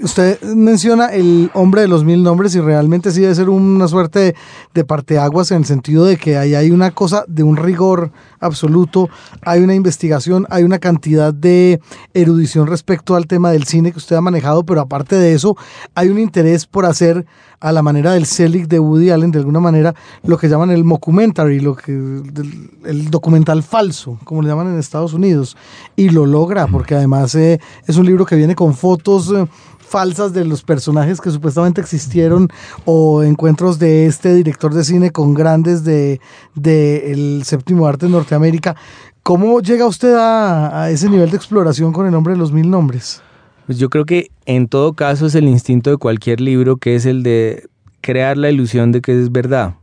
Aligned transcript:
Usted 0.00 0.40
menciona 0.42 1.06
el 1.06 1.50
hombre 1.54 1.80
de 1.80 1.88
los 1.88 2.04
mil 2.04 2.22
nombres 2.22 2.54
y 2.54 2.60
realmente 2.60 3.10
sí 3.10 3.20
debe 3.20 3.34
ser 3.34 3.48
una 3.48 3.88
suerte 3.88 4.36
de, 4.72 4.84
parteaguas 4.84 5.50
en 5.50 5.58
el 5.58 5.64
sentido 5.64 6.04
de 6.04 6.16
que 6.16 6.38
ahí 6.38 6.54
hay 6.54 6.70
una 6.70 6.92
cosa 6.92 7.24
de 7.26 7.42
un 7.42 7.56
rigor 7.56 8.12
absoluto, 8.38 9.08
hay 9.42 9.60
una 9.60 9.74
investigación, 9.74 10.46
hay 10.50 10.62
una 10.62 10.78
cantidad 10.78 11.34
de 11.34 11.80
erudición 12.14 12.68
respecto 12.68 13.16
al 13.16 13.26
tema 13.26 13.50
del 13.50 13.64
cine 13.64 13.90
que 13.90 13.98
usted 13.98 14.14
ha 14.14 14.20
manejado, 14.20 14.64
pero 14.64 14.80
aparte 14.80 15.16
de 15.16 15.34
eso 15.34 15.56
hay 15.96 16.10
un 16.10 16.20
interés 16.20 16.64
por 16.64 16.86
hacer 16.86 17.26
a 17.58 17.72
la 17.72 17.82
manera 17.82 18.12
del 18.12 18.24
Selig 18.24 18.68
de 18.68 18.78
Woody 18.78 19.10
Allen, 19.10 19.32
de 19.32 19.40
alguna 19.40 19.58
manera, 19.58 19.96
lo 20.22 20.38
que 20.38 20.48
llaman 20.48 20.70
el 20.70 20.84
mockumentary, 20.84 21.58
lo 21.58 21.74
que, 21.74 21.92
el 21.92 23.10
documental 23.10 23.64
falso, 23.64 24.16
como 24.22 24.42
le 24.42 24.48
llaman 24.48 24.68
en 24.68 24.78
Estados 24.78 25.12
Unidos, 25.12 25.56
y 25.96 26.10
lo 26.10 26.24
logra, 26.24 26.68
porque 26.68 26.94
además 26.94 27.34
eh, 27.34 27.58
es 27.86 27.96
un 27.96 28.06
libro 28.06 28.24
que 28.24 28.36
viene 28.36 28.54
con 28.54 28.74
fotos... 28.74 29.32
Eh, 29.32 29.46
falsas 29.88 30.32
de 30.32 30.44
los 30.44 30.62
personajes 30.62 31.20
que 31.20 31.30
supuestamente 31.30 31.80
existieron 31.80 32.48
o 32.84 33.22
encuentros 33.22 33.78
de 33.78 34.06
este 34.06 34.34
director 34.34 34.74
de 34.74 34.84
cine 34.84 35.10
con 35.10 35.34
grandes 35.34 35.82
de, 35.84 36.20
el 36.64 37.42
séptimo 37.44 37.86
arte 37.86 38.06
en 38.06 38.12
Norteamérica. 38.12 38.76
¿Cómo 39.22 39.60
llega 39.60 39.86
usted 39.86 40.14
a, 40.16 40.90
ese 40.90 41.08
nivel 41.08 41.30
de 41.30 41.36
exploración 41.36 41.92
con 41.92 42.06
el 42.06 42.12
nombre 42.12 42.34
de 42.34 42.38
los 42.38 42.52
mil 42.52 42.70
nombres? 42.70 43.22
Pues 43.66 43.78
yo 43.78 43.90
creo 43.90 44.04
que 44.04 44.30
en 44.46 44.68
todo 44.68 44.92
caso 44.92 45.26
es 45.26 45.34
el 45.34 45.48
instinto 45.48 45.90
de 45.90 45.96
cualquier 45.96 46.40
libro 46.40 46.76
que 46.76 46.94
es 46.94 47.04
el 47.04 47.22
de 47.22 47.68
crear 48.00 48.38
la 48.38 48.50
ilusión 48.50 48.92
de 48.92 49.00
que 49.00 49.20
es 49.20 49.32
verdad 49.32 49.74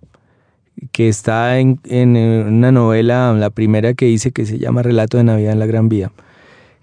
que 0.92 1.08
está 1.08 1.60
en, 1.60 1.80
en 1.86 2.18
una 2.18 2.72
novela, 2.72 3.34
la 3.34 3.50
primera 3.50 3.94
que 3.94 4.10
hice 4.10 4.32
que 4.32 4.46
se 4.46 4.60
llama 4.60 4.82
Relato 4.82 5.18
de 5.18 5.24
Navidad 5.24 5.54
en 5.54 5.60
la 5.60 5.66
Gran 5.66 5.88
Vía, 5.88 6.12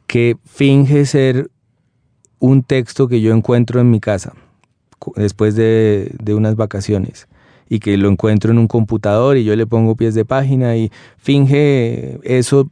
que 0.07 0.37
finge 0.47 1.05
ser 1.05 1.51
un 2.43 2.65
texto 2.65 3.07
que 3.07 3.21
yo 3.21 3.33
encuentro 3.33 3.81
en 3.81 3.89
mi 3.89 4.01
casa 4.01 4.33
después 5.15 5.55
de, 5.55 6.13
unas 6.35 6.57
vacaciones 6.57 7.29
y 7.69 7.79
que 7.79 7.97
lo 7.97 8.09
encuentro 8.09 8.51
en 8.51 8.59
un 8.59 8.67
computador 8.67 9.37
y 9.37 9.45
yo 9.45 9.55
le 9.55 9.65
pongo 9.65 9.95
pies 9.95 10.15
de 10.15 10.25
página 10.25 10.77
y 10.77 10.91
finge 11.19 12.19
eso 12.25 12.69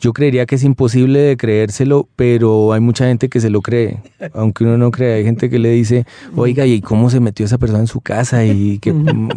yo 0.00 0.12
creería 0.12 0.46
que 0.46 0.56
es 0.56 0.64
imposible 0.64 1.20
de 1.20 1.36
creérselo, 1.36 2.08
pero 2.16 2.72
hay 2.72 2.80
mucha 2.80 3.06
gente 3.06 3.28
que 3.28 3.40
se 3.40 3.50
lo 3.50 3.62
cree, 3.62 3.98
aunque 4.34 4.64
uno 4.64 4.76
no 4.76 4.90
cree. 4.90 5.14
Hay 5.14 5.24
gente 5.24 5.48
que 5.48 5.58
le 5.58 5.70
dice, 5.70 6.06
oiga, 6.36 6.66
¿y 6.66 6.80
cómo 6.80 7.10
se 7.10 7.20
metió 7.20 7.46
esa 7.46 7.58
persona 7.58 7.80
en 7.80 7.86
su 7.86 8.00
casa? 8.00 8.44
Y 8.44 8.78
que 8.80 8.92
mm, 8.92 9.28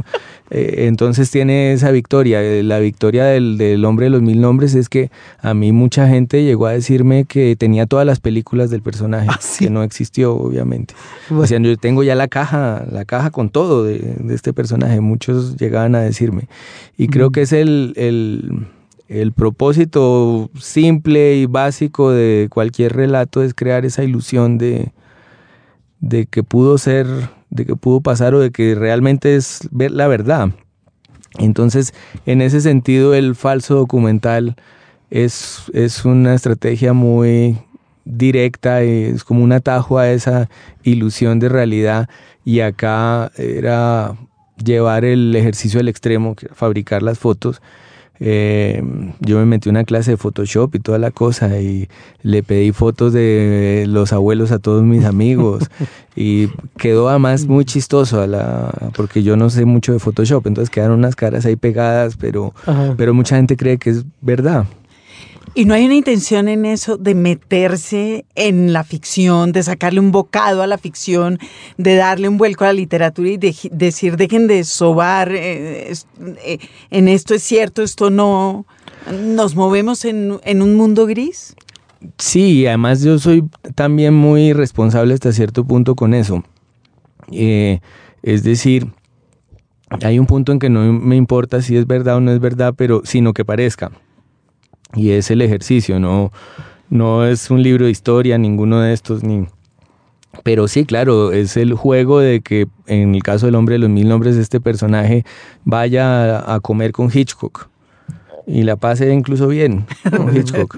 eh, 0.50 0.86
entonces 0.88 1.32
tiene 1.32 1.74
esa 1.74 1.92
victoria. 1.92 2.42
Eh, 2.44 2.64
la 2.64 2.80
victoria 2.80 3.26
del, 3.26 3.84
hombre 3.86 4.06
de 4.06 4.10
los 4.10 4.22
mil 4.22 4.42
nombres 4.42 4.76
es 4.76 4.90
que 4.90 5.10
a 5.42 5.54
mí 5.54 5.72
mucha 5.72 6.08
gente 6.08 6.44
llegó 6.44 6.66
a 6.66 6.72
decirme 6.72 7.26
que 7.26 7.56
tenía 7.56 7.86
todas 7.86 8.06
las 8.06 8.20
películas 8.20 8.70
del 8.70 8.82
personaje, 8.82 9.28
ah, 9.32 9.40
que 9.60 9.70
no 9.70 9.84
existió, 9.84 10.36
obviamente. 10.36 10.94
Decían, 11.30 11.64
yo 11.64 11.78
tengo 11.78 12.04
ya 12.04 12.16
la 12.16 12.28
caja, 12.28 12.86
la 12.92 13.06
caja 13.06 13.32
con 13.32 13.50
todo 13.50 13.84
de, 13.84 14.18
este 14.30 14.54
personaje. 14.54 15.02
Muchos 15.02 15.58
llegaban 15.58 15.96
a 15.96 16.02
decirme. 16.02 16.48
Y 16.98 17.08
creo 17.08 17.32
que 17.32 17.42
es 17.42 17.54
el 17.54 17.94
el 17.96 18.68
propósito 19.36 20.50
simple 20.60 21.36
y 21.36 21.46
básico 21.46 22.12
de 22.12 22.48
cualquier 22.50 22.94
relato 22.94 23.42
es 23.42 23.54
crear 23.54 23.86
esa 23.86 24.04
ilusión 24.04 24.58
de, 24.58 24.92
de 26.00 26.26
que 26.26 26.44
pudo 26.44 26.78
ser, 26.78 27.08
de 27.50 27.66
que 27.66 27.76
pudo 27.76 28.02
pasar 28.02 28.34
o 28.36 28.40
de 28.40 28.52
que 28.52 28.76
realmente 28.76 29.36
es 29.36 29.68
ver 29.72 29.92
la 29.92 30.08
verdad. 30.08 30.50
Entonces, 31.38 31.94
en 32.26 32.42
ese 32.42 32.62
sentido, 32.62 33.14
el 33.14 33.36
falso 33.36 33.76
documental 33.76 34.56
es, 35.10 35.64
es 35.74 36.04
una 36.04 36.34
estrategia 36.34 36.94
muy 36.94 37.58
directa, 38.06 38.82
es 38.82 39.24
como 39.24 39.44
un 39.44 39.52
atajo 39.52 40.00
a 40.00 40.10
esa 40.10 40.50
ilusión 40.84 41.40
de 41.40 41.50
realidad 41.50 42.10
y 42.46 42.62
acá 42.62 43.32
era 43.38 44.16
llevar 44.64 45.06
el 45.06 45.36
ejercicio 45.36 45.80
al 45.80 45.88
extremo, 45.88 46.36
fabricar 46.54 47.04
las 47.04 47.20
fotos 47.20 47.62
eh, 48.20 48.82
yo 49.20 49.38
me 49.38 49.46
metí 49.46 49.70
una 49.70 49.84
clase 49.84 50.12
de 50.12 50.18
Photoshop 50.18 50.76
y 50.76 50.80
toda 50.80 50.98
la 50.98 51.12
cosa 51.12 51.60
y 51.60 51.88
le 52.24 52.44
pedí 52.44 52.72
fotos 52.72 53.14
de 53.14 53.86
los 53.88 54.14
abuelos 54.14 54.52
a 54.52 54.60
todos 54.60 54.84
mis 54.84 55.06
amigos 55.06 55.64
y 56.16 56.48
quedó 56.78 57.10
además 57.10 57.46
muy 57.46 57.66
chistoso 57.66 58.22
a 58.22 58.28
la, 58.28 58.92
porque 58.96 59.24
yo 59.24 59.38
no 59.38 59.50
sé 59.50 59.66
mucho 59.66 59.94
de 59.94 60.00
Photoshop, 60.00 60.48
entonces 60.48 60.70
quedaron 60.70 61.00
unas 61.00 61.16
caras 61.16 61.46
ahí 61.46 61.56
pegadas, 61.56 62.18
pero, 62.18 62.54
pero 62.98 63.14
mucha 63.14 63.36
gente 63.36 63.56
cree 63.56 63.78
que 63.78 63.92
es 63.92 64.06
verdad. 64.22 64.66
Y 65.58 65.66
no 65.66 65.74
hay 65.74 65.86
una 65.86 65.96
intención 65.96 66.50
en 66.50 66.66
eso 66.66 66.98
de 66.98 67.16
meterse 67.16 68.26
en 68.36 68.74
la 68.74 68.84
ficción, 68.84 69.52
de 69.54 69.64
sacarle 69.64 70.00
un 70.00 70.12
bocado 70.12 70.62
a 70.62 70.68
la 70.68 70.78
ficción, 70.78 71.40
de 71.80 71.96
darle 71.96 72.30
un 72.30 72.38
vuelco 72.38 72.64
a 72.64 72.68
la 72.68 72.74
literatura 72.74 73.28
y 73.28 73.38
de, 73.38 73.56
decir, 73.72 74.18
dejen 74.18 74.46
de 74.46 74.64
sobar, 74.64 75.32
eh, 75.32 75.92
eh, 76.46 76.60
en 76.92 77.08
esto 77.08 77.34
es 77.34 77.42
cierto, 77.42 77.82
esto 77.82 78.12
no. 78.12 78.68
¿Nos 79.12 79.56
movemos 79.56 80.06
en, 80.06 80.40
un 80.62 80.76
mundo 80.76 81.08
gris? 81.08 81.56
Sí, 82.20 82.68
además 82.68 83.02
yo 83.02 83.18
soy 83.18 83.44
también 83.74 84.14
muy 84.14 84.54
responsable 84.54 85.16
hasta 85.16 85.32
cierto 85.32 85.66
punto 85.66 85.96
con 85.96 86.14
eso. 86.14 86.44
Eh, 87.32 87.80
es 88.22 88.44
decir, 88.44 88.92
hay 90.04 90.20
un 90.20 90.28
punto 90.28 90.52
en 90.52 90.60
que 90.60 90.70
no 90.70 90.94
me 90.94 91.16
importa 91.16 91.64
si 91.64 91.78
es 91.78 91.88
verdad 91.88 92.18
o 92.18 92.22
no 92.22 92.32
es 92.32 92.40
verdad, 92.40 92.76
pero 92.78 93.02
sino 93.06 93.34
que 93.34 93.44
parezca 93.44 93.92
y 94.96 95.12
es 95.12 95.32
el 95.32 95.42
ejercicio, 95.42 96.00
no, 96.00 96.32
no 96.90 97.26
es 97.26 97.50
un 97.50 97.62
libro 97.62 97.86
de 97.86 97.92
historia, 97.92 98.38
ninguno 98.38 98.82
de 98.82 98.94
estos, 98.94 99.24
ni... 99.24 99.46
Pero 100.44 100.68
sí, 100.68 100.86
claro, 100.86 101.32
es 101.32 101.58
el 101.58 101.74
juego 101.74 102.20
de 102.20 102.42
que 102.42 102.68
en 102.86 103.16
el 103.16 103.24
caso 103.24 103.48
del 103.48 103.56
hombre 103.56 103.74
de 103.74 103.80
los 103.80 103.90
mil 103.90 104.08
nombres, 104.08 104.36
este 104.36 104.60
personaje 104.60 105.26
vaya 105.66 106.54
a, 106.54 106.60
comer 106.60 106.92
con 106.92 107.10
Hitchcock 107.12 107.68
y 108.46 108.62
la 108.62 108.76
pase 108.76 109.12
incluso 109.12 109.48
bien 109.48 109.86
con 110.16 110.36
Hitchcock. 110.38 110.78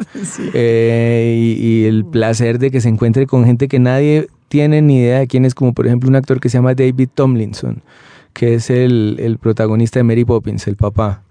Eh, 0.53 1.57
y, 1.59 1.85
el 1.85 2.05
placer 2.05 2.57
de 2.57 2.71
que 2.71 2.79
se 2.79 2.87
encuentre 2.87 3.27
con 3.27 3.43
gente 3.43 3.67
que 3.67 3.79
nadie 3.79 4.29
tiene 4.47 4.81
ni 4.81 4.99
idea 4.99 5.19
de 5.19 5.27
quién 5.27 5.43
es, 5.43 5.53
como 5.53 5.73
por 5.73 5.85
ejemplo 5.85 6.09
un 6.09 6.15
actor 6.15 6.39
que 6.39 6.49
se 6.49 6.57
llama 6.57 6.73
David 6.73 7.09
Tomlinson, 7.13 7.83
que 8.33 8.55
es 8.55 8.69
el, 8.69 9.17
el 9.19 9.37
protagonista 9.39 9.99
de 9.99 10.03
Mary 10.03 10.23
Poppins, 10.23 10.67
el 10.67 10.77
papá 10.77 11.21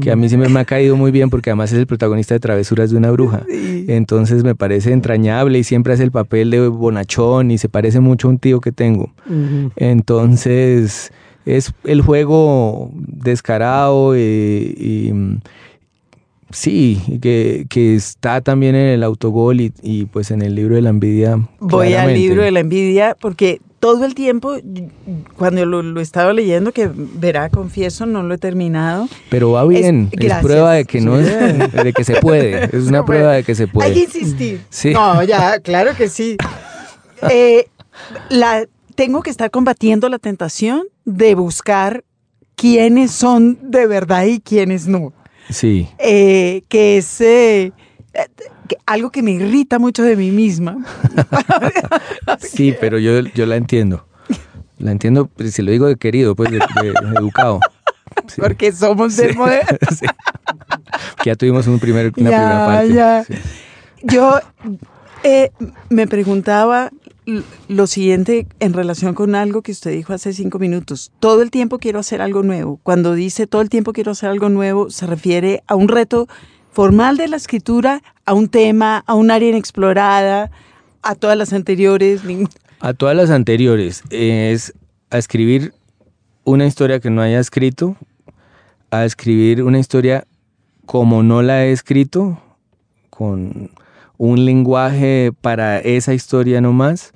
que 0.00 0.10
a 0.10 0.16
mí 0.16 0.28
siempre 0.28 0.48
me 0.48 0.60
ha 0.60 0.64
caído 0.64 0.96
muy 0.96 1.10
bien 1.10 1.30
porque 1.30 1.50
además 1.50 1.72
es 1.72 1.78
el 1.78 1.86
protagonista 1.86 2.34
de 2.34 2.40
Travesuras 2.40 2.90
de 2.90 2.96
una 2.96 3.10
bruja. 3.10 3.42
Entonces 3.88 4.44
me 4.44 4.54
parece 4.54 4.92
entrañable 4.92 5.58
y 5.58 5.64
siempre 5.64 5.92
hace 5.92 6.02
el 6.02 6.10
papel 6.10 6.50
de 6.50 6.68
bonachón 6.68 7.50
y 7.50 7.58
se 7.58 7.68
parece 7.68 8.00
mucho 8.00 8.28
a 8.28 8.30
un 8.30 8.38
tío 8.38 8.60
que 8.60 8.72
tengo. 8.72 9.12
Entonces 9.76 11.12
es 11.44 11.72
el 11.84 12.00
juego 12.00 12.90
descarado 12.94 14.16
y, 14.16 15.12
sí, 16.50 17.18
que, 17.20 17.66
que, 17.68 17.94
está 17.94 18.40
también 18.40 18.74
en 18.74 18.86
el 18.86 19.02
autogol 19.02 19.60
y, 19.60 19.72
y, 19.82 20.06
pues 20.06 20.30
en 20.30 20.40
el 20.40 20.54
libro 20.54 20.76
de 20.76 20.82
la 20.82 20.90
envidia. 20.90 21.38
Voy 21.60 21.94
al 21.94 22.14
libro 22.14 22.42
de 22.42 22.50
la 22.50 22.60
envidia 22.60 23.16
porque 23.20 23.60
todo 23.84 24.06
el 24.06 24.14
tiempo, 24.14 24.56
cuando 25.36 25.66
lo, 25.66 26.00
estaba 26.00 26.32
leyendo, 26.32 26.72
que 26.72 26.88
verá, 26.90 27.50
confieso, 27.50 28.06
no 28.06 28.22
lo 28.22 28.32
he 28.32 28.38
terminado. 28.38 29.10
Pero 29.28 29.50
va 29.50 29.66
bien, 29.66 30.08
es, 30.10 30.32
prueba 30.40 30.72
de 30.72 30.86
que 30.86 31.02
no 31.02 31.18
de 31.18 31.92
que 31.94 32.02
se 32.02 32.14
puede, 32.16 32.64
es 32.64 32.84
una 32.88 33.04
prueba 33.04 33.32
de 33.34 33.42
que 33.42 33.54
se 33.54 33.68
puede. 33.68 33.88
Hay 33.88 33.92
que 33.92 34.00
insistir. 34.04 34.62
Sí. 34.70 34.94
No, 34.94 35.22
ya, 35.22 35.60
claro 35.60 35.94
que 35.94 36.08
sí. 36.08 36.38
Eh, 37.30 37.68
la, 38.28 38.66
tengo 38.96 39.22
que 39.22 39.30
estar 39.30 39.50
combatiendo 39.50 40.10
la 40.10 40.18
tentación 40.18 40.82
de 41.06 41.34
buscar 41.34 42.04
quiénes 42.54 43.12
son 43.12 43.58
de 43.62 43.86
verdad 43.86 44.24
y 44.24 44.40
quiénes 44.40 44.86
no. 44.86 45.12
Sí. 45.48 45.88
Eh, 45.98 46.62
que 46.68 46.98
es 46.98 47.20
eh, 47.22 47.72
algo 48.86 49.10
que 49.10 49.22
me 49.22 49.32
irrita 49.32 49.78
mucho 49.78 50.02
de 50.02 50.16
mí 50.16 50.30
misma. 50.30 50.76
sí, 52.38 52.74
pero 52.80 52.98
yo, 52.98 53.20
yo 53.20 53.46
la 53.46 53.56
entiendo. 53.56 54.06
La 54.78 54.90
entiendo, 54.90 55.30
si 55.50 55.62
lo 55.62 55.70
digo 55.70 55.86
de 55.86 55.96
querido, 55.96 56.34
pues 56.34 56.50
de, 56.50 56.58
educado. 57.16 57.60
Porque 58.36 58.72
somos 58.72 59.16
del 59.16 59.36
modelo. 59.36 59.64
Ya 61.24 61.34
tuvimos 61.34 61.66
un 61.66 61.78
primer, 61.78 62.12
una 62.16 62.30
primera 62.30 62.66
parte. 62.66 63.34
Yo 64.02 64.38
eh, 65.22 65.50
me 65.88 66.06
preguntaba 66.06 66.90
lo 67.68 67.86
siguiente 67.86 68.46
en 68.60 68.74
relación 68.74 69.14
con 69.14 69.34
algo 69.34 69.62
que 69.62 69.72
usted 69.72 69.90
dijo 69.90 70.12
hace 70.12 70.32
cinco 70.32 70.58
minutos. 70.58 71.10
Todo 71.20 71.42
el 71.42 71.50
tiempo 71.50 71.78
quiero 71.78 71.98
hacer 71.98 72.20
algo 72.20 72.42
nuevo. 72.42 72.78
Cuando 72.82 73.14
dice 73.14 73.46
todo 73.46 73.62
el 73.62 73.70
tiempo 73.70 73.92
quiero 73.92 74.12
hacer 74.12 74.28
algo 74.28 74.50
nuevo, 74.50 74.90
se 74.90 75.06
refiere 75.06 75.62
a 75.66 75.74
un 75.74 75.88
reto 75.88 76.28
formal 76.74 77.16
de 77.16 77.28
la 77.28 77.36
escritura 77.36 78.02
a 78.26 78.34
un 78.34 78.48
tema, 78.48 79.04
a 79.06 79.14
un 79.14 79.30
área 79.30 79.48
inexplorada, 79.48 80.50
a 81.02 81.14
todas 81.14 81.38
las 81.38 81.52
anteriores? 81.52 82.22
A 82.80 82.92
todas 82.92 83.16
las 83.16 83.30
anteriores. 83.30 84.02
Es 84.10 84.74
a 85.10 85.18
escribir 85.18 85.72
una 86.42 86.66
historia 86.66 86.98
que 86.98 87.10
no 87.10 87.22
haya 87.22 87.38
escrito, 87.38 87.96
a 88.90 89.04
escribir 89.04 89.62
una 89.62 89.78
historia 89.78 90.26
como 90.84 91.22
no 91.22 91.42
la 91.42 91.64
he 91.64 91.72
escrito, 91.72 92.42
con 93.08 93.70
un 94.18 94.44
lenguaje 94.44 95.32
para 95.40 95.78
esa 95.78 96.12
historia 96.12 96.60
nomás, 96.60 97.12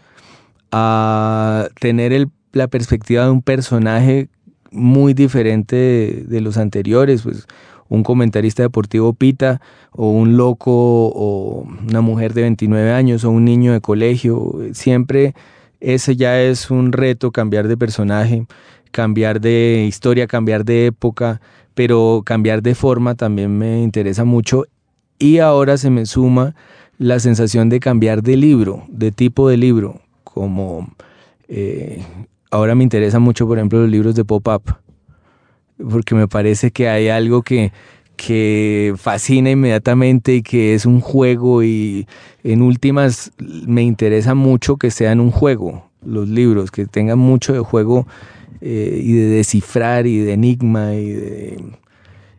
a 0.71 1.69
tener 1.81 2.29
la 2.53 2.69
perspectiva 2.69 3.25
de 3.25 3.31
un 3.31 3.43
personaje 3.43 4.29
muy 4.71 5.15
diferente 5.15 5.75
de, 5.75 6.25
de, 6.29 6.41
los 6.41 6.59
anteriores, 6.59 7.23
pues 7.23 7.47
un 7.89 8.03
comentarista 8.03 8.63
deportivo 8.63 9.13
pita 9.13 9.61
o 9.93 10.11
un 10.11 10.37
loco 10.37 10.73
o 10.73 11.67
una 11.89 12.01
mujer 12.01 12.35
de 12.35 12.43
29 12.43 12.93
años 12.93 13.25
o 13.25 13.31
un 13.31 13.45
niño 13.45 13.73
de 13.73 13.81
colegio, 13.81 14.59
siempre 14.73 15.35
ese 15.81 16.17
ya 16.17 16.41
es 16.41 16.71
un 16.71 16.93
reto 16.93 17.31
cambiar 17.31 17.69
de 17.69 17.77
personaje, 17.77 18.47
cambiar 18.91 19.41
de 19.41 19.85
historia, 19.89 20.27
cambiar 20.27 20.65
de 20.65 20.87
época, 20.87 21.41
pero 21.75 22.23
cambiar 22.25 22.63
de 22.63 22.75
forma 22.75 23.15
también 23.15 23.57
me 23.57 23.83
interesa 23.83 24.25
mucho. 24.25 24.65
Y 25.19 25.39
ahora 25.39 25.77
se 25.77 25.91
me 25.91 26.07
suma 26.07 26.55
la 26.99 27.21
sensación 27.21 27.69
de 27.69 27.81
cambiar 27.81 28.23
de 28.23 28.37
libro, 28.37 28.85
de 28.89 29.13
tipo 29.13 29.49
de 29.49 29.57
libro, 29.57 30.01
como 30.25 30.89
eh, 31.49 32.03
ahora 32.51 32.75
me 32.75 32.83
interesa 32.83 33.19
mucho, 33.19 33.47
por 33.47 33.59
ejemplo, 33.59 33.81
los 33.81 33.91
libros 33.91 34.15
de 34.15 34.25
pop-up, 34.25 34.63
porque 35.91 36.15
me 36.15 36.29
parece 36.29 36.71
que 36.71 36.89
hay 36.89 37.09
algo 37.09 37.43
que, 37.43 37.73
que 38.17 38.95
fascina 38.97 39.51
inmediatamente 39.51 40.35
y 40.35 40.43
que 40.43 40.75
es 40.75 40.87
un 40.87 41.01
juego 41.01 41.63
y 41.63 42.07
en 42.43 42.63
últimas 42.63 43.33
me 43.39 43.83
interesa 43.83 44.35
mucho 44.35 44.77
que 44.77 44.91
sean 44.91 45.21
un 45.21 45.31
juego 45.31 45.89
los 46.05 46.29
libros, 46.29 46.71
que 46.71 46.87
tengan 46.87 47.19
mucho 47.19 47.53
de 47.53 47.61
juego 47.61 48.07
eh, 48.61 49.01
y 49.03 49.13
de 49.13 49.27
descifrar 49.27 50.07
y 50.07 50.19
de 50.19 50.33
enigma 50.33 50.95
y 50.95 51.11
de, 51.11 51.65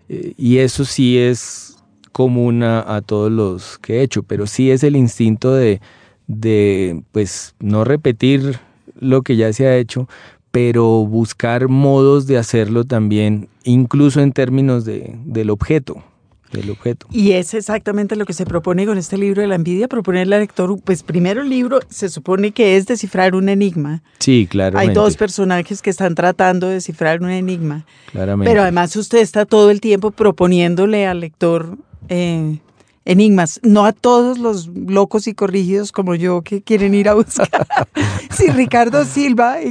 eh, 0.09 0.33
y 0.37 0.57
eso 0.57 0.85
sí 0.85 1.17
es 1.17 1.77
común 2.11 2.63
a, 2.63 3.01
todos 3.05 3.31
los 3.31 3.77
que 3.77 3.97
he 3.97 4.01
hecho, 4.01 4.23
pero 4.23 4.45
sí 4.45 4.71
es 4.71 4.83
el 4.83 4.97
instinto 4.97 5.53
de, 5.53 5.79
de 6.27 7.01
pues 7.13 7.55
no 7.59 7.85
repetir 7.85 8.59
lo 8.99 9.21
que 9.21 9.37
ya 9.37 9.53
se 9.53 9.67
ha 9.67 9.77
hecho, 9.77 10.09
pero 10.51 11.05
buscar 11.05 11.67
modos 11.67 12.27
de 12.27 12.37
hacerlo 12.37 12.83
también, 12.83 13.49
incluso 13.63 14.21
en 14.21 14.31
términos 14.31 14.85
de, 14.85 15.15
del 15.25 15.49
objeto. 15.49 16.03
Del 16.51 16.71
objeto. 16.71 17.05
Y 17.11 17.33
es 17.33 17.53
exactamente 17.53 18.15
lo 18.15 18.25
que 18.25 18.33
se 18.33 18.43
propone 18.43 18.87
con 18.87 18.97
este 18.97 19.19
libro 19.19 19.43
de 19.43 19.47
la 19.47 19.53
envidia, 19.53 19.87
proponerle 19.87 20.35
al 20.35 20.41
lector, 20.41 20.79
pues 20.83 21.03
primero 21.03 21.43
el 21.43 21.49
libro 21.49 21.79
se 21.89 22.09
supone 22.09 22.53
que 22.53 22.75
es 22.75 22.87
descifrar 22.87 23.35
un 23.35 23.49
enigma. 23.49 24.01
Sí, 24.17 24.47
claro. 24.49 24.79
Hay 24.79 24.89
dos 24.89 25.15
personajes 25.15 25.83
que 25.83 25.91
están 25.91 26.15
tratando 26.15 26.67
de 26.67 26.75
descifrar 26.75 27.21
un 27.21 27.29
enigma. 27.29 27.85
Claramente. 28.11 28.49
Pero 28.49 28.63
además 28.63 28.95
usted 28.95 29.19
está 29.19 29.45
todo 29.45 29.69
el 29.69 29.79
tiempo 29.79 30.09
proponiéndole 30.09 31.05
al 31.05 31.19
lector 31.19 31.77
eh, 32.07 32.57
enigmas, 33.05 33.59
no 33.63 33.85
a 33.85 33.91
todos 33.91 34.37
los 34.37 34.67
locos 34.67 35.27
y 35.27 35.33
corrigidos 35.33 35.91
como 35.91 36.15
yo 36.15 36.41
que 36.41 36.61
quieren 36.61 36.93
ir 36.93 37.09
a 37.09 37.15
buscar 37.15 37.67
si 38.31 38.49
Ricardo 38.49 39.03
Silva 39.05 39.61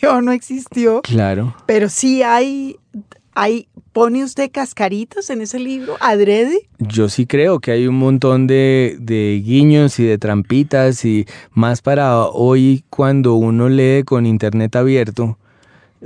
existió 0.00 0.22
no 0.22 0.32
existió. 0.32 1.00
Claro. 1.02 1.54
Pero 1.66 1.88
sí 1.88 2.22
hay, 2.22 2.76
hay, 3.34 3.68
¿pone 3.92 4.24
usted 4.24 4.50
cascaritos 4.50 5.30
en 5.30 5.42
ese 5.42 5.58
libro, 5.58 5.96
adrede? 6.00 6.68
Yo 6.78 7.08
sí 7.08 7.26
creo 7.26 7.60
que 7.60 7.72
hay 7.72 7.86
un 7.86 7.96
montón 7.96 8.46
de, 8.46 8.96
de 9.00 9.42
guiños 9.44 9.98
y 9.98 10.04
de 10.04 10.18
trampitas 10.18 11.04
y 11.04 11.26
más 11.52 11.82
para 11.82 12.26
hoy 12.26 12.84
cuando 12.88 13.34
uno 13.34 13.68
lee 13.68 14.02
con 14.04 14.26
internet 14.26 14.76
abierto 14.76 15.36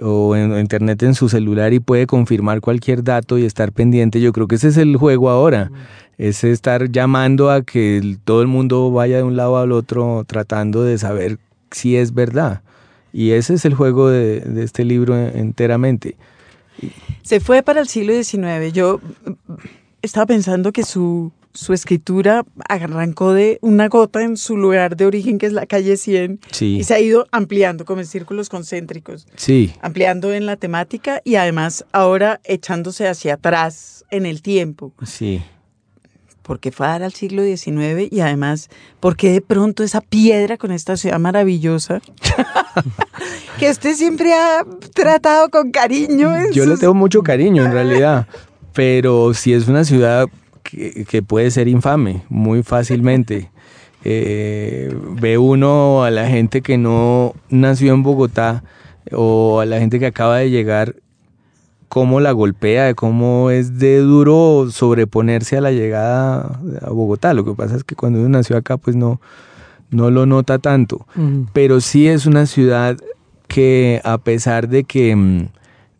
o 0.02 0.34
en 0.34 0.58
internet 0.58 1.04
en 1.04 1.14
su 1.14 1.28
celular 1.28 1.72
y 1.72 1.78
puede 1.78 2.08
confirmar 2.08 2.60
cualquier 2.60 3.04
dato 3.04 3.38
y 3.38 3.44
estar 3.44 3.70
pendiente. 3.70 4.20
Yo 4.20 4.32
creo 4.32 4.48
que 4.48 4.56
ese 4.56 4.68
es 4.68 4.76
el 4.76 4.96
juego 4.96 5.30
ahora 5.30 5.70
es 6.18 6.44
estar 6.44 6.90
llamando 6.90 7.50
a 7.50 7.62
que 7.62 8.18
todo 8.24 8.42
el 8.42 8.48
mundo 8.48 8.90
vaya 8.90 9.16
de 9.16 9.22
un 9.22 9.36
lado 9.36 9.58
al 9.58 9.72
otro 9.72 10.24
tratando 10.26 10.84
de 10.84 10.98
saber 10.98 11.38
si 11.70 11.96
es 11.96 12.14
verdad. 12.14 12.62
Y 13.14 13.30
ese 13.30 13.54
es 13.54 13.64
el 13.64 13.74
juego 13.74 14.10
de, 14.10 14.42
este 14.64 14.84
libro 14.84 15.16
enteramente. 15.16 16.16
Se 17.22 17.38
fue 17.38 17.62
para 17.62 17.80
el 17.80 17.86
siglo 17.86 18.12
XIX. 18.12 18.72
Yo 18.72 19.00
estaba 20.02 20.26
pensando 20.26 20.72
que 20.72 20.82
su, 20.82 21.30
su 21.52 21.72
escritura 21.72 22.44
arrancó 22.68 23.32
de 23.32 23.60
una 23.62 23.86
gota 23.86 24.24
en 24.24 24.36
su 24.36 24.56
lugar 24.56 24.96
de 24.96 25.06
origen, 25.06 25.38
que 25.38 25.46
es 25.46 25.52
la 25.52 25.64
calle 25.66 25.96
100, 25.96 26.40
y 26.60 26.82
se 26.82 26.92
ha 26.92 26.98
ido 26.98 27.28
ampliando 27.30 27.84
como 27.84 28.00
en 28.00 28.06
círculos 28.08 28.48
concéntricos. 28.48 29.28
Sí. 29.36 29.72
Ampliando 29.80 30.32
en 30.32 30.44
la 30.44 30.56
temática 30.56 31.22
y 31.22 31.36
además 31.36 31.86
ahora 31.92 32.40
echándose 32.42 33.06
hacia 33.06 33.34
atrás 33.34 34.04
en 34.10 34.26
el 34.26 34.42
tiempo. 34.42 34.92
Sí 35.06 35.40
porque 36.44 36.70
fue 36.70 36.86
al 36.86 37.12
siglo 37.12 37.42
XIX 37.42 38.12
y 38.12 38.20
además, 38.20 38.68
porque 39.00 39.32
de 39.32 39.40
pronto 39.40 39.82
esa 39.82 40.02
piedra 40.02 40.58
con 40.58 40.70
esta 40.70 40.96
ciudad 40.96 41.18
maravillosa 41.18 42.00
que 43.58 43.70
usted 43.70 43.94
siempre 43.94 44.32
ha 44.34 44.64
tratado 44.92 45.48
con 45.48 45.70
cariño. 45.70 46.30
Yo 46.52 46.66
le 46.66 46.76
tengo 46.76 46.94
mucho 46.94 47.22
cariño 47.22 47.64
en 47.64 47.72
realidad, 47.72 48.28
pero 48.74 49.32
si 49.32 49.54
es 49.54 49.68
una 49.68 49.84
ciudad 49.84 50.28
que, 50.62 51.22
puede 51.22 51.50
ser 51.50 51.66
infame 51.66 52.24
muy 52.28 52.62
fácilmente. 52.62 53.50
Eh, 54.04 54.94
ve 55.12 55.38
uno 55.38 56.04
a 56.04 56.10
la 56.10 56.28
gente 56.28 56.60
que 56.60 56.76
no 56.76 57.34
nació 57.48 57.94
en 57.94 58.02
Bogotá 58.02 58.62
o 59.12 59.60
a 59.60 59.66
la 59.66 59.78
gente 59.78 59.98
que 59.98 60.06
acaba 60.06 60.38
de 60.38 60.50
llegar 60.50 60.96
cómo 61.94 62.18
la 62.18 62.32
golpea, 62.32 62.86
de 62.86 62.96
cómo 62.96 63.52
es 63.52 63.78
de 63.78 63.98
duro 63.98 64.66
sobreponerse 64.68 65.56
a 65.56 65.60
la 65.60 65.70
llegada 65.70 66.58
a 66.82 66.90
Bogotá. 66.90 67.34
Lo 67.34 67.44
que 67.44 67.52
pasa 67.52 67.76
es 67.76 67.84
que 67.84 67.94
cuando 67.94 68.18
uno 68.18 68.30
nació 68.30 68.56
acá, 68.56 68.78
pues 68.78 68.96
no, 68.96 69.20
no 69.92 70.10
lo 70.10 70.26
nota 70.26 70.58
tanto. 70.58 71.06
Pero 71.52 71.80
sí 71.80 72.08
es 72.08 72.26
una 72.26 72.46
ciudad 72.46 72.96
que 73.46 74.00
a 74.02 74.18
pesar 74.18 74.68
de 74.68 74.82
que, 74.82 75.14
mm, 75.14 75.46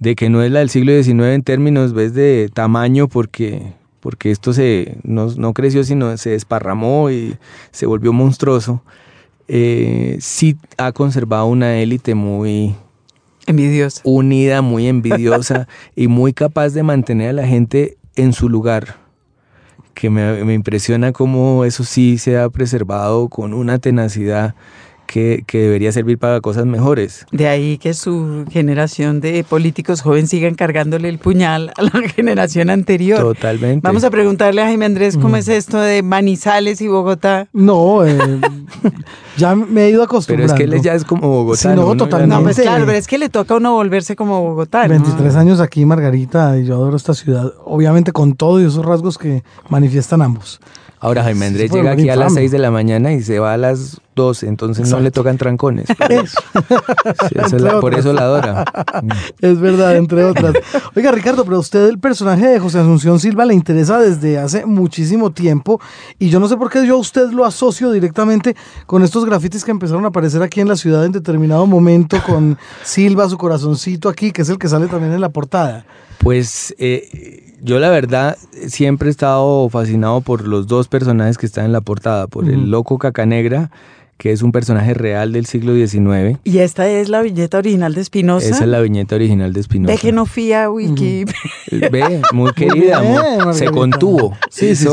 de 0.00 0.16
que 0.16 0.30
no 0.30 0.42
es 0.42 0.50
la 0.50 0.58
del 0.58 0.68
siglo 0.68 1.00
XIX 1.00 1.26
en 1.26 1.44
términos 1.44 1.92
¿ves? 1.92 2.12
de 2.12 2.50
tamaño, 2.52 3.06
porque, 3.06 3.74
porque 4.00 4.32
esto 4.32 4.52
se, 4.52 4.98
no, 5.04 5.52
creció, 5.52 5.84
sino 5.84 6.16
se 6.16 6.30
desparramó 6.30 7.08
y 7.12 7.36
se 7.70 7.86
volvió 7.86 8.12
monstruoso, 8.12 8.82
eh, 9.46 10.16
sí 10.18 10.56
ha 10.76 10.90
conservado 10.90 11.46
una 11.46 11.76
élite 11.76 12.16
muy, 12.16 12.74
Envidiosa. 13.46 14.00
Unida, 14.04 14.62
muy 14.62 14.88
envidiosa 14.88 15.68
y 15.96 16.08
muy 16.08 16.32
capaz 16.32 16.70
de 16.70 16.82
mantener 16.82 17.30
a 17.30 17.32
la 17.34 17.46
gente 17.46 17.96
en 18.16 18.32
su 18.32 18.48
lugar. 18.48 18.96
Que 19.94 20.10
me, 20.10 20.44
me 20.44 20.54
impresiona 20.54 21.12
cómo 21.12 21.64
eso 21.64 21.84
sí 21.84 22.18
se 22.18 22.38
ha 22.38 22.48
preservado 22.48 23.28
con 23.28 23.54
una 23.54 23.78
tenacidad 23.78 24.54
que, 25.14 25.44
debería 25.52 25.92
servir 25.92 26.18
para 26.18 26.40
cosas 26.40 26.66
mejores. 26.66 27.24
De 27.30 27.46
ahí 27.46 27.78
que 27.78 27.94
su 27.94 28.44
generación 28.50 29.20
de 29.20 29.44
políticos 29.44 30.02
jóvenes 30.02 30.30
sigan 30.30 30.56
cargándole 30.56 31.08
el 31.08 31.18
puñal 31.18 31.72
a 31.76 31.82
la 31.82 32.08
generación 32.16 32.68
anterior. 32.68 33.20
Totalmente. 33.20 33.86
Vamos 33.86 34.02
a 34.02 34.10
preguntarle 34.10 34.62
a 34.62 34.64
Jaime 34.64 34.86
Andrés 34.86 35.16
cómo 35.16 35.36
mm. 35.36 35.36
es 35.36 35.48
esto 35.48 35.78
de 35.78 36.02
Manizales 36.02 36.80
y 36.80 36.88
Bogotá. 36.88 37.46
No, 37.52 38.04
eh, 38.04 38.18
ya 39.36 39.54
me 39.54 39.84
he 39.84 39.90
ido 39.90 40.02
acostumbrando. 40.02 40.54
Pero 40.54 40.64
es 40.64 40.70
que 40.70 40.76
él 40.76 40.82
ya 40.82 40.94
es 40.94 41.04
como 41.04 41.28
Bogotá. 41.28 41.74
no, 41.74 41.96
totalmente. 41.96 42.42
Pues 42.42 42.60
claro, 42.60 42.84
pero 42.84 42.98
es 42.98 43.06
que 43.06 43.18
le 43.18 43.28
toca 43.28 43.54
a 43.54 43.58
uno 43.58 43.74
volverse 43.74 44.16
como 44.16 44.42
Bogotá. 44.42 44.88
23 44.88 45.36
años 45.36 45.60
aquí, 45.60 45.84
Margarita, 45.84 46.58
y 46.58 46.64
yo 46.64 46.74
adoro 46.74 46.96
esta 46.96 47.14
ciudad. 47.14 47.52
Obviamente 47.64 48.10
con 48.10 48.34
todo 48.34 48.60
y 48.60 48.64
esos 48.64 48.84
rasgos 48.84 49.16
que 49.16 49.44
manifiestan 49.68 50.22
ambos. 50.22 50.60
Ahora 51.04 51.22
Jaime 51.22 51.44
Andrés 51.44 51.70
llega 51.70 51.92
aquí 51.92 52.08
a 52.08 52.16
las 52.16 52.32
6 52.32 52.50
de 52.50 52.58
la 52.58 52.70
mañana 52.70 53.12
y 53.12 53.22
se 53.22 53.38
va 53.38 53.52
a 53.52 53.58
las 53.58 54.00
12, 54.16 54.46
entonces 54.46 54.88
no 54.88 55.00
le 55.00 55.10
tocan 55.10 55.36
trancones. 55.36 55.86
por 57.82 57.94
eso 57.94 58.14
la 58.14 58.22
adora. 58.22 58.64
Es 59.42 59.60
verdad, 59.60 59.98
entre 59.98 60.24
otras. 60.24 60.54
Oiga, 60.96 61.12
Ricardo, 61.12 61.44
pero 61.44 61.58
usted 61.58 61.90
el 61.90 61.98
personaje 61.98 62.46
de 62.46 62.58
José 62.58 62.78
Asunción 62.78 63.20
Silva 63.20 63.44
le 63.44 63.52
interesa 63.52 64.00
desde 64.00 64.38
hace 64.38 64.64
muchísimo 64.64 65.30
tiempo 65.30 65.78
y 66.18 66.30
yo 66.30 66.40
no 66.40 66.48
sé 66.48 66.56
por 66.56 66.70
qué 66.70 66.86
yo 66.86 66.94
a 66.94 67.00
usted 67.00 67.28
lo 67.32 67.44
asocio 67.44 67.90
directamente 67.90 68.56
con 68.86 69.02
estos 69.02 69.26
grafitis 69.26 69.62
que 69.62 69.72
empezaron 69.72 70.06
a 70.06 70.08
aparecer 70.08 70.42
aquí 70.42 70.62
en 70.62 70.68
la 70.68 70.76
ciudad 70.76 71.04
en 71.04 71.12
determinado 71.12 71.66
momento 71.66 72.16
con 72.26 72.56
Silva, 72.82 73.28
su 73.28 73.36
corazoncito 73.36 74.08
aquí, 74.08 74.32
que 74.32 74.40
es 74.40 74.48
el 74.48 74.56
que 74.56 74.68
sale 74.68 74.86
también 74.86 75.12
en 75.12 75.20
la 75.20 75.28
portada. 75.28 75.84
Pues 76.18 76.74
eh, 76.78 77.53
yo 77.64 77.78
la 77.78 77.88
verdad 77.88 78.36
siempre 78.68 79.08
he 79.08 79.10
estado 79.10 79.68
fascinado 79.70 80.20
por 80.20 80.46
los 80.46 80.66
dos 80.66 80.86
personajes 80.88 81.38
que 81.38 81.46
están 81.46 81.64
en 81.64 81.72
la 81.72 81.80
portada, 81.80 82.26
por 82.26 82.46
el 82.46 82.70
loco 82.70 82.98
Cacanegra, 82.98 83.70
que 84.18 84.32
es 84.32 84.42
un 84.42 84.52
personaje 84.52 84.92
real 84.92 85.32
del 85.32 85.46
siglo 85.46 85.74
XIX. 85.74 86.38
¿Y 86.44 86.58
esta 86.58 86.86
es 86.86 87.08
la 87.08 87.22
viñeta 87.22 87.56
original 87.56 87.94
de 87.94 88.02
Espinosa? 88.02 88.46
Esa 88.46 88.64
es 88.64 88.68
la 88.70 88.80
viñeta 88.80 89.14
original 89.14 89.54
de 89.54 89.60
Espinosa. 89.60 89.94
Ve 89.94 89.98
que 89.98 90.12
no 90.12 90.26
fía 90.26 90.70
Wiki. 90.70 91.24
Ve, 91.90 92.20
muy 92.34 92.52
querida, 92.52 93.02
se 93.54 93.70
contuvo. 93.70 94.36
Sí, 94.50 94.76
sí, 94.76 94.86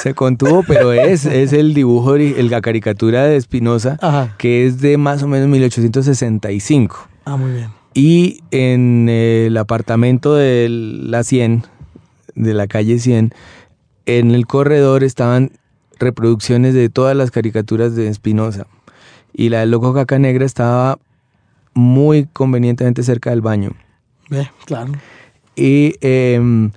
Se 0.00 0.14
contuvo, 0.14 0.62
pero 0.62 0.92
es, 0.92 1.26
es 1.26 1.52
el 1.52 1.74
dibujo, 1.74 2.16
la 2.16 2.60
caricatura 2.60 3.24
de 3.24 3.34
Espinosa, 3.34 3.98
que 4.38 4.64
es 4.64 4.80
de 4.80 4.96
más 4.96 5.24
o 5.24 5.26
menos 5.26 5.48
1865. 5.48 7.08
Ah, 7.24 7.36
muy 7.36 7.50
bien. 7.50 7.83
Y 7.94 8.40
en 8.50 9.08
el 9.08 9.56
apartamento 9.56 10.34
de 10.34 10.68
la 10.68 11.22
100, 11.22 11.62
de 12.34 12.54
la 12.54 12.66
calle 12.66 12.98
100, 12.98 13.32
en 14.06 14.30
el 14.32 14.46
corredor 14.46 15.04
estaban 15.04 15.52
reproducciones 15.98 16.74
de 16.74 16.88
todas 16.88 17.16
las 17.16 17.30
caricaturas 17.30 17.94
de 17.94 18.08
Espinosa. 18.08 18.66
y 19.36 19.48
la 19.48 19.60
del 19.60 19.70
Loco 19.72 19.92
Caca 19.94 20.18
Negra 20.18 20.44
estaba 20.46 20.98
muy 21.74 22.26
convenientemente 22.32 23.02
cerca 23.02 23.30
del 23.30 23.40
baño. 23.40 23.72
Ve, 24.30 24.48
claro. 24.64 24.92
Y 25.56 25.94
em, 26.00 26.70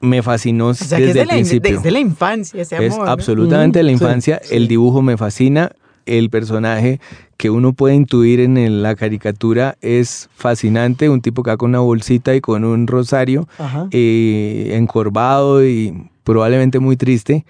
me 0.00 0.22
fascinó 0.22 0.68
O 0.68 0.74
sea, 0.74 0.98
desde 0.98 1.04
que 1.04 1.08
es 1.08 1.14
de 1.14 1.20
el 1.22 1.26
la, 1.28 1.34
in- 1.34 1.40
principio. 1.40 1.76
desde 1.76 1.90
la 1.90 1.98
infancia 1.98 2.62
ese 2.62 2.84
Es 2.86 2.94
amor. 2.94 3.06
¿no? 3.06 3.12
absolutamente 3.12 3.80
de 3.80 3.82
la 3.84 3.90
Mm, 3.92 3.98
sí, 3.98 4.04
infancia. 4.04 4.40
sí. 4.44 4.54
El 4.54 4.68
dibujo 4.68 5.02
me 5.02 5.16
fascina. 5.16 5.72
El 6.18 6.28
personaje 6.30 7.00
que 7.36 7.50
uno 7.50 7.72
puede 7.72 7.94
intuir 7.94 8.40
en 8.40 8.82
la 8.82 8.94
caricatura 8.96 9.76
es 9.80 10.28
fascinante. 10.34 11.08
Un 11.08 11.20
tipo 11.20 11.42
que 11.42 11.50
va 11.50 11.56
con 11.56 11.70
una 11.70 11.78
bolsita 11.80 12.34
y 12.34 12.40
con 12.40 12.64
un 12.64 12.86
rosario, 12.86 13.48
eh, 13.92 14.72
encorvado 14.74 15.64
y 15.66 16.08
probablemente 16.24 16.78
muy 16.80 16.96
triste. 16.96 17.44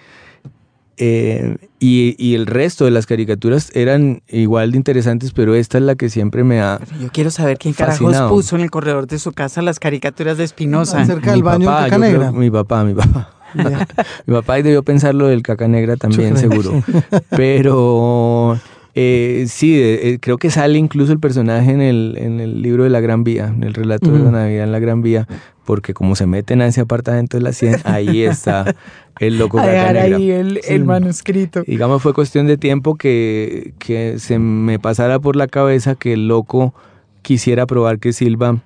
Eh, 1.03 1.57
y, 1.79 2.15
y 2.19 2.35
el 2.35 2.45
resto 2.47 2.85
de 2.85 2.91
las 2.91 3.07
caricaturas 3.07 3.71
eran 3.75 4.21
igual 4.29 4.73
de 4.73 4.77
interesantes, 4.77 5.33
pero 5.33 5.55
esta 5.55 5.79
es 5.79 5.85
la 5.85 5.95
que 5.95 6.11
siempre 6.11 6.45
me 6.45 6.61
ha... 6.61 6.79
Yo 7.01 7.09
quiero 7.11 7.31
saber 7.31 7.57
quién 7.57 7.73
carajos 7.73 8.01
Fascinado. 8.01 8.29
puso 8.29 8.57
en 8.57 8.63
el 8.63 8.71
corredor 8.71 9.07
de 9.07 9.19
su 9.19 9.33
casa 9.33 9.63
las 9.63 9.81
caricaturas 9.81 10.37
de 10.37 10.45
Espinosa. 10.45 11.03
Cerca 11.07 11.31
del 11.33 11.43
baño 11.43 11.65
papá, 11.65 11.85
de 11.85 11.91
Caca 11.91 11.97
yo 11.97 12.01
creo- 12.11 12.19
Negra. 12.31 12.33
mi 12.39 12.51
papá, 12.51 12.85
mi 12.85 12.93
papá. 12.93 13.31
Mi 14.27 14.35
papá 14.35 14.57
debió 14.57 14.83
pensarlo 14.83 15.27
del 15.27 15.43
caca 15.43 15.69
negra 15.69 15.97
también, 15.97 16.37
seguro. 16.37 16.83
Pero 17.31 18.59
eh, 18.95 19.45
sí, 19.49 19.79
eh, 19.81 20.19
creo 20.21 20.39
que 20.39 20.51
sale 20.51 20.79
incluso 20.79 21.13
el 21.13 21.21
personaje 21.21 21.71
en 21.71 21.81
el, 21.81 22.17
en 22.19 22.41
el 22.41 22.63
libro 22.63 22.85
de 22.85 22.91
la 22.91 23.01
Gran 23.01 23.25
Vía, 23.25 23.47
en 23.47 23.63
el 23.63 23.75
relato 23.75 24.11
de 24.11 24.19
la. 24.19 24.31
Navidad 24.31 24.65
en 24.65 24.73
la 24.73 24.79
Gran 24.79 25.03
Vía, 25.03 25.29
porque 25.65 25.95
como 25.95 26.17
se 26.17 26.27
meten 26.27 26.61
a 26.63 26.67
ese 26.67 26.81
apartamento 26.81 27.37
de 27.37 27.43
la 27.45 27.53
100, 27.53 27.83
ahí 27.85 28.23
está 28.23 28.75
el 29.21 29.39
loco 29.39 29.61
dejar 29.61 29.95
negra. 29.95 30.17
ahí 30.17 30.31
el, 30.31 30.61
Sí. 30.63 30.75
el 30.75 30.85
manuscrito. 30.85 31.63
Digamos, 31.67 32.03
fue 32.03 32.15
cuestión 32.15 32.47
de 32.47 32.57
tiempo 32.57 32.97
que, 32.97 33.75
que 33.79 34.19
se 34.19 34.39
me 34.39 34.79
pasara 34.79 35.21
por 35.21 35.37
la 35.37 35.47
cabeza 35.47 35.95
que 35.95 36.15
el 36.15 36.27
loco 36.27 36.75
quisiera 37.23 37.67
probar 37.67 37.99
que 38.01 38.13
Silva 38.13 38.59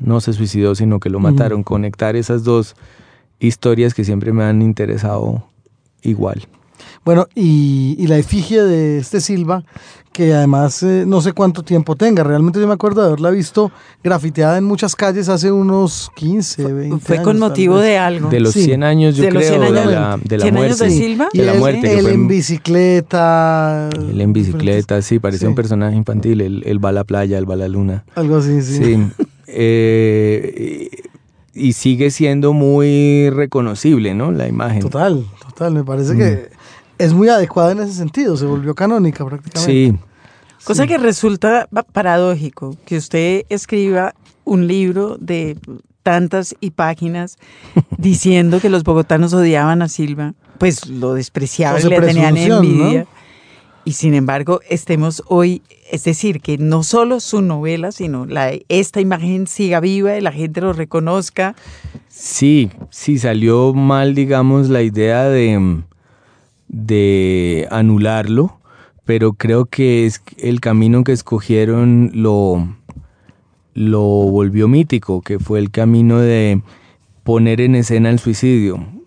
no 0.00 0.20
se 0.20 0.32
suicidó, 0.32 0.74
sino 0.74 1.00
que 1.00 1.10
lo 1.10 1.18
mataron. 1.20 1.62
Conectar 1.64 2.16
esas 2.16 2.44
dos 2.44 2.76
historias 3.46 3.94
que 3.94 4.04
siempre 4.04 4.32
me 4.32 4.44
han 4.44 4.62
interesado 4.62 5.44
igual. 6.02 6.46
Bueno, 7.04 7.26
y, 7.34 7.96
y 7.98 8.06
la 8.06 8.16
efigie 8.18 8.62
de 8.62 8.98
este 8.98 9.20
Silva, 9.20 9.64
que 10.12 10.32
además 10.34 10.82
eh, 10.84 11.04
no 11.06 11.20
sé 11.20 11.32
cuánto 11.32 11.62
tiempo 11.64 11.96
tenga. 11.96 12.22
Realmente 12.22 12.60
yo 12.60 12.68
me 12.68 12.74
acuerdo 12.74 13.00
de 13.00 13.08
haberla 13.08 13.30
visto 13.30 13.72
grafiteada 14.04 14.58
en 14.58 14.64
muchas 14.64 14.94
calles 14.94 15.28
hace 15.28 15.50
unos 15.50 16.10
15, 16.16 16.72
20 16.72 16.98
Fue 17.04 17.16
años, 17.16 17.24
con 17.24 17.40
tal 17.40 17.48
motivo 17.48 17.78
de 17.78 17.98
algo. 17.98 18.28
De 18.30 18.38
los 18.40 18.52
Sí. 18.52 18.64
100 18.64 18.84
años, 18.84 19.16
yo 19.16 19.24
De 19.24 19.32
los 19.32 19.42
creo, 19.42 19.60
100 19.60 19.62
años 19.62 19.86
de 19.86 19.92
la, 19.94 20.20
de 20.22 20.38
la 20.38 20.42
100 20.44 20.56
años 20.56 20.78
muerte. 20.78 20.84
de 20.84 20.90
Silva. 20.90 21.28
Y 21.32 21.38
De 21.38 21.44
la 21.44 21.52
él, 21.54 21.58
muerte, 21.58 21.92
él 21.94 22.02
fue 22.02 22.12
en 22.12 22.28
bicicleta. 22.28 23.88
Él 24.10 24.20
en 24.20 24.32
bicicleta, 24.32 25.02
sí, 25.02 25.18
parecía 25.18 25.48
un 25.48 25.54
personaje 25.56 25.96
infantil. 25.96 26.40
Él, 26.40 26.62
él 26.66 26.84
va 26.84 26.90
a 26.90 26.92
la 26.92 27.04
playa, 27.04 27.38
él 27.38 27.48
va 27.50 27.54
a 27.54 27.58
la 27.58 27.68
luna. 27.68 28.04
Algo 28.14 28.36
así, 28.36 28.60
sí. 28.62 28.76
Sí. 28.84 28.98
Eh, 29.54 30.88
y 31.54 31.72
sigue 31.74 32.10
siendo 32.10 32.52
muy 32.52 33.28
reconocible, 33.30 34.14
¿no? 34.14 34.32
La 34.32 34.48
imagen. 34.48 34.80
Total, 34.80 35.24
total. 35.46 35.74
Me 35.74 35.84
parece 35.84 36.14
Mm. 36.14 36.18
que 36.18 36.48
es 36.98 37.12
muy 37.12 37.28
adecuada 37.28 37.72
en 37.72 37.80
ese 37.80 37.92
sentido. 37.94 38.36
Se 38.36 38.46
volvió 38.46 38.74
canónica 38.74 39.24
prácticamente. 39.24 39.72
Sí. 39.72 39.94
Cosa 40.64 40.86
que 40.86 40.96
resulta 40.98 41.68
pa- 41.72 41.82
paradójico 41.82 42.76
que 42.86 42.96
usted 42.96 43.44
escriba 43.48 44.14
un 44.44 44.66
libro 44.68 45.16
de 45.20 45.56
tantas 46.02 46.54
y 46.60 46.70
páginas 46.70 47.36
diciendo 47.98 48.60
que 48.60 48.68
los 48.68 48.84
bogotanos 48.84 49.32
odiaban 49.34 49.82
a 49.82 49.88
Silva, 49.88 50.34
pues 50.58 50.88
lo 50.88 51.14
despreciaban, 51.14 51.82
le 51.88 52.00
tenían 52.00 52.36
envidia. 52.36 53.00
¿no? 53.00 53.21
Y 53.84 53.92
sin 53.92 54.14
embargo, 54.14 54.60
estemos 54.68 55.24
hoy, 55.26 55.62
es 55.90 56.04
decir, 56.04 56.40
que 56.40 56.56
no 56.56 56.84
solo 56.84 57.18
su 57.18 57.42
novela, 57.42 57.90
sino 57.90 58.26
la, 58.26 58.52
esta 58.68 59.00
imagen 59.00 59.48
siga 59.48 59.80
viva 59.80 60.16
y 60.16 60.20
la 60.20 60.30
gente 60.30 60.60
lo 60.60 60.72
reconozca. 60.72 61.56
Sí, 62.08 62.70
sí, 62.90 63.18
salió 63.18 63.74
mal, 63.74 64.14
digamos, 64.14 64.68
la 64.68 64.82
idea 64.82 65.24
de, 65.24 65.82
de 66.68 67.66
anularlo, 67.72 68.60
pero 69.04 69.32
creo 69.32 69.64
que 69.64 70.06
es 70.06 70.22
el 70.38 70.60
camino 70.60 71.02
que 71.02 71.12
escogieron 71.12 72.12
lo, 72.14 72.76
lo 73.74 74.00
volvió 74.00 74.68
mítico, 74.68 75.22
que 75.22 75.40
fue 75.40 75.58
el 75.58 75.72
camino 75.72 76.20
de 76.20 76.62
poner 77.24 77.60
en 77.60 77.74
escena 77.74 78.10
el 78.10 78.20
suicidio. 78.20 79.01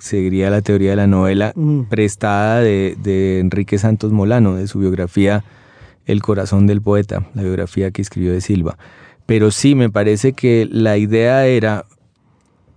Seguiría 0.00 0.50
la 0.50 0.62
teoría 0.62 0.90
de 0.90 0.96
la 0.96 1.06
novela 1.06 1.52
Mm. 1.54 1.82
prestada 1.82 2.60
de, 2.60 2.96
de 3.00 3.38
Enrique 3.38 3.78
Santos 3.78 4.10
Molano, 4.12 4.56
de 4.56 4.66
su 4.66 4.80
biografía 4.80 5.44
El 6.06 6.22
corazón 6.22 6.66
del 6.66 6.80
poeta, 6.82 7.28
la 7.34 7.42
biografía 7.42 7.92
que 7.92 8.02
escribió 8.02 8.32
de 8.32 8.40
Silva. 8.40 8.76
Pero 9.26 9.52
sí, 9.52 9.76
me 9.76 9.90
parece 9.90 10.32
que 10.32 10.66
la 10.68 10.96
idea 10.96 11.46
era 11.46 11.84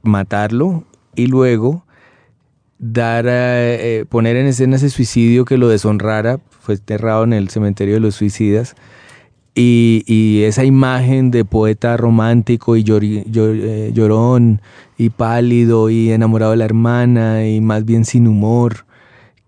matarlo 0.03 0.83
y 1.15 1.25
luego 1.27 1.85
dar 2.77 3.25
eh, 3.27 4.01
eh, 4.01 4.05
poner 4.07 4.35
en 4.35 4.47
escena 4.47 4.75
ese 4.75 4.89
suicidio 4.89 5.45
que 5.45 5.57
lo 5.57 5.69
deshonrara, 5.69 6.39
fue 6.59 6.75
enterrado 6.75 7.23
en 7.23 7.33
el 7.33 7.49
cementerio 7.49 7.95
de 7.95 8.01
los 8.01 8.15
suicidas. 8.15 8.75
Y, 9.55 10.03
y 10.07 10.43
esa 10.43 10.63
imagen 10.65 11.29
de 11.29 11.45
poeta 11.45 11.95
romántico 11.95 12.75
y 12.75 12.83
eh, 12.89 13.91
llorón 13.93 14.61
y 14.97 15.09
pálido 15.09 15.89
y 15.91 16.11
enamorado 16.11 16.51
de 16.51 16.57
la 16.57 16.65
hermana 16.65 17.47
y 17.47 17.61
más 17.61 17.85
bien 17.85 18.03
sin 18.05 18.27
humor, 18.27 18.85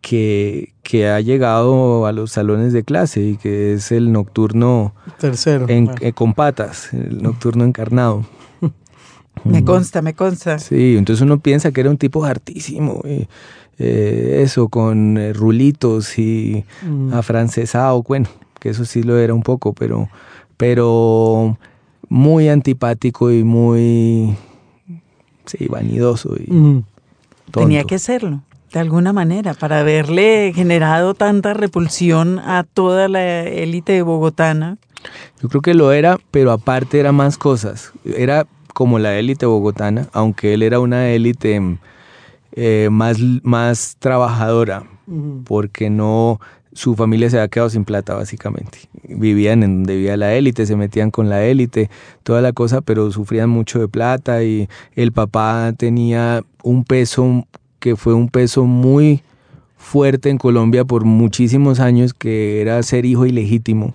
que, 0.01 0.73
que 0.83 1.07
ha 1.09 1.19
llegado 1.21 2.05
a 2.05 2.11
los 2.11 2.31
salones 2.31 2.71
de 2.71 2.83
clase 2.83 3.21
y 3.21 3.37
que 3.37 3.73
es 3.73 3.91
el 3.91 4.11
nocturno 4.11 4.93
Tercero. 5.17 5.65
en- 5.67 5.85
Bueno. 5.85 5.99
eh, 6.01 6.13
con 6.13 6.33
patas, 6.35 6.93
el 6.93 7.23
nocturno 7.23 7.63
encarnado. 7.63 8.25
Me 9.43 9.63
consta, 9.63 10.01
me 10.01 10.13
consta. 10.13 10.57
Sí, 10.59 10.95
entonces 10.97 11.21
uno 11.21 11.39
piensa 11.39 11.71
que 11.71 11.81
era 11.81 11.89
un 11.89 11.97
tipo 11.97 12.23
hartísimo, 12.25 13.01
eh, 13.05 13.27
eh, 13.79 14.39
eso, 14.43 14.69
con 14.69 15.17
eh, 15.17 15.33
rulitos 15.33 16.17
y 16.17 16.63
Mm. 16.83 17.13
afrancesado, 17.13 18.01
bueno, 18.03 18.27
que 18.65 18.71
eso 18.71 18.83
sí 18.83 19.03
lo 19.03 19.19
era 19.19 19.31
un 19.31 19.43
poco, 19.43 19.73
pero, 19.73 20.09
pero 20.57 21.55
muy 22.09 22.49
antipático 22.49 23.29
y 23.29 23.43
muy, 23.43 24.35
sí, 25.45 25.67
vanidoso 25.67 26.35
y 26.35 26.51
Mm. 26.51 26.83
Tenía 27.51 27.83
que 27.83 27.99
serlo, 27.99 28.41
de 28.73 28.79
alguna 28.79 29.13
manera, 29.13 29.53
para 29.53 29.81
haberle 29.81 30.51
generado 30.55 31.13
tanta 31.13 31.53
repulsión 31.53 32.39
a 32.39 32.63
toda 32.63 33.07
la 33.07 33.43
élite 33.43 34.01
bogotana. 34.01 34.79
Yo 35.43 35.47
creo 35.47 35.61
que 35.61 35.75
lo 35.75 35.91
era, 35.91 36.17
pero 36.31 36.51
aparte 36.51 36.99
era 36.99 37.11
más 37.11 37.37
cosas. 37.37 37.91
Era 38.03 38.47
como 38.73 38.97
la 38.97 39.15
élite 39.19 39.45
bogotana, 39.45 40.07
aunque 40.11 40.55
él 40.55 40.63
era 40.63 40.79
una 40.79 41.09
élite 41.09 41.61
eh, 42.53 42.89
más, 42.91 43.19
más 43.43 43.97
trabajadora, 43.99 44.85
porque 45.45 45.91
no 45.91 46.39
su 46.75 46.95
familia 46.95 47.29
se 47.29 47.37
había 47.37 47.47
quedado 47.47 47.69
sin 47.69 47.85
plata 47.85 48.13
básicamente. 48.15 48.77
Vivían 49.07 49.63
en 49.63 49.77
donde 49.77 49.95
vivía 49.95 50.17
la 50.17 50.33
élite, 50.35 50.65
se 50.65 50.75
metían 50.75 51.09
con 51.09 51.29
la 51.29 51.43
élite, 51.45 51.89
toda 52.23 52.41
la 52.41 52.51
cosa, 52.53 52.81
pero 52.81 53.11
sufrían 53.11 53.49
mucho 53.49 53.79
de 53.79 53.87
plata 53.87 54.43
y 54.43 54.67
el 54.95 55.11
papá 55.11 55.73
tenía 55.77 56.43
un 56.63 56.83
peso 56.83 57.47
que 57.79 57.95
fue 57.95 58.13
un 58.13 58.27
peso 58.29 58.65
muy 58.65 59.21
fuerte 59.77 60.29
en 60.29 60.37
Colombia 60.37 60.83
por 60.85 61.05
muchísimos 61.05 61.79
años 61.79 62.13
que 62.13 62.59
era 62.61 62.81
ser 62.83 63.05
hijo 63.05 63.25
ilegítimo. 63.25 63.93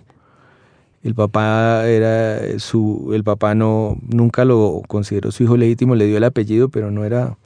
El 1.02 1.14
papá 1.14 1.86
era 1.86 2.58
su 2.58 3.12
el 3.14 3.24
papá 3.24 3.54
no 3.54 3.96
nunca 4.08 4.44
lo 4.44 4.82
consideró 4.86 5.32
su 5.32 5.42
hijo 5.44 5.56
legítimo, 5.56 5.94
le 5.94 6.06
dio 6.06 6.16
el 6.18 6.24
apellido, 6.24 6.68
pero 6.70 6.90
no 6.90 7.04
era 7.04 7.36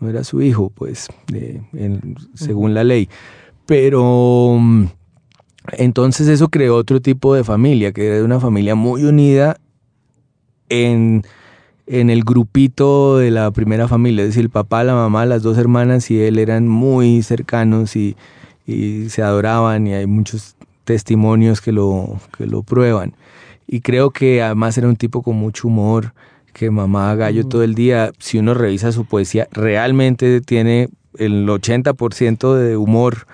no 0.00 0.10
era 0.10 0.22
su 0.24 0.42
hijo, 0.42 0.70
pues, 0.74 1.08
de- 1.28 1.62
en- 1.72 2.16
según 2.34 2.74
la 2.74 2.84
ley. 2.84 3.08
Pero 3.66 4.56
mm, 4.60 4.86
entonces 5.72 6.28
eso 6.28 6.48
creó 6.48 6.76
otro 6.76 7.00
tipo 7.00 7.34
de 7.34 7.44
familia, 7.44 7.92
que 7.92 8.06
era 8.06 8.24
una 8.24 8.40
familia 8.40 8.74
muy 8.74 9.04
unida 9.04 9.56
en, 10.68 11.22
en 11.86 12.10
el 12.10 12.24
grupito 12.24 13.18
de 13.18 13.30
la 13.30 13.50
primera 13.50 13.88
familia. 13.88 14.22
Es 14.22 14.30
decir, 14.30 14.42
el 14.42 14.50
papá, 14.50 14.84
la 14.84 14.94
mamá, 14.94 15.26
las 15.26 15.42
dos 15.42 15.58
hermanas 15.58 16.10
y 16.10 16.20
él 16.20 16.38
eran 16.38 16.68
muy 16.68 17.22
cercanos 17.22 17.96
y, 17.96 18.16
y 18.66 19.08
se 19.08 19.22
adoraban 19.22 19.86
y 19.86 19.94
hay 19.94 20.06
muchos 20.06 20.56
testimonios 20.84 21.60
que 21.60 21.72
lo, 21.72 22.18
que 22.36 22.46
lo 22.46 22.62
prueban. 22.62 23.14
Y 23.66 23.80
creo 23.80 24.10
que 24.10 24.42
además 24.42 24.76
era 24.78 24.88
un 24.88 24.96
tipo 24.96 25.22
con 25.22 25.36
mucho 25.36 25.68
humor, 25.68 26.12
que 26.52 26.70
mamá 26.70 27.14
gallo 27.14 27.46
todo 27.46 27.62
el 27.62 27.74
día. 27.74 28.12
Si 28.18 28.38
uno 28.38 28.54
revisa 28.54 28.92
su 28.92 29.06
poesía, 29.06 29.48
realmente 29.52 30.40
tiene 30.40 30.88
el 31.18 31.48
80% 31.48 32.54
de 32.54 32.76
humor. 32.76 33.26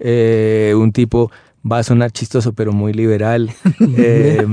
Eh, 0.00 0.74
un 0.76 0.92
tipo 0.92 1.30
va 1.70 1.78
a 1.78 1.82
sonar 1.82 2.12
chistoso, 2.12 2.52
pero 2.52 2.72
muy 2.72 2.92
liberal. 2.92 3.50
Eh, 3.96 4.46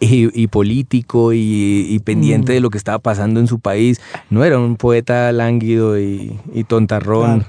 y, 0.00 0.46
político 0.48 1.32
y, 1.32 2.00
pendiente 2.04 2.52
mm. 2.52 2.54
de 2.54 2.60
lo 2.60 2.70
que 2.70 2.78
estaba 2.78 2.98
pasando 2.98 3.40
en 3.40 3.46
su 3.46 3.58
país. 3.58 4.00
No 4.30 4.44
era 4.44 4.58
un 4.58 4.76
poeta 4.76 5.30
lánguido 5.32 5.98
y, 5.98 6.38
tontarrón, 6.68 7.44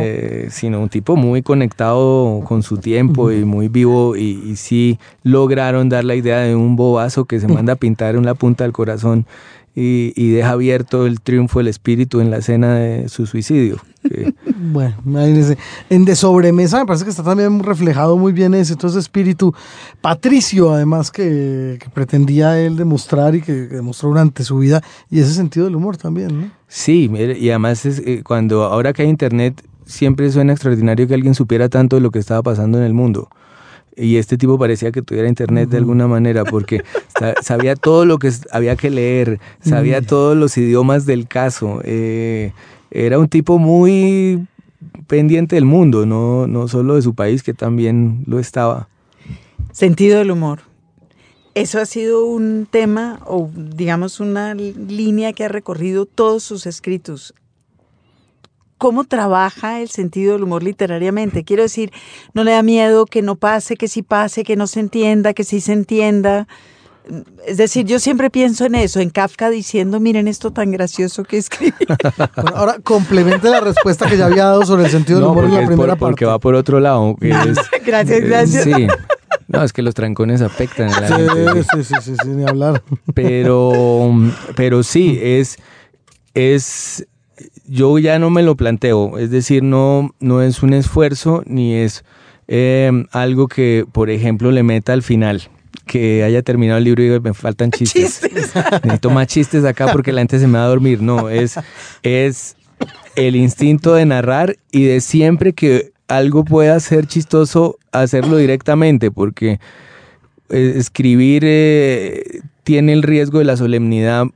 eh, 0.00 0.48
sino 0.50 0.80
un 0.80 0.88
tipo 0.88 1.16
muy 1.16 1.42
conectado 1.42 2.42
con 2.44 2.62
su 2.62 2.78
tiempo 2.78 3.30
y 3.30 3.44
muy 3.44 3.68
vivo 3.68 4.16
y, 4.16 4.56
sí 4.56 4.98
lograron 5.22 5.88
dar 5.88 6.04
la 6.04 6.14
idea 6.14 6.38
de 6.38 6.54
un 6.54 6.76
bobazo 6.76 7.24
que 7.24 7.40
se 7.40 7.48
manda 7.48 7.74
a 7.74 7.76
pintar 7.76 8.16
en 8.16 8.24
la 8.24 8.34
punta 8.34 8.64
del 8.64 8.72
corazón 8.72 9.26
y, 9.78 10.30
deja 10.30 10.50
abierto 10.50 11.06
el 11.06 11.20
triunfo 11.20 11.58
del 11.58 11.68
espíritu 11.68 12.20
en 12.20 12.30
la 12.30 12.38
escena 12.38 12.76
de 12.76 13.10
su 13.10 13.26
suicidio. 13.26 13.76
bueno, 14.72 14.96
imagínense. 15.04 15.58
En 15.90 16.06
De 16.06 16.16
Sobremesa 16.16 16.78
me 16.78 16.86
parece 16.86 17.04
que 17.04 17.10
está 17.10 17.22
también 17.22 17.62
reflejado 17.62 18.16
muy 18.16 18.32
bien 18.32 18.54
ese, 18.54 18.74
todo 18.76 18.90
ese 18.90 19.00
espíritu 19.00 19.54
patricio, 20.00 20.72
además, 20.72 21.10
que, 21.10 21.78
pretendía 21.92 22.58
él 22.58 22.76
demostrar 22.76 23.34
y 23.34 23.42
que, 23.42 23.52
demostró 23.52 24.08
durante 24.08 24.44
su 24.44 24.58
vida, 24.58 24.82
y 25.10 25.20
ese 25.20 25.34
sentido 25.34 25.66
del 25.66 25.76
humor 25.76 25.98
también, 25.98 26.40
¿no? 26.40 26.50
Sí, 26.68 27.10
y 27.38 27.50
además 27.50 27.84
es, 27.84 27.98
eh, 27.98 28.22
cuando 28.24 28.64
ahora 28.64 28.94
que 28.94 29.02
hay 29.02 29.08
internet, 29.08 29.62
siempre 29.84 30.30
suena 30.32 30.54
extraordinario 30.54 31.06
que 31.06 31.14
alguien 31.14 31.34
supiera 31.34 31.68
tanto 31.68 31.96
de 31.96 32.02
lo 32.02 32.10
que 32.10 32.18
estaba 32.18 32.42
pasando 32.42 32.78
en 32.78 32.84
el 32.84 32.94
mundo 32.94 33.28
y 33.96 34.16
este 34.16 34.36
tipo 34.36 34.58
parecía 34.58 34.92
que 34.92 35.02
tuviera 35.02 35.28
internet 35.28 35.70
de 35.70 35.78
alguna 35.78 36.06
manera 36.06 36.44
porque 36.44 36.82
sabía 37.42 37.76
todo 37.76 38.04
lo 38.04 38.18
que 38.18 38.30
había 38.50 38.76
que 38.76 38.90
leer, 38.90 39.40
sabía 39.60 40.02
todos 40.02 40.36
los 40.36 40.56
idiomas 40.58 41.06
del 41.06 41.26
caso. 41.26 41.80
Eh, 41.84 42.52
era 42.90 43.18
un 43.18 43.28
tipo 43.28 43.58
muy 43.58 44.46
pendiente 45.06 45.56
del 45.56 45.64
mundo, 45.64 46.06
no, 46.06 46.46
no 46.46 46.68
solo 46.68 46.96
de 46.96 47.02
su 47.02 47.14
país, 47.14 47.42
que 47.42 47.54
también 47.54 48.22
lo 48.26 48.38
estaba. 48.38 48.88
Sentido 49.72 50.18
del 50.18 50.30
humor. 50.30 50.60
Eso 51.54 51.80
ha 51.80 51.86
sido 51.86 52.26
un 52.26 52.68
tema 52.70 53.20
o 53.24 53.50
digamos 53.54 54.20
una 54.20 54.54
línea 54.54 55.32
que 55.32 55.44
ha 55.44 55.48
recorrido 55.48 56.04
todos 56.04 56.42
sus 56.42 56.66
escritos 56.66 57.34
cómo 58.78 59.04
trabaja 59.04 59.80
el 59.80 59.88
sentido 59.88 60.34
del 60.34 60.44
humor 60.44 60.62
literariamente. 60.62 61.44
Quiero 61.44 61.62
decir, 61.62 61.92
no 62.34 62.44
le 62.44 62.52
da 62.52 62.62
miedo 62.62 63.06
que 63.06 63.22
no 63.22 63.36
pase, 63.36 63.76
que 63.76 63.88
sí 63.88 64.02
pase, 64.02 64.44
que 64.44 64.56
no 64.56 64.66
se 64.66 64.80
entienda, 64.80 65.32
que 65.32 65.44
sí 65.44 65.60
se 65.60 65.72
entienda. 65.72 66.46
Es 67.46 67.56
decir, 67.56 67.86
yo 67.86 68.00
siempre 68.00 68.30
pienso 68.30 68.64
en 68.64 68.74
eso, 68.74 68.98
en 68.98 69.10
Kafka 69.10 69.48
diciendo, 69.48 70.00
miren 70.00 70.26
esto 70.26 70.50
tan 70.50 70.72
gracioso 70.72 71.22
que 71.24 71.38
escribe. 71.38 71.76
Bueno, 72.36 72.56
ahora 72.56 72.78
complemente 72.82 73.48
la 73.48 73.60
respuesta 73.60 74.08
que 74.08 74.16
ya 74.16 74.26
había 74.26 74.44
dado 74.44 74.64
sobre 74.64 74.84
el 74.84 74.90
sentido 74.90 75.20
del 75.20 75.28
humor 75.28 75.44
en 75.44 75.54
la 75.54 75.66
primera 75.66 75.96
parte. 75.96 75.98
Porque 75.98 76.24
va 76.24 76.38
por 76.38 76.54
otro 76.54 76.80
lado. 76.80 77.16
gracias, 77.86 78.20
gracias. 78.20 78.64
Sí. 78.64 78.86
No, 79.48 79.62
es 79.62 79.72
que 79.72 79.82
los 79.82 79.94
trancones 79.94 80.42
afectan 80.42 80.92
a 80.92 81.00
la 81.00 81.08
sí, 81.08 81.62
Sí, 81.72 81.84
sí, 81.84 81.94
sí, 82.02 82.14
sí, 82.20 82.28
ni 82.28 82.44
hablar. 82.44 82.82
Pero, 83.14 84.12
pero 84.56 84.82
sí, 84.82 85.18
es, 85.22 85.58
es 86.34 87.06
yo 87.66 87.98
ya 87.98 88.18
no 88.18 88.30
me 88.30 88.42
lo 88.42 88.56
planteo, 88.56 89.18
es 89.18 89.30
decir, 89.30 89.62
no, 89.62 90.14
no 90.20 90.42
es 90.42 90.62
un 90.62 90.72
esfuerzo 90.72 91.42
ni 91.46 91.74
es 91.74 92.04
eh, 92.48 92.90
algo 93.10 93.48
que, 93.48 93.84
por 93.90 94.10
ejemplo, 94.10 94.50
le 94.50 94.62
meta 94.62 94.92
al 94.92 95.02
final, 95.02 95.42
que 95.86 96.22
haya 96.22 96.42
terminado 96.42 96.78
el 96.78 96.84
libro 96.84 97.04
y 97.04 97.20
me 97.20 97.34
faltan 97.34 97.70
chistes. 97.72 98.22
Necesito 98.82 99.10
más 99.10 99.26
chistes 99.26 99.64
acá 99.64 99.92
porque 99.92 100.12
la 100.12 100.20
gente 100.22 100.38
se 100.38 100.46
me 100.46 100.58
va 100.58 100.64
a 100.64 100.68
dormir. 100.68 101.02
No, 101.02 101.28
es, 101.28 101.58
es 102.02 102.56
el 103.16 103.36
instinto 103.36 103.94
de 103.94 104.06
narrar 104.06 104.56
y 104.70 104.84
de 104.84 105.00
siempre 105.00 105.52
que 105.52 105.92
algo 106.08 106.44
pueda 106.44 106.78
ser 106.80 107.06
chistoso, 107.06 107.78
hacerlo 107.92 108.36
directamente, 108.36 109.10
porque 109.10 109.58
eh, 110.48 110.74
escribir 110.76 111.42
eh, 111.44 112.40
tiene 112.62 112.92
el 112.92 113.02
riesgo 113.02 113.40
de 113.40 113.44
la 113.44 113.56
solemnidad 113.56 114.26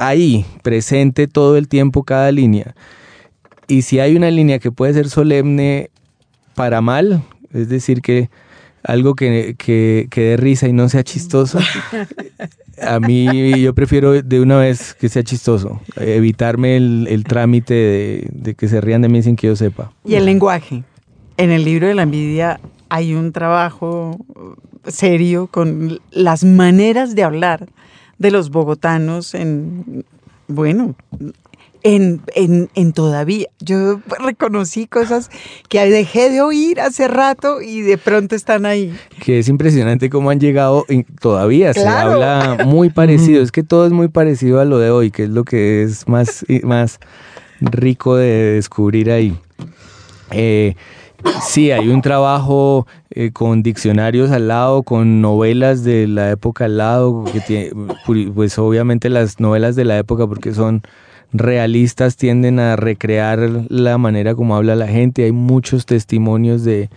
ahí, 0.00 0.44
presente 0.62 1.28
todo 1.28 1.56
el 1.56 1.68
tiempo 1.68 2.02
cada 2.04 2.32
línea. 2.32 2.74
Y 3.68 3.82
si 3.82 4.00
hay 4.00 4.16
una 4.16 4.30
línea 4.30 4.58
que 4.58 4.72
puede 4.72 4.94
ser 4.94 5.08
solemne 5.08 5.90
para 6.54 6.80
mal, 6.80 7.22
es 7.52 7.68
decir, 7.68 8.00
que 8.00 8.30
algo 8.82 9.14
que, 9.14 9.54
que, 9.58 10.08
dé 10.10 10.36
risa 10.36 10.66
y 10.66 10.72
no 10.72 10.88
sea 10.88 11.04
chistoso, 11.04 11.58
a 12.82 12.98
mí 12.98 13.60
yo 13.60 13.74
prefiero 13.74 14.22
de 14.22 14.40
una 14.40 14.56
vez 14.56 14.94
que 14.94 15.08
sea 15.08 15.22
chistoso, 15.22 15.80
evitarme 15.96 16.76
el, 16.76 17.24
trámite 17.28 17.74
de, 17.74 18.28
de, 18.32 18.54
que 18.54 18.68
se 18.68 18.80
rían 18.80 19.02
de 19.02 19.08
mí 19.08 19.22
sin 19.22 19.36
que 19.36 19.48
yo 19.48 19.56
sepa. 19.56 19.92
Y 20.04 20.14
el 20.14 20.24
lenguaje. 20.24 20.82
En 21.36 21.50
el 21.50 21.64
libro 21.64 21.86
de 21.86 21.94
la 21.94 22.02
envidia 22.02 22.60
hay 22.88 23.14
un 23.14 23.32
trabajo 23.32 24.18
serio 24.86 25.46
con 25.46 26.00
las 26.10 26.42
maneras 26.42 27.14
de 27.14 27.22
hablar 27.22 27.66
de 28.20 28.30
los 28.30 28.50
bogotanos 28.50 29.34
en, 29.34 30.04
bueno, 30.46 30.94
en, 31.82 32.20
en, 32.34 32.92
todavía. 32.92 33.48
Yo 33.60 34.02
reconocí 34.22 34.86
cosas 34.86 35.30
que 35.70 35.80
dejé 35.88 36.28
de 36.28 36.42
oír 36.42 36.80
hace 36.80 37.08
rato 37.08 37.62
y 37.62 37.80
de 37.80 37.96
pronto 37.96 38.36
están 38.36 38.66
ahí. 38.66 38.94
Que 39.24 39.38
es 39.38 39.48
impresionante 39.48 40.10
cómo 40.10 40.28
han 40.28 40.38
llegado, 40.38 40.84
todavía 41.18 41.72
se 41.72 41.88
habla 41.88 42.58
muy 42.66 42.90
parecido, 42.90 43.42
es 43.42 43.50
que 43.52 43.62
todo 43.62 43.86
es 43.86 43.92
muy 43.92 44.08
parecido 44.08 44.60
a 44.60 44.66
lo 44.66 44.78
de 44.78 44.90
hoy, 44.90 45.10
que 45.10 45.24
es 45.24 45.30
lo 45.30 45.44
que 45.44 45.82
es 45.82 46.06
más, 46.06 46.44
más 46.62 47.00
rico 47.62 48.16
de 48.16 48.52
descubrir 48.52 49.10
ahí. 49.10 49.34
Eh, 50.30 50.76
Sí, 51.42 51.70
hay 51.70 51.88
un 51.88 52.02
trabajo 52.02 52.86
eh, 53.10 53.30
con 53.32 53.62
diccionarios 53.62 54.30
al 54.30 54.48
lado, 54.48 54.82
con 54.82 55.20
novelas 55.20 55.84
de 55.84 56.06
la 56.06 56.30
época 56.30 56.66
al 56.66 56.78
lado, 56.78 57.24
que 57.24 57.72
pues 58.34 58.58
obviamente 58.58 59.10
las 59.10 59.40
novelas 59.40 59.76
de 59.76 59.84
la 59.84 59.98
época 59.98 60.26
porque 60.26 60.52
son 60.52 60.82
realistas 61.32 62.16
tienden 62.16 62.58
a 62.58 62.76
recrear 62.76 63.66
la 63.68 63.98
manera 63.98 64.34
como 64.34 64.56
habla 64.56 64.74
la 64.76 64.88
gente. 64.88 65.24
Hay 65.24 65.32
muchos 65.32 65.86
testimonios 65.86 66.64
de 66.64 66.90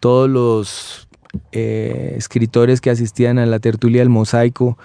todos 0.00 0.28
los 0.28 1.08
eh, 1.52 2.14
escritores 2.16 2.80
que 2.80 2.90
asistían 2.90 3.38
a 3.38 3.46
la 3.46 3.58
tertulia 3.58 4.00
del 4.00 4.10
mosaico 4.10 4.76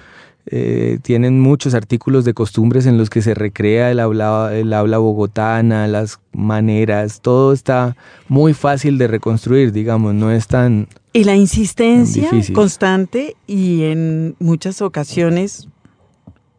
eh, 0.50 1.00
tienen 1.02 1.42
muchos 1.42 1.74
artículos 1.74 2.24
de 2.24 2.34
costumbres 2.34 2.86
en 2.86 2.98
los 2.98 3.10
que 3.10 3.22
se 3.22 3.34
recrea 3.34 3.92
el 3.92 4.00
habla, 4.00 4.52
el 4.54 4.72
habla 4.72 4.98
bogotana, 4.98 5.88
las 5.88 6.20
maneras, 6.32 7.20
todo 7.22 7.52
está 7.52 7.98
muy 8.30 8.54
fácil 8.54 8.98
de 8.98 9.08
reconstruir, 9.08 9.74
digamos, 9.74 10.14
no 10.14 10.32
es 10.32 10.48
tan... 10.48 10.88
Y 11.12 11.26
la 11.26 11.36
insistencia 11.36 12.30
constante 12.54 13.36
y 13.48 13.84
en 13.84 14.36
muchas 14.40 14.82
ocasiones 14.82 15.68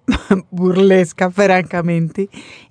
burlesca, 0.50 1.30
francamente, 1.30 2.28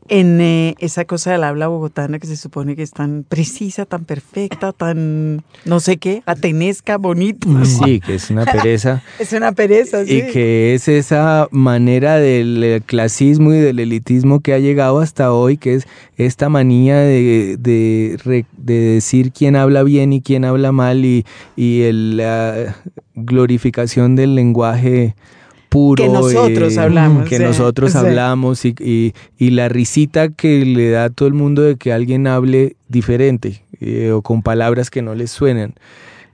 en 0.10 0.40
eh, 0.40 0.76
esa 0.80 1.06
cosa 1.06 1.32
del 1.32 1.44
habla 1.44 1.68
bogotana 1.68 2.20
que 2.20 2.28
se 2.28 2.38
supone 2.38 2.76
que 2.76 2.84
es 2.84 2.92
tan 2.92 3.26
precisa, 3.28 3.86
tan 3.86 4.06
perfecta, 4.06 4.72
tan 4.72 5.44
no 5.66 5.80
sé 5.80 5.98
qué, 5.98 6.24
atenesca, 6.26 6.98
bonita. 6.98 7.48
Sí, 7.66 8.00
que 8.06 8.16
es 8.16 8.30
una 8.30 8.46
pereza. 8.46 9.04
es 9.20 9.34
una 9.34 9.52
pereza, 9.52 10.06
sí. 10.06 10.18
Y 10.18 10.32
que 10.32 10.74
es 10.76 10.88
esa 10.88 11.48
manera 11.52 12.16
del 12.16 12.82
clasismo 12.86 13.54
y 13.54 13.58
del 13.58 13.80
elitismo 13.80 14.40
que 14.40 14.54
ha 14.54 14.60
llegado 14.60 15.00
hasta 15.00 15.34
hoy, 15.34 15.58
que 15.58 15.76
es 15.76 15.88
esta 16.18 16.50
manía 16.50 16.98
de, 16.98 17.58
de, 17.60 18.46
decir 18.58 19.32
quién 19.32 19.56
habla 19.56 19.84
bien 19.84 20.14
y 20.14 20.22
quién 20.22 20.46
habla 20.46 20.72
mal 20.72 21.06
y, 21.06 21.26
y 21.56 21.92
la 21.92 22.76
glorificación 23.14 24.16
del 24.16 24.36
lenguaje 24.36 25.16
que 25.70 26.08
nosotros 26.08 26.78
hablamos. 26.78 27.28
Que 27.28 27.40
nosotros 27.40 27.96
hablamos 27.96 28.66
y, 28.66 29.14
la 29.40 29.70
risita 29.70 30.30
que 30.30 30.66
le 30.66 30.92
da 30.92 31.06
a 31.06 31.10
todo 31.10 31.28
el 31.28 31.34
mundo 31.34 31.62
de 31.62 31.76
que 31.76 31.94
alguien 31.94 32.28
hable 32.28 32.76
diferente 32.88 33.64
eh, 33.80 34.12
o 34.12 34.22
con 34.22 34.42
palabras 34.42 34.90
que 34.90 35.02
no 35.02 35.16
les 35.16 35.32
suenan. 35.32 35.74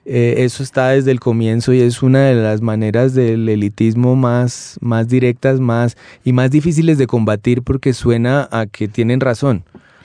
Eh, 0.06 0.36
eso 0.39 0.63
está 0.63 0.89
desde 0.89 1.12
el 1.12 1.22
comienzo 1.22 1.72
y 1.72 1.80
es 1.80 2.04
una 2.04 2.26
de 2.26 2.36
las 2.36 2.62
maneras 2.62 3.13
del 3.13 3.48
elitismo 3.48 4.17
más, 4.17 4.78
más 4.82 5.08
directas 5.08 5.62
más, 5.62 5.96
y 6.26 6.34
más 6.34 6.52
difíciles 6.52 6.98
de 6.98 7.08
combatir 7.08 7.62
porque 7.62 7.93
suena 7.93 8.50
a 8.52 8.65
que 8.65 8.89
tienen 8.89 9.22
razón, 9.22 9.63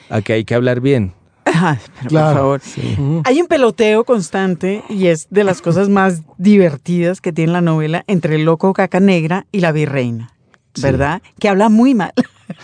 a 0.08 0.22
que 0.22 0.34
hay 0.34 0.44
que 0.44 0.54
hablar 0.54 0.80
bien 0.80 1.17
por 2.02 2.10
favor. 2.10 2.60
Hay 3.24 3.40
un 3.40 3.46
peloteo 3.46 4.04
constante 4.04 4.82
y 4.88 5.06
es 5.06 5.28
de 5.30 5.44
las 5.44 5.62
cosas 5.62 5.88
más 5.88 6.22
divertidas 6.36 7.20
que 7.20 7.32
tiene 7.32 7.52
la 7.52 7.60
novela 7.60 8.04
entre 8.06 8.36
el 8.36 8.44
loco 8.44 8.72
caca 8.72 9.00
negra 9.00 9.46
y 9.52 9.60
la 9.60 9.72
virreina, 9.72 10.32
¿verdad? 10.80 11.22
Que 11.38 11.48
habla 11.48 11.68
muy 11.68 11.94
mal. 11.94 12.12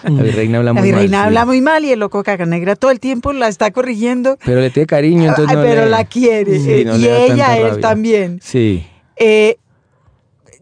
La 0.03 0.23
virreina 0.23 0.59
habla 0.59 0.73
muy 0.73 0.83
mal. 0.83 0.91
La 0.91 0.97
virreina 0.97 1.25
habla 1.25 1.45
muy 1.45 1.61
mal 1.61 1.85
y 1.85 1.93
el 1.93 2.01
loco 2.01 2.23
caca 2.23 2.47
negra 2.47 2.77
todo 2.77 2.91
el 2.91 3.01
tiempo 3.01 3.33
la 3.33 3.49
está 3.49 3.71
corrigiendo. 3.71 4.39
Pero 4.45 4.61
le 4.61 4.71
tiene 4.71 4.87
cariño, 4.87 5.29
entonces 5.29 5.57
Pero 5.57 5.87
la 5.87 6.05
quiere. 6.05 6.57
y 6.57 7.07
ella, 7.07 7.59
él 7.59 7.81
también. 7.81 8.41
Sí. 8.43 8.87
Eh, 9.17 9.59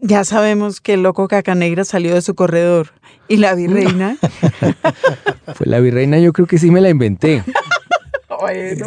ya 0.00 0.24
sabemos 0.24 0.80
que 0.80 0.94
el 0.94 1.02
loco 1.02 1.28
caca 1.28 1.54
negra 1.54 1.84
salió 1.84 2.14
de 2.14 2.22
su 2.22 2.34
corredor. 2.34 2.88
¿Y 3.28 3.36
la 3.36 3.54
virreina? 3.54 4.16
pues 5.46 5.66
la 5.66 5.78
virreina 5.78 6.18
yo 6.18 6.32
creo 6.32 6.46
que 6.46 6.58
sí 6.58 6.70
me 6.70 6.80
la 6.80 6.90
inventé. 6.90 7.42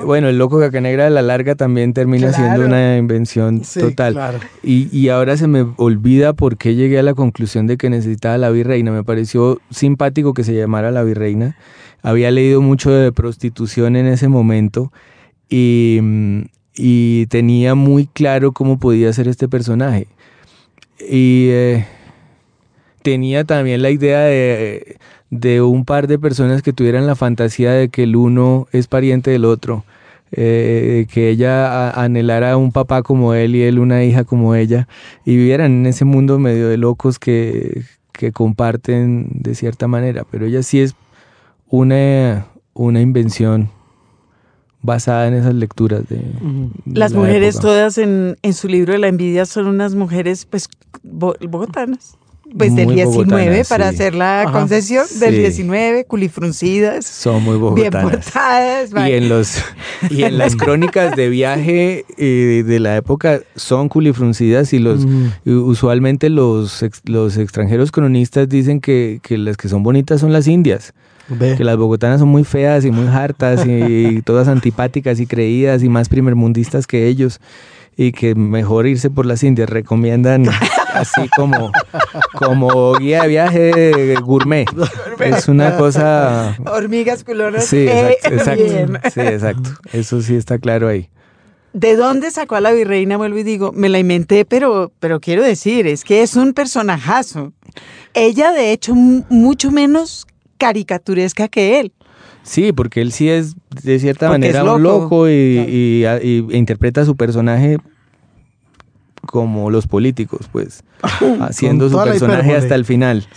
Bueno. 0.06 0.30
el 0.30 0.38
loco 0.38 0.60
caca 0.60 0.82
negra 0.82 1.08
a 1.08 1.10
la 1.10 1.22
larga 1.22 1.56
también 1.56 1.94
termina 1.94 2.34
siendo 2.34 2.66
una 2.66 2.98
invención 2.98 3.62
total. 3.62 4.40
Y, 4.64 4.90
y, 4.98 5.10
ahora 5.10 5.38
se 5.38 5.48
me 5.48 5.66
olvida 5.78 6.34
por 6.34 6.58
qué 6.58 6.76
llegué 6.76 7.00
a 7.00 7.04
la 7.04 7.14
conclusión 7.14 7.68
de 7.68 7.78
que 7.78 7.90
necesitaba 7.90 8.38
la 8.38 8.50
virreina. 8.50 8.92
Me 8.92 9.04
pareció 9.04 9.60
simpático 9.70 10.34
que 10.34 10.44
se 10.44 10.54
llamara 10.54 10.92
la 10.92 11.04
virreina. 11.04 11.56
Había 12.02 12.32
leído 12.32 12.62
mucho 12.62 12.92
de 12.92 13.12
prostitución 13.12 13.96
en 13.96 14.08
ese 14.08 14.28
momento 14.28 14.92
y, 15.50 16.00
y 16.76 17.26
tenía 17.28 17.76
muy 17.76 18.08
claro 18.08 18.52
cómo 18.52 18.80
podía 18.80 19.12
ser 19.14 19.28
este 19.28 19.48
personaje. 19.48 20.08
Y 21.00 21.48
eh, 21.50 21.86
tenía 23.02 23.44
también 23.44 23.82
la 23.82 23.90
idea 23.90 24.22
de, 24.22 24.98
de, 25.40 25.62
un 25.62 25.86
par 25.86 26.08
de 26.08 26.20
personas 26.20 26.62
que 26.62 26.74
tuvieran 26.74 27.08
la 27.08 27.16
fantasía 27.16 27.72
de 27.72 27.90
que 27.90 28.04
el 28.04 28.16
uno 28.16 28.68
es 28.72 28.88
pariente 28.88 29.32
del 29.32 29.46
otro. 29.46 29.84
Eh, 30.32 31.06
que 31.14 31.30
ella 31.30 31.92
anhelara 31.92 32.58
un 32.58 32.72
papá 32.72 33.04
como 33.04 33.36
él 33.36 33.56
y 33.56 33.62
él 33.62 33.80
una 33.80 34.04
hija 34.04 34.24
como 34.26 34.56
ella 34.56 34.88
y 35.24 35.38
vivieran 35.38 35.72
en 35.72 35.86
ese 35.86 36.04
mundo 36.04 36.40
medio 36.40 36.68
de 36.68 36.78
locos 36.78 37.20
que, 37.20 37.84
que 38.12 38.32
comparten 38.32 39.28
de 39.32 39.56
cierta 39.56 39.88
manera, 39.88 40.26
pero 40.30 40.48
ella 40.48 40.64
sí 40.64 40.82
es 40.82 40.96
una, 41.70 42.48
una 42.74 43.02
invención 43.02 43.70
basada 44.82 45.28
en 45.28 45.34
esas 45.36 45.56
lecturas 45.56 46.08
de... 46.08 46.22
Las 46.86 47.14
mujeres 47.14 47.60
todas 47.60 47.98
en, 47.98 48.38
en, 48.42 48.54
su 48.54 48.68
libro 48.68 48.94
de 48.94 49.00
la 49.00 49.08
envidia 49.08 49.46
son 49.46 49.68
unas 49.68 49.96
mujeres 49.96 50.46
pues 50.46 50.70
bogotanas. 51.04 52.18
Pues 52.58 52.76
del 52.76 52.94
19 52.94 53.64
para 53.68 53.90
hacer 53.90 54.14
la 54.14 54.48
concesión, 54.52 55.06
del 55.20 55.36
19, 55.36 56.06
culifruncidas. 56.06 57.06
Son 57.06 57.44
muy 57.44 57.58
bogotanas. 57.58 57.92
Bien 57.92 58.12
portadas. 58.12 58.92
Y 59.10 59.14
en, 59.14 59.30
los, 59.30 59.64
y 60.10 60.24
en 60.24 60.38
las 60.38 60.56
crónicas 60.58 61.16
de 61.16 61.30
viaje 61.30 62.06
eh, 62.18 62.64
de 62.66 62.80
la 62.80 62.96
época 62.98 63.42
son 63.56 63.90
culifruncidas 63.90 64.74
y 64.74 64.80
los 64.80 65.06
usualmente 65.46 66.30
los, 66.30 66.86
los 67.06 67.38
extranjeros 67.38 67.92
cronistas 67.92 68.48
dicen 68.48 68.80
que, 68.80 69.20
que 69.24 69.38
las 69.38 69.58
que 69.58 69.68
son 69.68 69.84
bonitas 69.84 70.22
son 70.22 70.32
las 70.32 70.48
indias. 70.48 70.94
Que 71.28 71.64
las 71.64 71.76
bogotanas 71.76 72.20
son 72.20 72.30
muy 72.30 72.44
feas 72.44 72.86
y 72.86 72.92
muy 72.92 73.08
hartas 73.08 73.66
y, 73.66 74.22
todas 74.22 74.48
antipáticas 74.48 75.20
y 75.20 75.26
creídas 75.26 75.82
y 75.82 75.90
más 75.90 76.08
primermundistas 76.08 76.86
que 76.86 77.08
ellos 77.08 77.40
y 77.98 78.12
que 78.12 78.36
mejor 78.36 78.88
irse 78.88 79.10
por 79.10 79.26
las 79.26 79.44
Indias. 79.44 79.70
Recomiendan 79.70 80.46
así 80.94 81.30
como, 81.36 81.72
como 82.34 82.96
guía 82.96 83.24
de 83.24 83.28
viaje 83.28 84.16
gourmet. 84.22 84.68
Es 85.20 85.48
una 85.48 85.78
cosa... 85.78 86.56
Hormigas 86.66 87.24
culonas. 87.24 87.66
Sí, 87.66 87.88
exacto, 88.24 89.10
Sí, 89.14 89.22
exacto. 89.22 89.70
Eso 89.94 90.22
sí 90.22 90.36
está 90.36 90.58
claro 90.58 90.88
ahí. 90.88 91.10
¿De 91.74 91.98
dónde 91.98 92.32
sacó 92.32 92.56
a 92.56 92.62
la 92.62 92.72
virreina? 92.72 93.18
Vuelvo 93.18 93.38
y 93.38 93.44
digo, 93.44 93.74
me 93.74 93.90
la 93.90 94.00
inventé, 94.00 94.46
pero, 94.46 94.94
pero 95.00 95.20
quiero 95.20 95.44
decir, 95.44 95.88
es 95.88 96.06
que 96.06 96.22
es 96.22 96.38
un 96.38 96.54
personajazo. 96.54 97.52
Ella, 98.14 98.54
de 98.54 98.72
hecho, 98.72 98.96
mucho 98.96 99.72
menos 99.72 100.26
caricaturesca 100.58 101.50
que 101.50 101.82
él. 101.82 101.92
Sí, 102.46 102.72
porque 102.72 103.02
él 103.02 103.12
sí 103.12 103.28
es 103.28 103.56
de 103.84 104.00
cierta 104.00 104.30
manera 104.30 104.64
un 104.64 104.84
loco. 104.84 105.28
y, 105.30 106.06
interpreta 106.52 107.02
a 107.02 107.06
su 107.06 107.16
personaje 107.16 107.78
como 109.26 109.72
los 109.72 109.88
políticos, 109.88 110.48
pues, 110.52 110.84
haciendo 111.42 111.90
su 111.90 112.02
personaje 112.02 112.56
hasta 112.56 112.76
el 112.76 112.86
final, 112.86 113.28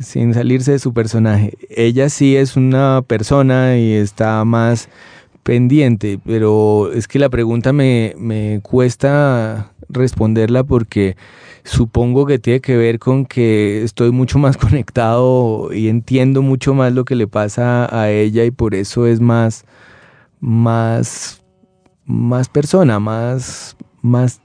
sin 0.00 0.32
salirse 0.32 0.72
de 0.72 0.78
su 0.78 0.94
personaje. 0.94 1.54
Ella 1.68 2.08
sí 2.08 2.36
es 2.36 2.56
una 2.56 3.02
persona 3.06 3.76
y 3.76 3.92
está 3.92 4.44
más 4.44 4.88
pendiente, 5.44 6.18
pero 6.24 6.90
es 6.92 7.06
que 7.06 7.20
la 7.20 7.28
pregunta 7.28 7.72
me, 7.72 8.14
me 8.18 8.60
cuesta 8.62 9.70
responderla 9.88 10.64
porque 10.64 11.16
supongo 11.64 12.26
que 12.26 12.38
tiene 12.38 12.60
que 12.60 12.76
ver 12.76 12.98
con 12.98 13.26
que 13.26 13.82
estoy 13.84 14.10
mucho 14.10 14.38
más 14.38 14.56
conectado 14.58 15.72
y 15.72 15.88
entiendo 15.88 16.42
mucho 16.42 16.74
más 16.74 16.92
lo 16.92 17.04
que 17.04 17.14
le 17.14 17.28
pasa 17.28 17.88
a 17.96 18.10
ella 18.10 18.44
y 18.44 18.50
por 18.50 18.74
eso 18.74 19.06
es 19.06 19.20
más, 19.20 19.64
más, 20.40 21.42
más 22.04 22.48
persona, 22.48 22.98
más, 22.98 23.76
más, 24.02 24.40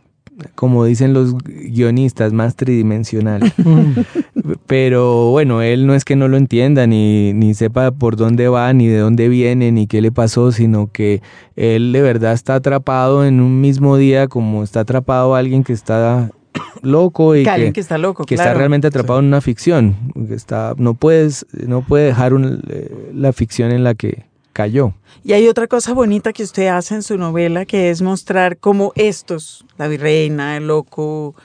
como 0.56 0.86
dicen 0.86 1.14
los 1.14 1.36
guionistas, 1.38 2.34
más 2.34 2.56
tridimensional. 2.56 3.54
Pero 4.68 5.32
bueno, 5.32 5.62
él 5.62 5.86
no 5.88 5.96
es 5.96 6.06
que 6.06 6.16
no 6.16 6.28
lo 6.28 6.38
entienda, 6.38 6.88
ni, 6.88 7.34
ni 7.34 7.54
sepa 7.54 7.92
por 7.92 8.16
dónde 8.16 8.48
va, 8.48 8.72
ni 8.74 8.88
de 8.88 9.00
dónde 9.00 9.30
viene, 9.30 9.72
ni 9.72 9.88
qué 9.88 10.02
le 10.02 10.12
pasó, 10.12 10.52
sino 10.52 10.92
que 10.92 11.22
él 11.56 11.92
de 11.92 12.02
verdad 12.02 12.34
está 12.34 12.56
atrapado 12.56 13.26
en 13.26 13.42
un 13.42 13.62
mismo 13.62 13.98
día 13.98 14.28
como 14.28 14.64
está 14.64 14.82
atrapado 14.82 15.36
alguien 15.36 15.64
que 15.64 15.74
está 15.74 16.32
loco 16.82 17.36
y 17.36 17.44
que, 17.44 17.80
está 17.80 17.98
loco, 17.98 18.26
que 18.26 18.36
está 18.36 18.54
realmente 18.54 18.88
atrapado 18.88 19.20
en 19.20 19.26
una 19.26 19.42
ficción, 19.42 19.96
que 20.28 20.34
está 20.34 20.74
no 20.78 20.94
puedes 20.94 21.46
no 21.68 21.82
puede 21.82 22.06
dejar 22.06 22.34
eh, 22.34 23.12
la 23.14 23.34
ficción 23.34 23.72
en 23.72 23.84
la 23.84 23.94
que 23.96 24.29
cayó. 24.54 24.94
Y 25.24 25.34
hay 25.34 25.48
otra 25.48 25.68
cosa 25.68 25.94
bonita 25.94 26.34
que 26.34 26.44
usted 26.44 26.68
hace 26.68 26.96
en 26.96 27.04
su 27.04 27.18
novela 27.18 27.66
que 27.66 27.90
es 27.90 28.02
mostrar 28.02 28.58
cómo 28.58 28.92
estos, 28.96 29.66
la 29.78 29.88
virreina, 29.88 30.58
el 30.58 30.68
loco, 30.68 31.36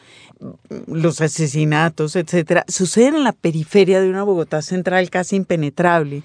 los 0.86 1.20
asesinatos, 1.20 2.16
etcétera, 2.16 2.64
suceden 2.68 3.16
en 3.16 3.24
la 3.24 3.32
periferia 3.32 4.00
de 4.00 4.10
una 4.10 4.22
Bogotá 4.22 4.62
central 4.62 5.08
casi 5.10 5.36
impenetrable. 5.36 6.22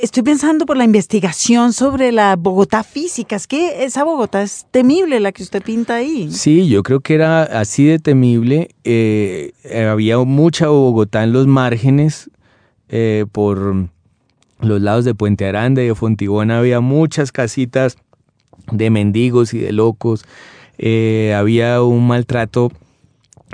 Estoy 0.00 0.22
pensando 0.22 0.64
por 0.64 0.76
la 0.76 0.84
investigación 0.84 1.72
sobre 1.72 2.12
la 2.12 2.36
Bogotá 2.36 2.84
física. 2.84 3.36
Es 3.36 3.46
que 3.46 3.84
esa 3.84 4.04
Bogotá 4.04 4.42
es 4.42 4.66
temible 4.70 5.18
la 5.20 5.32
que 5.32 5.42
usted 5.42 5.62
pinta 5.62 5.96
ahí. 5.96 6.30
Sí, 6.30 6.68
yo 6.68 6.82
creo 6.82 7.00
que 7.00 7.14
era 7.14 7.42
así 7.42 7.84
de 7.84 7.98
temible. 7.98 8.70
Eh, 8.84 9.52
había 9.90 10.18
mucha 10.18 10.68
Bogotá 10.68 11.24
en 11.24 11.32
los 11.32 11.46
márgenes 11.46 12.30
eh, 12.88 13.26
por 13.32 13.88
los 14.60 14.80
lados 14.80 15.04
de 15.04 15.14
Puente 15.14 15.46
Aranda 15.46 15.82
y 15.82 15.88
de 15.88 15.94
Fontibón. 15.94 16.50
Había 16.50 16.80
muchas 16.80 17.32
casitas 17.32 17.96
de 18.70 18.90
mendigos 18.90 19.54
y 19.54 19.58
de 19.58 19.72
locos. 19.72 20.24
Eh, 20.78 21.34
había 21.36 21.82
un 21.82 22.06
maltrato 22.06 22.72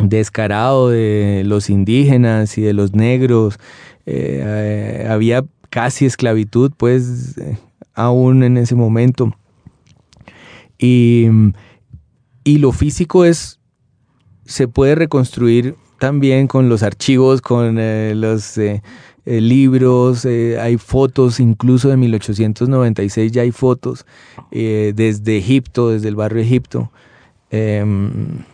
descarado 0.02 0.88
de 0.90 1.42
los 1.44 1.68
indígenas 1.68 2.56
y 2.56 2.62
de 2.62 2.72
los 2.72 2.94
negros, 2.94 3.58
eh, 4.06 4.42
eh, 4.42 5.06
había 5.10 5.44
casi 5.68 6.06
esclavitud 6.06 6.72
pues 6.76 7.36
aún 7.94 8.42
en 8.42 8.56
ese 8.56 8.74
momento. 8.74 9.36
Y, 10.78 11.26
y, 12.42 12.56
lo 12.56 12.72
físico 12.72 13.26
es, 13.26 13.60
se 14.46 14.66
puede 14.66 14.94
reconstruir 14.94 15.74
también 15.98 16.46
con 16.46 16.70
los 16.70 16.82
archivos, 16.82 17.42
con 17.42 17.76
los 18.18 18.58
libros, 19.24 20.24
hay 20.24 20.76
fotos, 20.76 21.40
incluso 21.40 21.88
de 21.88 21.96
1896 21.96 23.32
ya 23.32 23.42
hay 23.42 23.52
fotos 23.52 24.06
desde 24.50 25.36
Egipto, 25.36 25.90
desde 25.90 26.08
el 26.08 26.16
barrio 26.16 26.42
Egipto. 26.42 26.90
Em, 27.50 28.44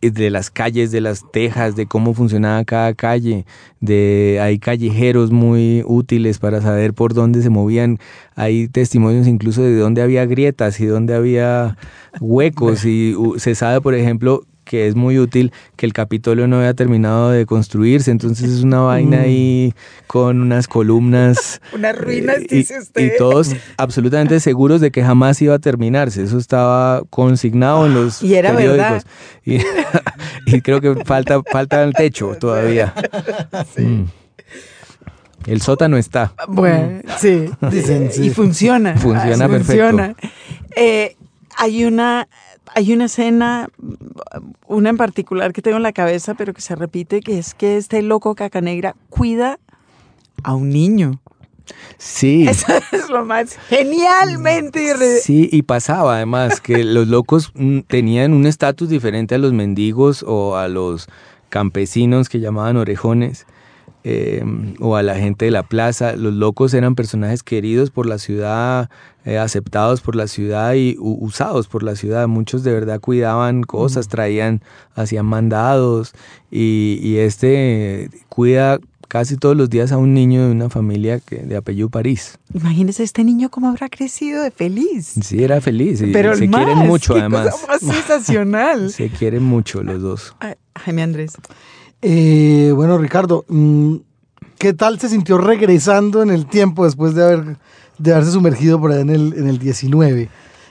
de 0.00 0.30
las 0.30 0.50
calles, 0.50 0.90
de 0.90 1.00
las 1.00 1.30
tejas, 1.32 1.74
de 1.76 1.86
cómo 1.86 2.14
funcionaba 2.14 2.64
cada 2.64 2.94
calle, 2.94 3.46
de 3.80 4.38
hay 4.40 4.58
callejeros 4.58 5.30
muy 5.30 5.82
útiles 5.86 6.38
para 6.38 6.60
saber 6.60 6.94
por 6.94 7.14
dónde 7.14 7.42
se 7.42 7.50
movían, 7.50 7.98
hay 8.34 8.68
testimonios 8.68 9.26
incluso 9.26 9.62
de 9.62 9.76
dónde 9.76 10.02
había 10.02 10.26
grietas 10.26 10.80
y 10.80 10.86
dónde 10.86 11.14
había 11.14 11.76
huecos 12.20 12.84
y 12.84 13.14
se 13.38 13.54
sabe, 13.54 13.80
por 13.80 13.94
ejemplo, 13.94 14.42
que 14.66 14.88
es 14.88 14.96
muy 14.96 15.18
útil, 15.18 15.52
que 15.76 15.86
el 15.86 15.92
Capitolio 15.92 16.46
no 16.48 16.56
había 16.56 16.74
terminado 16.74 17.30
de 17.30 17.46
construirse, 17.46 18.10
entonces 18.10 18.50
es 18.50 18.64
una 18.64 18.80
vaina 18.80 19.22
ahí 19.22 19.72
con 20.08 20.42
unas 20.42 20.66
columnas. 20.66 21.62
unas 21.72 21.96
ruinas, 21.96 22.38
eh, 22.38 22.46
dice 22.50 22.80
usted. 22.80 23.14
Y 23.14 23.16
todos 23.16 23.54
absolutamente 23.78 24.40
seguros 24.40 24.80
de 24.80 24.90
que 24.90 25.02
jamás 25.02 25.40
iba 25.40 25.54
a 25.54 25.58
terminarse, 25.60 26.24
eso 26.24 26.36
estaba 26.36 27.02
consignado 27.08 27.86
en 27.86 27.94
los 27.94 28.22
y 28.22 28.34
era 28.34 28.54
periódicos. 28.54 29.04
Y, 30.46 30.60
creo 30.60 30.80
que 30.80 31.04
falta, 31.04 31.40
falta 31.42 31.84
el 31.84 31.92
techo 31.92 32.34
todavía. 32.40 32.92
Mm. 33.76 34.02
El 35.46 35.62
sótano 35.62 35.96
está. 35.96 36.34
Bueno, 36.48 37.02
sí, 37.18 37.48
dicen, 37.70 38.10
Y 38.20 38.30
funciona. 38.30 38.96
Funciona 38.96 39.48
perfecto. 39.48 40.16
Eh, 40.74 41.16
hay 41.56 41.84
una 41.84 42.28
hay 42.76 42.92
una 42.92 43.06
escena, 43.06 43.70
una 44.66 44.90
en 44.90 44.98
particular 44.98 45.54
que 45.54 45.62
tengo 45.62 45.78
en 45.78 45.82
la 45.82 45.94
cabeza, 45.94 46.34
pero 46.34 46.52
que 46.52 46.60
se 46.60 46.76
repite, 46.76 47.22
que 47.22 47.38
es 47.38 47.54
que 47.54 47.78
este 47.78 48.02
loco 48.02 48.34
caca 48.34 48.60
negra 48.60 48.94
cuida 49.08 49.58
a 50.42 50.54
un 50.54 50.68
niño. 50.68 51.18
Sí. 51.96 52.46
Eso 52.48 52.66
es 52.92 53.08
lo 53.08 53.24
más 53.24 53.56
genialmente. 53.70 54.94
Sí, 55.22 55.48
y 55.50 55.62
pasaba 55.62 56.16
además 56.16 56.60
que 56.60 56.84
los 56.84 57.08
locos 57.08 57.50
mm, 57.54 57.80
tenían 57.86 58.34
un 58.34 58.44
estatus 58.44 58.90
diferente 58.90 59.36
a 59.36 59.38
los 59.38 59.54
mendigos 59.54 60.22
o 60.22 60.56
a 60.56 60.68
los 60.68 61.08
campesinos 61.48 62.28
que 62.28 62.40
llamaban 62.40 62.76
orejones. 62.76 63.46
Em, 64.08 64.74
o 64.78 64.94
a 64.94 65.02
la 65.02 65.16
gente 65.16 65.46
de 65.46 65.50
la 65.50 65.64
plaza. 65.64 66.14
Los 66.14 66.32
locos 66.32 66.72
eran 66.74 66.94
personajes 66.94 67.42
queridos 67.42 67.90
por 67.90 68.06
la 68.06 68.18
ciudad, 68.18 68.88
eh, 69.24 69.36
aceptados 69.36 70.00
por 70.00 70.14
la 70.14 70.28
ciudad 70.28 70.74
y 70.74 70.94
usados 71.00 71.66
por 71.66 71.82
la 71.82 71.96
ciudad. 71.96 72.28
Muchos 72.28 72.62
de 72.62 72.72
verdad 72.72 73.00
cuidaban 73.00 73.64
cosas, 73.64 74.06
traían, 74.06 74.62
hacían 74.94 75.26
mandados 75.26 76.12
y, 76.52 77.00
y 77.02 77.16
este 77.16 78.08
cuida 78.28 78.78
casi 79.08 79.36
todos 79.36 79.56
los 79.56 79.70
días 79.70 79.90
a 79.92 79.98
un 79.98 80.14
niño 80.14 80.46
de 80.46 80.52
una 80.52 80.70
familia 80.70 81.20
que, 81.20 81.38
de 81.38 81.56
apellido 81.56 81.88
París. 81.88 82.38
Imagínese 82.54 83.02
este 83.02 83.24
niño 83.24 83.50
cómo 83.50 83.68
habrá 83.68 83.88
crecido 83.88 84.42
de 84.42 84.50
feliz. 84.50 85.14
Sí, 85.22 85.42
era 85.42 85.60
feliz. 85.60 86.00
Y 86.02 86.12
Pero 86.12 86.36
se 86.36 86.48
quieren 86.48 86.78
mucho 86.78 87.14
además. 87.14 87.56
más 87.66 87.80
sensacional. 87.80 88.90
se 88.92 89.08
quieren 89.08 89.42
mucho 89.42 89.82
los 89.82 90.00
dos. 90.00 90.36
Jaime 90.76 91.02
Andrés. 91.02 91.32
Eh, 92.02 92.72
bueno, 92.74 92.98
Ricardo, 92.98 93.44
mm, 93.48 93.96
¿qué 94.58 94.72
tal 94.72 95.00
se 95.00 95.08
sintió 95.08 95.38
regresando 95.38 96.22
en 96.22 96.30
el 96.30 96.46
tiempo 96.46 96.84
después 96.84 97.14
de, 97.14 97.24
haber, 97.24 97.56
de 97.98 98.12
haberse 98.12 98.32
sumergido 98.32 98.80
por 98.80 98.92
ahí 98.92 99.00
en 99.00 99.10
el, 99.10 99.34
en 99.34 99.48
el 99.48 99.58
19 99.58 100.28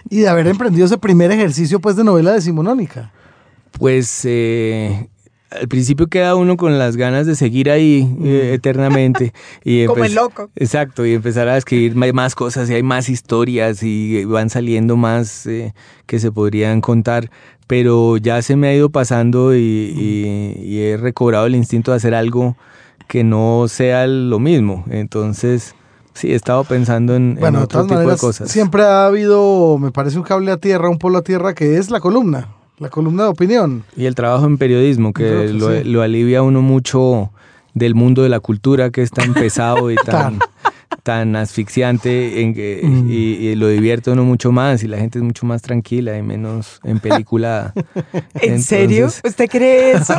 y 0.09 0.19
de 0.19 0.27
haber 0.27 0.47
emprendido 0.47 0.85
ese 0.85 0.97
primer 0.97 1.31
ejercicio 1.31 1.79
pues 1.79 1.95
de 1.95 2.03
novela 2.03 2.33
decimonónica? 2.33 3.11
Pues 3.71 4.21
eh, 4.23 5.09
al 5.51 5.67
principio 5.67 6.07
queda 6.07 6.35
uno 6.35 6.57
con 6.57 6.77
las 6.77 6.97
ganas 6.97 7.25
de 7.25 7.35
seguir 7.35 7.69
ahí 7.69 8.01
eh, 8.23 8.49
mm. 8.51 8.53
eternamente. 8.53 9.33
Y 9.63 9.85
Como 9.87 10.05
el 10.05 10.15
loco. 10.15 10.49
Exacto, 10.55 11.05
y 11.05 11.13
empezar 11.13 11.47
a 11.47 11.57
escribir 11.57 11.95
más 11.95 12.35
cosas 12.35 12.69
y 12.69 12.73
hay 12.73 12.83
más 12.83 13.09
historias 13.09 13.83
y 13.83 14.25
van 14.25 14.49
saliendo 14.49 14.97
más 14.97 15.45
eh, 15.47 15.73
que 16.05 16.19
se 16.19 16.31
podrían 16.31 16.81
contar. 16.81 17.29
Pero 17.67 18.17
ya 18.17 18.41
se 18.41 18.55
me 18.55 18.67
ha 18.67 18.75
ido 18.75 18.89
pasando 18.89 19.55
y, 19.55 20.77
he 20.77 20.97
recobrado 20.97 21.45
el 21.47 21.55
instinto 21.55 21.91
de 21.91 21.97
hacer 21.97 22.13
algo 22.13 22.55
que 23.07 23.23
no 23.23 23.65
sea 23.67 24.07
lo 24.07 24.39
mismo. 24.39 24.85
Entonces, 24.89 25.75
sí, 26.13 26.31
he 26.31 26.35
estado 26.35 26.63
pensando 26.63 27.15
en, 27.15 27.37
otro 27.55 27.87
tipo 27.87 27.99
de 27.99 28.17
cosas. 28.17 28.51
Siempre 28.51 28.83
ha 28.83 29.07
habido, 29.07 29.77
me 29.79 29.91
parece, 29.91 30.17
un 30.17 30.23
cable 30.23 30.51
a 30.51 30.57
tierra, 30.57 30.89
un 30.89 30.99
polo 30.99 31.19
a 31.19 31.21
tierra, 31.21 31.53
que 31.53 31.77
es 31.77 31.89
la 31.89 31.99
columna. 31.99 32.49
La 32.77 32.89
columna 32.89 33.23
de 33.23 33.29
opinión. 33.29 33.83
Y 33.95 34.05
el 34.05 34.15
trabajo 34.15 34.45
en 34.45 34.57
periodismo, 34.57 35.13
que 35.13 35.47
lo, 35.47 35.69
lo, 35.83 36.01
alivia 36.01 36.41
uno 36.41 36.61
mucho 36.61 37.31
del 37.73 37.95
mundo 37.95 38.23
de 38.23 38.29
la 38.29 38.39
cultura 38.39 38.89
que 38.89 39.01
es 39.01 39.11
tan 39.11 39.33
pesado 39.35 39.91
y 39.91 39.95
tan, 39.95 40.39
tan 41.03 41.35
asfixiante 41.35 42.41
en 42.41 42.53
que, 42.53 42.81
mm. 42.83 43.09
y, 43.09 43.55
lo 43.55 43.67
divierte 43.67 44.11
uno 44.11 44.23
mucho 44.23 44.51
más 44.51 44.83
y 44.83 44.87
la 44.87 44.97
gente 44.97 45.19
es 45.19 45.23
mucho 45.23 45.45
más 45.45 45.61
tranquila 45.61 46.17
y 46.17 46.21
menos 46.21 46.79
en 46.83 46.99
película. 46.99 47.73
¿En 48.41 48.61
serio? 48.61 49.07
¿Usted 49.07 49.49
cree 49.49 49.93
eso? 49.93 50.15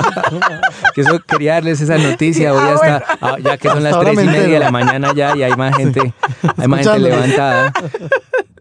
que 0.95 1.01
eso 1.01 1.21
quería 1.27 1.55
darles 1.55 1.81
esa 1.81 1.99
noticia. 1.99 2.55
Hoy 2.55 2.61
ah, 2.83 3.03
ah, 3.21 3.37
ya 3.43 3.57
que 3.57 3.69
son 3.69 3.83
las 3.83 3.99
tres 4.01 4.15
y 4.15 4.27
media 4.27 4.55
de 4.55 4.59
la 4.61 4.71
mañana 4.71 5.13
ya 5.15 5.37
y 5.37 5.43
hay 5.43 5.55
más 5.57 5.77
gente, 5.77 6.15
hay 6.57 6.69
más 6.69 6.87
gente 6.87 6.99
levantada. 7.01 7.73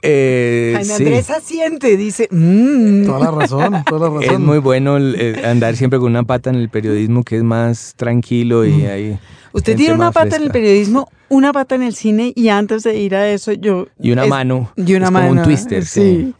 Eh, 0.02 0.76
Andrés 0.78 1.30
asiente, 1.32 1.98
dice. 1.98 2.28
Mm". 2.30 3.06
Toda 3.06 3.20
la 3.20 3.32
razón, 3.32 3.84
toda 3.86 4.10
la 4.10 4.16
razón. 4.16 4.34
Es 4.36 4.40
muy 4.40 4.60
bueno 4.60 4.98
andar 5.44 5.76
siempre 5.76 6.00
con 6.00 6.12
una 6.12 6.24
pata 6.24 6.52
en 6.52 6.58
el 6.58 6.70
periodismo 6.70 7.24
que 7.24 7.38
es 7.38 7.44
más 7.44 7.94
tranquilo 7.96 8.66
y 8.66 8.72
mm. 8.72 8.88
ahí. 8.88 9.20
Usted 9.56 9.78
tiene 9.78 9.94
una 9.94 10.12
pata 10.12 10.36
en 10.36 10.44
el 10.44 10.52
periodismo, 10.52 11.08
una 11.30 11.54
pata 11.54 11.76
en 11.76 11.84
el 11.84 11.96
cine 11.96 12.34
y 12.36 12.50
antes 12.50 12.84
de 12.84 13.00
ir 13.00 13.16
a 13.16 13.30
eso 13.30 13.54
yo... 13.54 13.88
Y 13.98 14.12
una 14.12 14.26
mano. 14.26 14.70
Y 14.76 14.96
una 14.96 15.10
mano. 15.10 15.30
Como 15.30 15.40
un 15.40 15.46
twister. 15.46 15.86
Sí. 15.86 16.34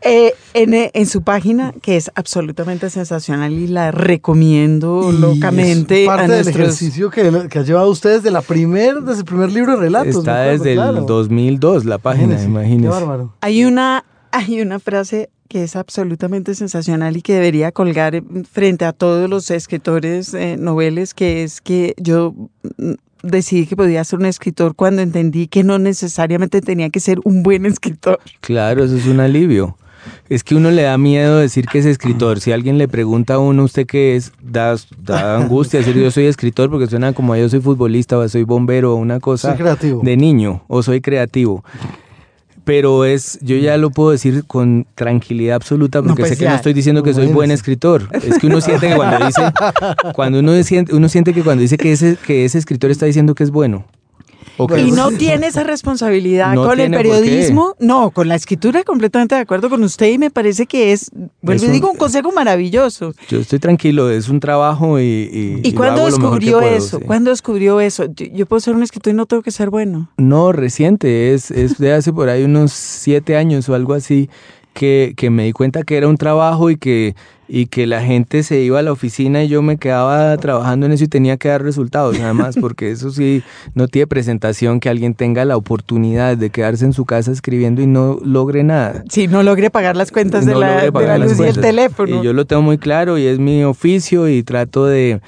Eh, 0.00 0.32
en, 0.54 1.06
su 1.06 1.20
página, 1.20 1.74
que 1.82 1.98
es 1.98 2.10
absolutamente 2.14 2.88
sensacional 2.88 3.52
y 3.52 3.66
la 3.66 3.90
recomiendo 3.90 5.12
locamente. 5.12 6.04
Es 6.04 6.08
parte 6.08 6.32
del 6.32 6.48
ejercicio 6.48 7.10
que, 7.10 7.46
que, 7.50 7.58
ha 7.58 7.62
llevado 7.62 7.90
ustedes 7.90 8.22
de 8.22 8.30
la 8.30 8.40
primer, 8.40 9.02
desde 9.02 9.20
el 9.20 9.26
primer 9.26 9.52
libro 9.52 9.72
de 9.72 9.78
relatos. 9.78 10.16
Está 10.16 10.40
desde 10.40 10.72
el 10.72 11.04
2002 11.04 11.84
la 11.84 11.98
página, 11.98 12.42
imagínese. 12.42 12.82
Qué 12.82 12.88
bárbaro. 12.88 13.34
Hay 13.42 13.66
una, 13.66 14.02
hay 14.36 14.60
una 14.60 14.78
frase 14.78 15.30
que 15.48 15.62
es 15.62 15.76
absolutamente 15.76 16.54
sensacional 16.54 17.16
y 17.16 17.22
que 17.22 17.34
debería 17.34 17.72
colgar 17.72 18.22
frente 18.50 18.84
a 18.84 18.92
todos 18.92 19.30
los 19.30 19.50
escritores 19.50 20.34
eh, 20.34 20.56
noveles, 20.58 21.14
que 21.14 21.42
es 21.42 21.60
que 21.60 21.94
yo 21.96 22.34
mm, 22.76 22.92
decidí 23.22 23.66
que 23.66 23.76
podía 23.76 24.04
ser 24.04 24.18
un 24.18 24.26
escritor 24.26 24.74
cuando 24.74 25.02
entendí 25.02 25.46
que 25.46 25.64
no 25.64 25.78
necesariamente 25.78 26.60
tenía 26.60 26.90
que 26.90 27.00
ser 27.00 27.18
un 27.24 27.42
buen 27.42 27.64
escritor. 27.64 28.18
Claro, 28.40 28.84
eso 28.84 28.96
es 28.96 29.06
un 29.06 29.20
alivio. 29.20 29.76
Es 30.28 30.44
que 30.44 30.54
uno 30.54 30.70
le 30.70 30.82
da 30.82 30.98
miedo 30.98 31.38
decir 31.38 31.66
que 31.66 31.78
es 31.78 31.86
escritor. 31.86 32.38
Si 32.38 32.52
alguien 32.52 32.78
le 32.78 32.86
pregunta 32.86 33.34
a 33.34 33.38
uno 33.38 33.64
usted 33.64 33.86
qué 33.86 34.16
es, 34.16 34.32
da, 34.42 34.76
da 34.98 35.36
angustia 35.42 35.80
decir 35.80 35.96
yo 35.96 36.10
soy 36.10 36.26
escritor 36.26 36.70
porque 36.70 36.86
suena 36.86 37.12
como 37.12 37.34
yo 37.34 37.48
soy 37.48 37.60
futbolista 37.60 38.18
o 38.18 38.28
soy 38.28 38.44
bombero 38.44 38.92
o 38.92 38.96
una 38.96 39.18
cosa 39.18 39.56
de 39.56 40.16
niño 40.16 40.62
o 40.68 40.82
soy 40.82 41.00
creativo 41.00 41.64
pero 42.66 43.04
es, 43.04 43.38
yo 43.42 43.56
ya 43.56 43.76
lo 43.76 43.90
puedo 43.90 44.10
decir 44.10 44.42
con 44.44 44.88
tranquilidad 44.96 45.54
absoluta 45.54 46.02
porque 46.02 46.22
pues 46.22 46.30
sé 46.30 46.36
que 46.36 46.48
no 46.48 46.56
estoy 46.56 46.72
diciendo 46.72 47.04
que 47.04 47.14
soy 47.14 47.28
buen 47.28 47.52
escritor. 47.52 48.08
Es 48.12 48.38
que 48.38 48.48
uno 48.48 48.60
siente 48.60 48.88
que 48.88 48.96
cuando 48.96 49.24
dice, 49.24 49.42
cuando 50.16 50.40
uno 50.40 50.62
siente, 50.64 50.92
uno 50.92 51.08
siente 51.08 51.32
que 51.32 51.44
cuando 51.44 51.62
dice 51.62 51.76
que 51.76 51.92
ese, 51.92 52.16
que 52.26 52.44
ese 52.44 52.58
escritor 52.58 52.90
está 52.90 53.06
diciendo 53.06 53.36
que 53.36 53.44
es 53.44 53.52
bueno 53.52 53.84
y 54.78 54.90
no 54.90 55.10
tiene 55.18 55.48
esa 55.48 55.64
responsabilidad 55.64 56.54
con 56.54 56.80
el 56.80 56.90
periodismo, 56.90 57.74
no, 57.78 58.10
con 58.10 58.28
la 58.28 58.34
escritura 58.34 58.82
completamente 58.84 59.34
de 59.34 59.42
acuerdo 59.42 59.68
con 59.70 59.82
usted 59.82 60.08
y 60.08 60.18
me 60.18 60.30
parece 60.30 60.66
que 60.66 60.92
es, 60.92 61.10
pues 61.42 61.62
le 61.62 61.70
digo 61.70 61.90
un 61.90 61.96
consejo 61.96 62.32
maravilloso. 62.32 63.14
Yo 63.28 63.40
estoy 63.40 63.58
tranquilo, 63.58 64.10
es 64.10 64.28
un 64.28 64.40
trabajo 64.40 65.00
y... 65.00 65.60
¿Y, 65.62 65.72
cuándo 65.72 66.04
descubrió 66.04 66.60
eso? 66.60 67.00
¿Cuándo 67.00 67.30
descubrió 67.30 67.80
eso? 67.80 68.06
Yo, 68.06 68.46
puedo 68.46 68.60
ser 68.60 68.74
un 68.74 68.82
escritor 68.82 69.12
y 69.12 69.16
no 69.16 69.26
tengo 69.26 69.42
que 69.42 69.50
ser 69.50 69.70
bueno. 69.70 70.10
No, 70.16 70.52
reciente, 70.52 71.34
es, 71.34 71.50
es 71.50 71.78
de 71.78 71.92
hace 71.92 72.12
por 72.12 72.28
ahí 72.28 72.44
unos 72.44 72.72
siete 72.72 73.36
años 73.36 73.68
o 73.68 73.74
algo 73.74 73.94
así 73.94 74.28
que, 74.76 75.14
que 75.16 75.30
me 75.30 75.44
di 75.44 75.52
cuenta 75.52 75.84
que 75.84 75.96
era 75.96 76.06
un 76.06 76.18
trabajo 76.18 76.68
y 76.70 76.76
que 76.76 77.14
y 77.48 77.66
que 77.66 77.86
la 77.86 78.02
gente 78.02 78.42
se 78.42 78.60
iba 78.60 78.80
a 78.80 78.82
la 78.82 78.92
oficina 78.92 79.44
y 79.44 79.48
yo 79.48 79.62
me 79.62 79.76
quedaba 79.76 80.36
trabajando 80.36 80.86
en 80.86 80.92
eso 80.92 81.04
y 81.04 81.08
tenía 81.08 81.36
que 81.36 81.48
dar 81.48 81.62
resultados 81.62 82.18
nada 82.18 82.34
más, 82.34 82.56
porque 82.60 82.90
eso 82.90 83.10
sí 83.10 83.42
no 83.74 83.88
tiene 83.88 84.06
presentación 84.06 84.80
que 84.80 84.88
alguien 84.88 85.14
tenga 85.14 85.44
la 85.44 85.56
oportunidad 85.56 86.36
de 86.36 86.50
quedarse 86.50 86.84
en 86.84 86.92
su 86.92 87.04
casa 87.04 87.30
escribiendo 87.30 87.82
y 87.82 87.86
no 87.86 88.18
logre 88.22 88.64
nada. 88.64 89.04
Sí, 89.08 89.28
no 89.28 89.42
logre 89.42 89.70
pagar 89.70 89.96
las 89.96 90.10
cuentas 90.10 90.44
de 90.44 90.54
la, 90.54 91.18
luz 91.18 91.38
y 91.38 91.44
el 91.44 91.60
teléfono. 91.60 92.20
Y 92.20 92.24
yo 92.24 92.32
lo 92.32 92.44
tengo 92.46 92.62
muy 92.62 92.78
claro 92.78 93.16
y 93.16 93.26
es 93.26 93.38
mi 93.38 93.62
oficio 93.62 94.28
y 94.28 94.42
trato 94.42 94.84
de, 94.86 95.20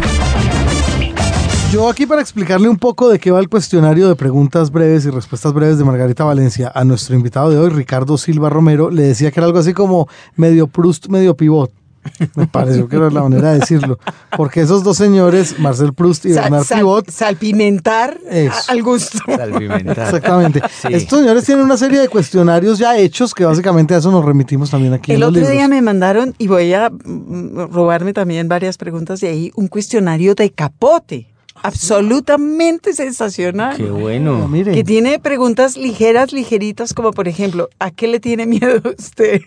Yo 1.72 1.90
aquí 1.90 2.06
para 2.06 2.22
explicarle 2.22 2.70
un 2.70 2.78
poco 2.78 3.10
de 3.10 3.18
qué 3.18 3.32
va 3.32 3.40
el 3.40 3.50
cuestionario 3.50 4.08
de 4.08 4.16
preguntas 4.16 4.72
breves 4.72 5.06
y 5.06 5.10
respuestas 5.10 5.54
breves 5.54 5.80
de 5.80 5.84
Margarita 5.84 6.24
Valencia 6.24 6.72
a 6.74 6.84
nuestro 6.84 7.16
invitado 7.16 7.50
de 7.50 7.58
hoy, 7.58 7.70
Ricardo 7.70 8.18
Silva 8.18 8.50
Romero, 8.50 8.92
le 8.92 9.04
decía 9.04 9.32
que 9.32 9.40
era 9.40 9.48
algo 9.48 9.58
así 9.58 9.74
como 9.74 10.08
medio 10.36 10.68
Proust, 10.68 11.08
medio 11.08 11.36
pivot. 11.36 11.72
Me 12.36 12.48
pareció 12.48 12.88
que 12.88 12.96
era 12.96 13.10
la 13.10 13.22
manera 13.24 13.52
de 13.54 13.60
decirlo. 13.60 14.00
Porque 14.36 14.62
esos 14.62 14.84
dos 14.84 14.98
señores, 14.98 15.60
Marcel 15.60 15.94
Proust 15.94 16.26
y 16.26 16.34
Sal- 16.34 16.44
Bernard 16.44 16.64
sal- 16.66 16.78
Pivot, 16.80 17.10
salpimentar 17.10 18.18
Eso. 18.30 18.54
al 18.72 18.84
gusto. 18.84 19.20
Salpimentar. 19.26 19.98
exactamente. 20.06 20.62
Sí. 20.82 20.88
Estos 20.92 21.20
señores 21.20 21.44
tienen 21.46 21.66
una 21.66 21.78
serie 21.78 22.00
de 22.00 22.08
cuestionarios 22.10 22.78
ya 22.80 22.98
hechos 22.98 23.34
que 23.34 23.46
básicamente 23.46 23.94
a 23.94 23.98
eso 23.98 24.12
nos 24.12 24.24
remitimos 24.26 24.70
también 24.70 24.94
aquí 24.94 25.12
en 25.12 25.16
El 25.16 25.22
los 25.22 25.30
otro 25.30 25.42
libros. 25.42 25.58
día 25.58 25.68
me 25.68 25.82
mandaron, 25.82 26.34
y 26.38 26.48
voy 26.48 26.74
a 26.74 26.90
mm, 26.90 27.72
robarme 27.72 28.14
también 28.14 28.48
varias 28.48 28.78
preguntas 28.78 29.20
de 29.22 29.28
ahí, 29.30 29.52
un 29.56 29.68
cuestionario 29.68 30.36
de 30.36 30.52
capote. 30.52 31.33
Absolutamente 31.62 32.94
sensacional. 32.94 33.78
Qué 33.78 33.84
bueno. 33.86 34.48
mire. 34.48 34.72
Que 34.74 34.84
tiene 34.84 35.20
preguntas 35.20 35.78
ligeras, 35.78 36.34
ligeritas, 36.34 36.94
como 36.94 37.12
por 37.12 37.28
ejemplo, 37.28 37.70
¿a 37.80 37.92
qué 37.92 38.08
le 38.08 38.20
tiene 38.20 38.46
miedo 38.46 38.82
usted? 38.98 39.42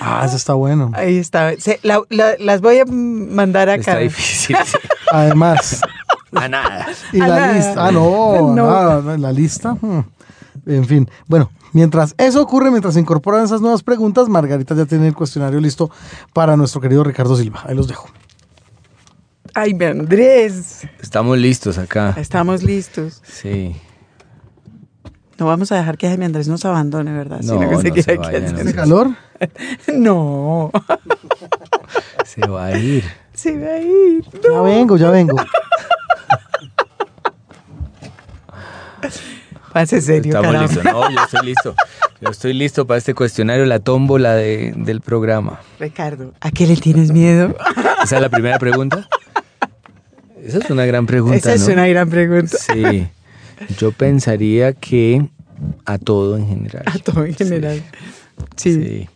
Ah, 0.00 0.22
eso 0.26 0.36
está 0.36 0.54
bueno. 0.54 0.90
Ahí 0.94 1.16
está. 1.16 1.54
Se- 1.58 1.80
la- 1.82 2.02
la- 2.10 2.36
las 2.38 2.60
voy 2.60 2.78
a 2.78 2.84
mandar 2.86 3.68
acá. 3.68 3.80
Está 3.92 3.98
difícil. 3.98 4.56
sí. 4.64 4.76
Además, 5.10 5.80
A 6.32 6.48
nada. 6.48 6.86
y 7.12 7.20
A 7.20 7.28
la 7.28 7.36
nada. 7.40 7.52
lista. 7.54 7.86
Ah, 7.86 7.92
no, 7.92 8.54
No. 8.54 8.66
nada, 8.66 9.00
no, 9.02 9.16
la 9.16 9.32
lista. 9.32 9.72
hmm. 9.80 10.00
En 10.66 10.84
fin, 10.84 11.08
bueno, 11.26 11.50
mientras 11.72 12.14
eso 12.18 12.42
ocurre, 12.42 12.70
mientras 12.70 12.94
se 12.94 13.00
incorporan 13.00 13.44
esas 13.44 13.60
nuevas 13.60 13.82
preguntas, 13.84 14.28
Margarita 14.28 14.74
ya 14.74 14.84
tiene 14.84 15.06
el 15.08 15.14
cuestionario 15.14 15.60
listo 15.60 15.90
para 16.32 16.56
nuestro 16.56 16.80
querido 16.80 17.04
Ricardo 17.04 17.36
Silva. 17.36 17.62
Ahí 17.66 17.76
los 17.76 17.86
dejo. 17.86 18.08
Ay, 19.58 19.72
mi 19.72 19.86
Andrés. 19.86 20.86
Estamos 21.00 21.38
listos 21.38 21.78
acá. 21.78 22.14
Estamos 22.18 22.62
listos. 22.62 23.22
Sí. 23.26 23.74
No 25.38 25.46
vamos 25.46 25.72
a 25.72 25.76
dejar 25.76 25.96
que 25.96 26.08
Jaime 26.08 26.26
Andrés 26.26 26.46
nos 26.46 26.62
abandone, 26.66 27.10
¿verdad? 27.12 27.40
No, 27.40 27.54
Sino 27.54 27.60
que 27.70 27.74
no 27.76 27.80
se 27.80 27.90
quede 27.90 28.02
se 28.02 28.12
aquí 28.12 28.18
vaya, 28.20 28.40
no 28.40 28.44
haciendo- 28.46 28.62
¿Hace 28.62 28.74
calor? 28.74 29.08
No. 29.94 30.70
Se 32.26 32.46
va 32.46 32.66
a 32.66 32.78
ir. 32.78 33.04
Se 33.32 33.58
va 33.58 33.72
a 33.72 33.78
ir. 33.80 34.24
Ya 34.44 34.60
vengo, 34.60 34.98
ya 34.98 35.08
vengo. 35.10 35.36
Pase 39.72 40.00
serio, 40.02 40.34
Estamos 40.36 40.52
caramba. 40.52 40.72
listos. 40.72 40.84
No, 40.92 41.10
yo 41.10 41.20
estoy 41.24 41.46
listo. 41.46 41.74
Yo 42.20 42.30
estoy 42.30 42.52
listo 42.54 42.86
para 42.86 42.98
este 42.98 43.14
cuestionario, 43.14 43.64
la 43.66 43.78
tómbola 43.78 44.34
de- 44.34 44.72
del 44.76 45.00
programa. 45.02 45.60
Ricardo, 45.78 46.32
¿a 46.40 46.50
qué 46.50 46.66
le 46.66 46.76
tienes 46.76 47.10
miedo? 47.12 47.54
¿Esa 48.02 48.16
es 48.16 48.22
la 48.22 48.28
primera 48.30 48.58
pregunta? 48.58 49.06
Esa 50.46 50.58
es 50.58 50.70
una 50.70 50.86
gran 50.86 51.06
pregunta, 51.06 51.36
Esa 51.36 51.54
es 51.54 51.66
¿no? 51.66 51.74
una 51.74 51.86
gran 51.88 52.08
pregunta. 52.08 52.56
Sí. 52.56 53.06
Yo 53.78 53.92
pensaría 53.92 54.72
que 54.72 55.26
a 55.84 55.98
todo 55.98 56.36
en 56.36 56.46
general. 56.48 56.82
A 56.86 56.98
todo 56.98 57.24
en 57.24 57.34
general. 57.34 57.82
Sí. 58.56 58.74
Sí. 58.74 59.08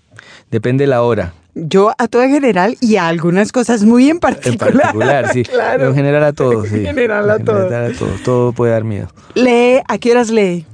Depende 0.50 0.84
de 0.84 0.88
la 0.88 1.02
hora. 1.02 1.34
Yo 1.54 1.92
a 1.98 2.06
todo 2.08 2.22
en 2.22 2.30
general 2.30 2.76
y 2.80 2.96
a 2.96 3.08
algunas 3.08 3.52
cosas 3.52 3.82
muy 3.84 4.04
en 4.04 4.12
En 4.16 4.20
particular. 4.20 4.72
particular, 4.82 5.32
sí. 5.32 5.42
Claro. 5.42 5.72
Pero 5.78 5.88
en 5.90 5.94
general 5.96 6.24
a 6.24 6.32
todo, 6.32 6.64
sí. 6.64 6.76
En 6.76 6.86
general 6.86 7.28
a 7.30 7.36
En 7.36 7.44
todo. 7.44 7.64
general 7.64 7.92
a 7.92 7.98
todo. 7.98 8.10
Todo 8.24 8.52
puede 8.52 8.72
dar 8.72 8.84
miedo. 8.84 9.08
Lee, 9.34 9.80
¿a 9.86 9.98
qué 9.98 10.12
horas 10.12 10.30
lee? 10.30 10.64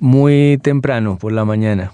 Muy 0.00 0.58
temprano, 0.62 1.18
por 1.18 1.32
la 1.32 1.44
mañana. 1.44 1.92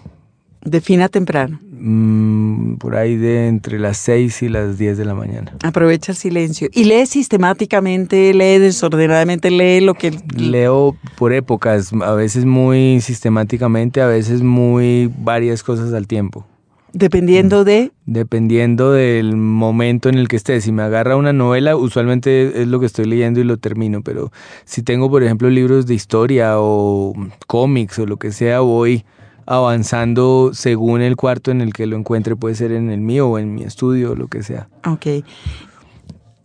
Defina 0.63 1.09
temprano. 1.09 1.61
Mm, 1.79 2.77
por 2.77 2.97
ahí 2.97 3.17
de 3.17 3.49
entre 3.49 3.79
las 3.79 3.99
6 3.99 4.43
y 4.43 4.49
las 4.49 4.79
10 4.79 4.99
de 4.99 5.05
la 5.05 5.15
mañana. 5.15 5.53
Aprovecha 5.63 6.13
el 6.13 6.17
silencio. 6.17 6.69
Y 6.73 6.85
lee 6.85 7.07
sistemáticamente, 7.07 8.33
lee 8.33 8.59
desordenadamente, 8.59 9.51
lee 9.51 9.81
lo 9.81 9.95
que... 9.95 10.13
Leo 10.37 10.97
por 11.17 11.33
épocas, 11.33 11.93
a 11.93 12.15
veces 12.15 12.45
muy 12.45 13.01
sistemáticamente, 13.01 14.01
a 14.01 14.07
veces 14.07 14.43
muy 14.43 15.11
varias 15.19 15.63
cosas 15.63 15.93
al 15.93 16.07
tiempo. 16.07 16.47
Dependiendo 16.93 17.65
de... 17.65 17.91
Dependiendo 18.07 18.93
del 18.93 19.37
momento 19.37 20.09
en 20.09 20.15
el 20.15 20.29
que 20.29 20.37
esté. 20.37 20.61
Si 20.61 20.71
me 20.71 20.83
agarra 20.83 21.17
una 21.17 21.33
novela, 21.33 21.75
usualmente 21.75 22.63
es 22.63 22.69
lo 22.69 22.79
que 22.79 22.87
estoy 22.87 23.07
leyendo 23.07 23.41
y 23.41 23.45
lo 23.45 23.57
termino. 23.57 24.03
Pero 24.03 24.31
si 24.65 24.85
tengo, 24.85 25.11
por 25.11 25.25
ejemplo, 25.25 25.51
libros 25.51 25.87
de 25.87 25.95
historia 25.95 26.61
o 26.61 27.15
cómics 27.49 27.99
o 27.99 28.07
lo 28.07 28.17
que 28.19 28.31
sea, 28.31 28.61
voy 28.61 29.05
avanzando 29.47 30.51
según 30.53 31.01
el 31.03 31.17
cuarto 31.17 31.51
en 31.51 31.61
el 31.61 31.73
que 31.73 31.87
lo 31.87 31.97
encuentre. 31.97 32.37
Puede 32.37 32.55
ser 32.55 32.73
en 32.73 32.91
el 32.91 33.01
mío 33.01 33.29
o 33.29 33.39
en 33.39 33.55
mi 33.55 33.63
estudio 33.63 34.13
o 34.13 34.15
lo 34.15 34.29
que 34.29 34.43
sea. 34.43 34.69
Ok. 34.87 35.25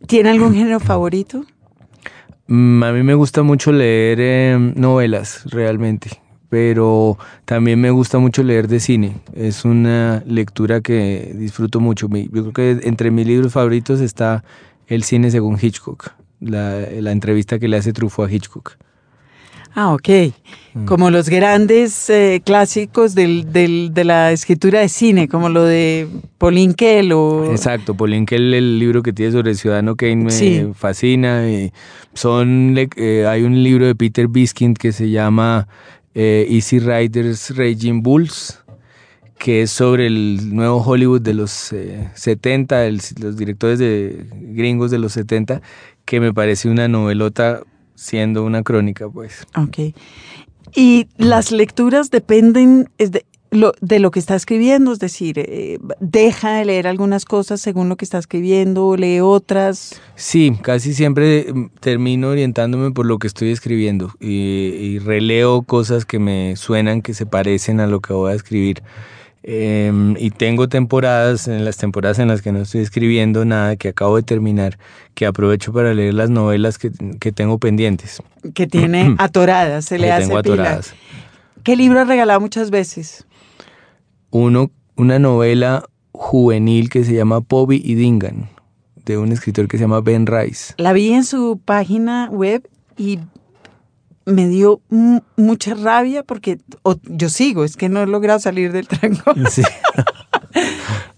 ¿Tiene 0.07 0.29
algún 0.29 0.53
género 0.53 0.79
favorito? 0.79 1.45
Mm, 2.47 2.83
a 2.83 2.91
mí 2.91 3.03
me 3.03 3.13
gusta 3.13 3.43
mucho 3.43 3.71
leer 3.71 4.17
eh, 4.19 4.73
novelas, 4.75 5.43
realmente. 5.51 6.21
Pero 6.49 7.19
también 7.45 7.79
me 7.79 7.91
gusta 7.91 8.17
mucho 8.17 8.41
leer 8.41 8.67
de 8.67 8.79
cine. 8.79 9.17
Es 9.35 9.65
una 9.65 10.23
lectura 10.25 10.81
que 10.81 11.35
disfruto 11.35 11.79
mucho. 11.79 12.07
Yo 12.12 12.51
creo 12.51 12.53
que 12.53 12.88
entre 12.88 13.12
mis 13.12 13.27
libros 13.27 13.53
favoritos 13.53 14.01
está 14.01 14.43
El 14.88 15.03
cine 15.03 15.29
según 15.29 15.59
Hitchcock. 15.62 16.13
La, 16.39 16.79
la 16.79 17.12
entrevista 17.12 17.59
que 17.59 17.67
le 17.67 17.77
hace 17.77 17.93
Truffaut 17.93 18.27
a 18.27 18.33
Hitchcock. 18.33 18.77
Ah, 19.75 19.93
ok. 19.93 20.10
Mm. 20.73 20.86
Como 20.86 21.10
los 21.12 21.29
grandes 21.29 22.10
eh, 22.10 22.41
clásicos 22.43 23.15
del, 23.15 23.51
del- 23.53 23.91
de 23.93 24.03
la 24.03 24.32
escritura 24.32 24.79
de 24.79 24.89
cine, 24.89 25.27
como 25.27 25.49
lo 25.49 25.63
de 25.63 26.08
Pauline 26.38 26.73
Kael 26.73 27.12
o... 27.13 27.51
Exacto, 27.51 27.95
Pauline 27.95 28.25
Kael, 28.25 28.53
el 28.53 28.79
libro 28.79 29.03
que 29.03 29.13
tiene 29.13 29.32
sobre 29.32 29.53
Ciudadano 29.55 29.95
Kane 29.95 30.15
me 30.17 30.32
Sí. 30.32 30.65
fascina. 30.75 31.49
y 31.49 31.71
son, 32.13 32.75
eh, 32.77 33.25
hay 33.27 33.43
un 33.43 33.63
libro 33.63 33.86
de 33.86 33.95
Peter 33.95 34.27
Biskind 34.27 34.77
que 34.77 34.91
se 34.91 35.10
llama 35.10 35.67
eh, 36.15 36.47
Easy 36.49 36.79
Riders 36.79 37.55
Raging 37.55 38.01
Bulls, 38.01 38.60
que 39.38 39.62
es 39.62 39.71
sobre 39.71 40.08
el 40.08 40.53
nuevo 40.53 40.82
Hollywood 40.82 41.21
de 41.21 41.34
los 41.36 41.71
eh, 41.71 42.10
70, 42.15 42.86
el- 42.88 42.99
los 43.21 43.38
directores 43.38 43.79
de 43.79 44.25
gringos 44.34 44.89
de 44.91 44.97
los 44.99 45.13
70, 45.13 45.62
que 46.05 46.19
me 46.19 46.34
parece 46.34 46.69
una 46.69 46.88
novelota 46.88 47.62
siendo 47.99 48.43
una 48.45 48.63
crónica, 48.63 49.09
pues. 49.09 49.45
Ok. 49.55 49.93
Y 50.75 51.07
las 51.17 51.51
lecturas 51.51 52.12
dependen 52.12 52.89
es 52.97 53.12
de, 53.12 53.25
lo, 53.51 53.73
de 53.81 53.99
lo 53.99 54.12
que 54.12 54.19
está 54.19 54.35
escribiendo, 54.35 54.93
es 54.93 54.99
decir, 54.99 55.39
eh, 55.39 55.79
deja 55.99 56.53
de 56.53 56.65
leer 56.65 56.88
algunas 56.88 57.25
cosas 57.25 57.59
según 57.59 57.89
lo 57.89 57.97
que 57.97 58.05
está 58.05 58.17
escribiendo, 58.17 58.95
lee 58.95 59.19
otras. 59.19 59.99
Sí, 60.15 60.53
casi 60.62 60.93
siempre 60.93 61.51
mm, 61.51 61.69
termino 61.79 62.29
orientándome 62.29 62.91
por 62.91 63.05
lo 63.05 63.17
que 63.17 63.27
estoy 63.27 63.51
escribiendo 63.51 64.13
y, 64.19 64.27
y 64.27 64.99
releo 64.99 65.63
cosas 65.63 66.05
que 66.05 66.19
me 66.19 66.55
suenan, 66.55 67.01
que 67.01 67.13
se 67.13 67.25
parecen 67.25 67.79
a 67.79 67.88
lo 67.88 67.99
que 67.99 68.13
voy 68.13 68.31
a 68.31 68.35
escribir. 68.35 68.81
Em, 69.41 70.15
y 70.17 70.32
tengo 70.32 70.67
temporadas, 70.67 71.47
en 71.47 71.63
las 71.63 71.78
temporadas 71.78 72.19
en 72.19 72.28
las 72.28 72.41
que 72.41 72.52
no 72.52 72.60
estoy 72.60 72.82
escribiendo 72.82 73.45
nada, 73.45 73.78
que 73.78 73.89
acabo 73.89 74.17
de 74.17 74.23
terminar, 74.23 74.78
que 75.13 75.25
aprovecho 75.25 75.71
para 75.71 75.93
leer 75.93 76.13
las 76.13 76.30
novelas 76.30 76.78
que, 76.78 76.91
que 77.19 77.32
tengo 77.32 77.58
pendientes. 77.58 78.21
que 78.54 78.67
tiene 78.67 79.15
atoradas, 79.17 79.86
se 79.86 79.97
le 79.97 80.08
que 80.08 80.12
hace 80.12 80.28
tengo 80.28 80.41
pila. 80.41 80.54
atoradas. 80.56 80.93
¿Qué 81.63 81.75
libro 81.75 82.02
has 82.02 82.08
regalado 82.08 82.39
muchas 82.41 82.69
veces? 82.69 83.25
Uno, 84.30 84.71
una 84.95 85.19
novela 85.19 85.86
juvenil 86.12 86.89
que 86.89 87.06
se 87.06 87.13
llama 87.13 87.39
Bobby 87.39 87.82
y 87.84 87.95
Dingan, 87.95 88.49
de 89.06 89.17
un 89.17 89.32
escritor 89.32 89.67
que 89.67 89.78
se 89.78 89.84
llama 89.84 90.02
Ben 90.02 90.25
Rice. 90.28 90.73
La 90.78 90.91
vi 90.91 91.13
en 91.13 91.23
su 91.23 91.60
página 91.63 92.30
web 92.30 92.67
y 92.97 93.19
me 94.29 94.47
dio 94.47 94.81
mu- 94.89 95.21
mucha 95.35 95.73
rabia 95.73 96.23
porque 96.23 96.59
o- 96.83 96.95
yo 97.03 97.29
sigo, 97.29 97.63
es 97.63 97.75
que 97.75 97.89
no 97.89 98.01
he 98.01 98.07
logrado 98.07 98.39
salir 98.39 98.71
del 98.71 98.87
tranco. 98.87 99.33
Sí. 99.49 99.63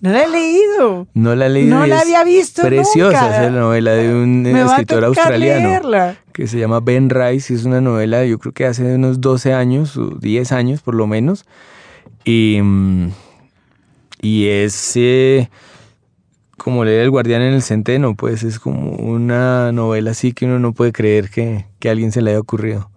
No 0.01 0.11
la 0.11 0.23
he 0.23 0.29
leído. 0.29 1.07
No 1.13 1.35
la 1.35 1.45
he 1.45 1.49
leído. 1.49 1.77
No 1.77 1.85
la 1.85 1.97
es 1.97 2.01
había 2.01 2.23
visto 2.23 2.63
Preciosa 2.63 3.21
nunca. 3.21 3.41
esa 3.43 3.49
novela 3.51 3.91
de 3.91 4.11
un 4.13 4.41
Me 4.41 4.61
escritor 4.63 5.05
australiano 5.05 5.69
leerla. 5.69 6.17
que 6.33 6.47
se 6.47 6.57
llama 6.59 6.79
Ben 6.79 7.09
Rice 7.09 7.53
y 7.53 7.55
es 7.55 7.63
una 7.65 7.81
novela 7.81 8.25
yo 8.25 8.39
creo 8.39 8.51
que 8.51 8.65
hace 8.65 8.95
unos 8.95 9.21
12 9.21 9.53
años 9.53 9.95
o 9.97 10.07
10 10.19 10.51
años 10.51 10.81
por 10.81 10.95
lo 10.95 11.05
menos 11.07 11.45
y, 12.25 12.59
mm, 12.61 13.09
y 14.21 14.47
es 14.47 14.93
eh, 14.95 15.49
como 16.57 16.83
leer 16.83 17.01
El 17.03 17.11
guardián 17.11 17.43
en 17.43 17.53
el 17.53 17.61
centeno 17.61 18.15
pues 18.15 18.41
es 18.43 18.59
como 18.59 18.91
una 18.95 19.71
novela 19.71 20.11
así 20.11 20.33
que 20.33 20.45
uno 20.45 20.59
no 20.59 20.73
puede 20.73 20.91
creer 20.91 21.29
que, 21.29 21.67
que 21.79 21.89
a 21.89 21.91
alguien 21.91 22.11
se 22.11 22.21
le 22.21 22.31
haya 22.31 22.39
ocurrido. 22.39 22.89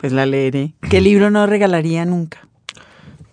Pues 0.00 0.12
la 0.12 0.24
leeré. 0.24 0.74
¿Qué 0.88 1.00
libro 1.00 1.30
no 1.30 1.46
regalaría 1.46 2.06
nunca? 2.06 2.38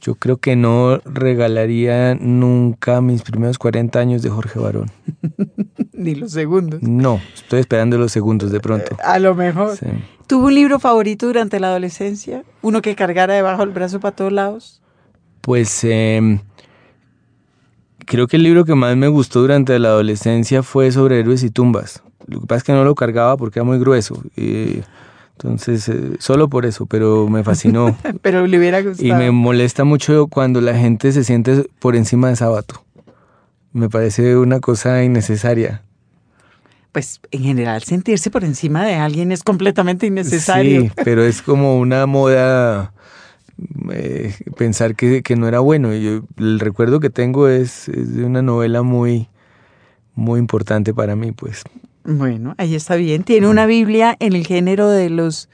Yo 0.01 0.15
creo 0.15 0.37
que 0.37 0.55
no 0.55 0.99
regalaría 1.05 2.15
nunca 2.15 2.99
mis 3.01 3.21
primeros 3.21 3.57
40 3.57 3.97
años 3.99 4.21
de 4.21 4.29
Jorge 4.29 4.59
Barón. 4.59 4.91
Ni 5.93 6.15
los 6.15 6.31
segundos. 6.31 6.81
No, 6.83 7.21
estoy 7.33 7.61
esperando 7.61 7.97
los 7.97 8.11
segundos 8.11 8.51
de 8.51 8.59
pronto. 8.59 8.97
A 9.03 9.17
lo 9.19 9.33
mejor. 9.33 9.77
Sí. 9.77 9.87
¿Tuvo 10.27 10.47
un 10.47 10.55
libro 10.55 10.77
favorito 10.79 11.25
durante 11.27 11.59
la 11.59 11.67
adolescencia? 11.67 12.43
¿Uno 12.61 12.81
que 12.81 12.95
cargara 12.95 13.33
debajo 13.33 13.61
del 13.61 13.73
brazo 13.73 14.01
para 14.01 14.15
todos 14.15 14.33
lados? 14.33 14.81
Pues 15.41 15.83
eh, 15.85 16.41
creo 18.05 18.27
que 18.27 18.35
el 18.35 18.43
libro 18.43 18.65
que 18.65 18.75
más 18.75 18.95
me 18.97 19.07
gustó 19.07 19.39
durante 19.39 19.79
la 19.79 19.87
adolescencia 19.89 20.63
fue 20.63 20.91
sobre 20.91 21.21
héroes 21.21 21.43
y 21.43 21.49
tumbas. 21.49 22.03
Lo 22.25 22.41
que 22.41 22.47
pasa 22.47 22.57
es 22.57 22.63
que 22.65 22.73
no 22.73 22.83
lo 22.83 22.93
cargaba 22.93 23.37
porque 23.37 23.59
era 23.59 23.63
muy 23.63 23.79
grueso. 23.79 24.21
y 24.35 24.81
entonces, 25.39 25.87
eh, 25.87 26.17
solo 26.17 26.49
por 26.49 26.65
eso, 26.65 26.87
pero 26.87 27.29
me 27.29 27.43
fascinó. 27.43 27.95
Pero 28.23 28.47
le 28.47 28.57
hubiera 28.57 28.81
gustado. 28.81 29.07
y 29.07 29.13
me 29.13 29.29
molesta 29.29 29.83
mucho 29.83 30.25
cuando 30.27 30.61
la 30.61 30.75
gente 30.75 31.11
se 31.11 31.23
siente 31.23 31.67
por 31.77 31.95
encima 31.95 32.29
de 32.29 32.35
Sábato. 32.35 32.83
Me 33.71 33.87
parece 33.87 34.35
una 34.35 34.59
cosa 34.59 35.03
innecesaria. 35.03 35.83
Pues 36.91 37.21
en 37.29 37.43
general 37.43 37.83
sentirse 37.83 38.31
por 38.31 38.43
encima 38.43 38.83
de 38.83 38.95
alguien 38.95 39.31
es 39.31 39.43
completamente 39.43 40.07
innecesario. 40.07 40.81
Sí, 40.81 40.91
pero 41.03 41.23
es 41.23 41.43
como 41.43 41.77
una 41.77 42.07
moda 42.07 42.93
eh, 43.91 44.33
pensar 44.57 44.95
que, 44.95 45.21
que, 45.21 45.35
no 45.35 45.47
era 45.47 45.59
bueno. 45.59 45.93
Yo, 45.93 46.23
el 46.37 46.59
recuerdo 46.59 46.99
que 46.99 47.11
tengo 47.11 47.47
es, 47.47 47.89
es, 47.89 48.15
de 48.15 48.25
una 48.25 48.41
novela 48.41 48.81
muy, 48.81 49.29
muy 50.15 50.39
importante 50.39 50.95
para 50.95 51.15
mí, 51.15 51.31
pues. 51.31 51.61
Bueno, 52.07 52.55
ahí 52.57 52.73
está 52.73 52.95
bien. 52.95 53.23
¿Tiene 53.23 53.49
una 53.49 53.65
Biblia 53.65 54.15
en 54.21 54.33
el 54.33 54.47
género 54.47 54.89
de 54.89 55.09
los, 55.09 55.49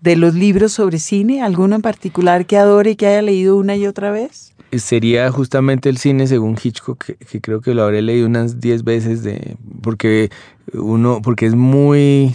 de 0.00 0.14
los 0.14 0.32
libros 0.32 0.72
sobre 0.72 1.00
cine? 1.00 1.42
¿Alguno 1.42 1.74
en 1.74 1.82
particular 1.82 2.46
que 2.46 2.56
adore 2.56 2.92
y 2.92 2.96
que 2.96 3.08
haya 3.08 3.20
leído 3.20 3.56
una 3.56 3.74
y 3.74 3.84
otra 3.84 4.12
vez? 4.12 4.54
Sería 4.70 5.28
justamente 5.32 5.88
el 5.88 5.98
cine 5.98 6.28
según 6.28 6.56
Hitchcock, 6.62 7.04
que, 7.04 7.16
que 7.16 7.40
creo 7.40 7.60
que 7.60 7.74
lo 7.74 7.82
habré 7.82 8.00
leído 8.02 8.28
unas 8.28 8.60
10 8.60 8.84
veces, 8.84 9.24
de, 9.24 9.56
porque, 9.82 10.30
uno, 10.72 11.20
porque 11.20 11.46
es 11.46 11.56
muy 11.56 12.32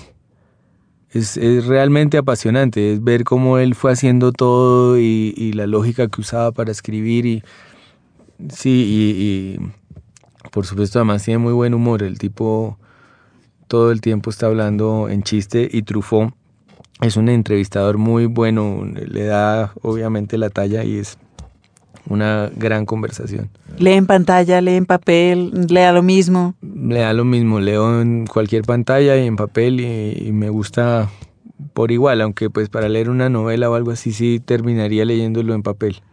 es, 1.13 1.37
es, 1.37 1.65
realmente 1.65 2.17
apasionante, 2.17 2.93
es 2.93 3.03
ver 3.03 3.23
cómo 3.23 3.59
él 3.59 3.75
fue 3.75 3.93
haciendo 3.93 4.33
todo 4.33 4.99
y, 4.99 5.33
y 5.37 5.53
la 5.53 5.67
lógica 5.67 6.07
que 6.07 6.19
usaba 6.19 6.51
para 6.51 6.71
escribir 6.71 7.25
y 7.25 7.43
sí, 8.49 8.69
y, 8.71 9.23
y, 9.23 10.49
por 10.49 10.65
supuesto 10.65 10.99
además 10.99 11.23
tiene 11.23 11.37
muy 11.37 11.53
buen 11.53 11.73
humor, 11.73 12.03
el 12.03 12.17
tipo 12.17 12.77
todo 13.73 13.91
el 13.91 14.01
tiempo 14.01 14.29
está 14.29 14.45
hablando 14.45 15.09
en 15.09 15.23
chiste 15.23 15.67
y 15.71 15.81
Truffaut 15.81 16.31
es 17.01 17.17
un 17.17 17.27
entrevistador 17.27 17.97
muy 17.97 18.27
bueno, 18.27 18.85
le 18.85 19.23
da 19.23 19.73
obviamente 19.81 20.37
la 20.37 20.51
talla 20.51 20.83
y 20.83 20.97
es 20.97 21.17
una 22.07 22.51
gran 22.55 22.85
conversación. 22.85 23.49
¿Lee 23.79 23.93
en 23.93 24.05
pantalla, 24.05 24.61
lee 24.61 24.75
en 24.75 24.85
papel, 24.85 25.65
lea 25.69 25.91
lo 25.91 26.03
mismo? 26.03 26.53
Le 26.61 26.99
da 26.99 27.13
lo 27.13 27.25
mismo, 27.25 27.59
leo 27.59 27.99
en 27.99 28.27
cualquier 28.27 28.61
pantalla 28.61 29.17
y 29.17 29.25
en 29.25 29.37
papel 29.37 29.79
y, 29.79 30.27
y, 30.27 30.31
me 30.33 30.49
gusta 30.51 31.09
por 31.73 31.91
igual, 31.91 32.21
aunque 32.21 32.51
pues 32.51 32.69
para 32.69 32.87
leer 32.89 33.09
una 33.09 33.27
novela 33.29 33.71
o 33.71 33.73
algo 33.73 33.89
así 33.89 34.11
sí 34.11 34.39
terminaría 34.39 35.03
leyéndolo 35.03 35.55
en 35.55 35.63
papel. 35.63 36.03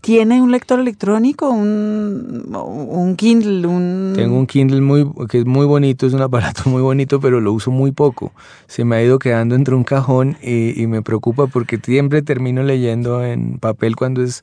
¿Tiene 0.00 0.40
un 0.40 0.50
lector 0.50 0.80
electrónico, 0.80 1.50
un, 1.50 2.54
un 2.54 3.16
Kindle? 3.16 3.66
Un... 3.66 4.12
Tengo 4.14 4.38
un 4.38 4.46
Kindle 4.46 4.80
muy, 4.80 5.06
que 5.28 5.40
es 5.40 5.44
muy 5.44 5.66
bonito, 5.66 6.06
es 6.06 6.14
un 6.14 6.22
aparato 6.22 6.70
muy 6.70 6.80
bonito, 6.80 7.20
pero 7.20 7.40
lo 7.40 7.52
uso 7.52 7.70
muy 7.70 7.92
poco. 7.92 8.32
Se 8.66 8.84
me 8.84 8.96
ha 8.96 9.02
ido 9.02 9.18
quedando 9.18 9.54
entre 9.54 9.74
un 9.74 9.84
cajón 9.84 10.36
y, 10.42 10.80
y 10.80 10.86
me 10.86 11.02
preocupa 11.02 11.46
porque 11.46 11.78
siempre 11.82 12.22
termino 12.22 12.62
leyendo 12.62 13.24
en 13.24 13.58
papel 13.58 13.94
cuando 13.96 14.22
es 14.22 14.42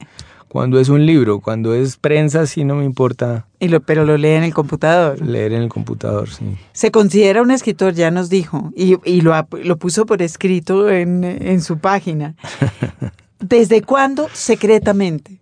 cuando 0.51 0.81
es 0.81 0.89
un 0.89 1.05
libro, 1.05 1.39
cuando 1.39 1.73
es 1.73 1.95
prensa 1.95 2.45
sí 2.45 2.65
no 2.65 2.75
me 2.75 2.83
importa. 2.83 3.47
Y 3.61 3.69
lo, 3.69 3.79
pero 3.79 4.03
lo 4.03 4.17
lee 4.17 4.31
en 4.31 4.43
el 4.43 4.53
computador. 4.53 5.25
Leer 5.25 5.53
en 5.53 5.61
el 5.61 5.69
computador, 5.69 6.29
sí. 6.29 6.43
Se 6.73 6.91
considera 6.91 7.41
un 7.41 7.51
escritor, 7.51 7.93
ya 7.93 8.11
nos 8.11 8.29
dijo, 8.29 8.69
y, 8.75 8.97
y 9.09 9.21
lo, 9.21 9.33
lo, 9.63 9.77
puso 9.77 10.05
por 10.05 10.21
escrito 10.21 10.89
en, 10.89 11.23
en 11.23 11.61
su 11.61 11.77
página. 11.77 12.35
¿Desde 13.41 13.81
cuándo 13.81 14.29
secretamente? 14.33 15.39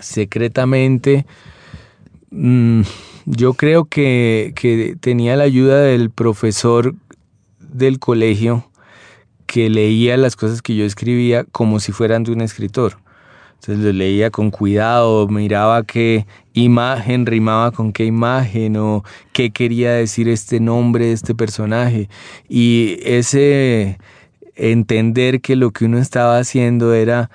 Secretamente, 0.00 1.26
mmm, 2.30 2.82
yo 3.26 3.54
creo 3.54 3.84
que, 3.84 4.52
que 4.54 4.96
tenía 5.00 5.36
la 5.36 5.44
ayuda 5.44 5.80
del 5.80 6.10
profesor 6.10 6.94
del 7.58 7.98
colegio 7.98 8.70
que 9.46 9.68
leía 9.68 10.16
las 10.16 10.36
cosas 10.36 10.62
que 10.62 10.76
yo 10.76 10.84
escribía 10.84 11.44
como 11.44 11.80
si 11.80 11.90
fueran 11.90 12.22
de 12.22 12.32
un 12.32 12.40
escritor. 12.40 12.98
Entonces 13.54 13.84
lo 13.84 13.92
leía 13.92 14.30
con 14.30 14.50
cuidado, 14.50 15.26
miraba 15.26 15.82
qué 15.82 16.26
imagen 16.52 17.26
rimaba 17.26 17.72
con 17.72 17.92
qué 17.92 18.04
imagen 18.04 18.76
o 18.76 19.02
qué 19.32 19.50
quería 19.50 19.92
decir 19.92 20.28
este 20.28 20.60
nombre 20.60 21.12
este 21.12 21.34
personaje. 21.34 22.08
Y 22.48 22.98
ese 23.02 23.98
entender 24.58 25.40
que 25.40 25.56
lo 25.56 25.70
que 25.70 25.86
uno 25.86 25.98
estaba 25.98 26.38
haciendo 26.38 26.92
era 26.94 27.30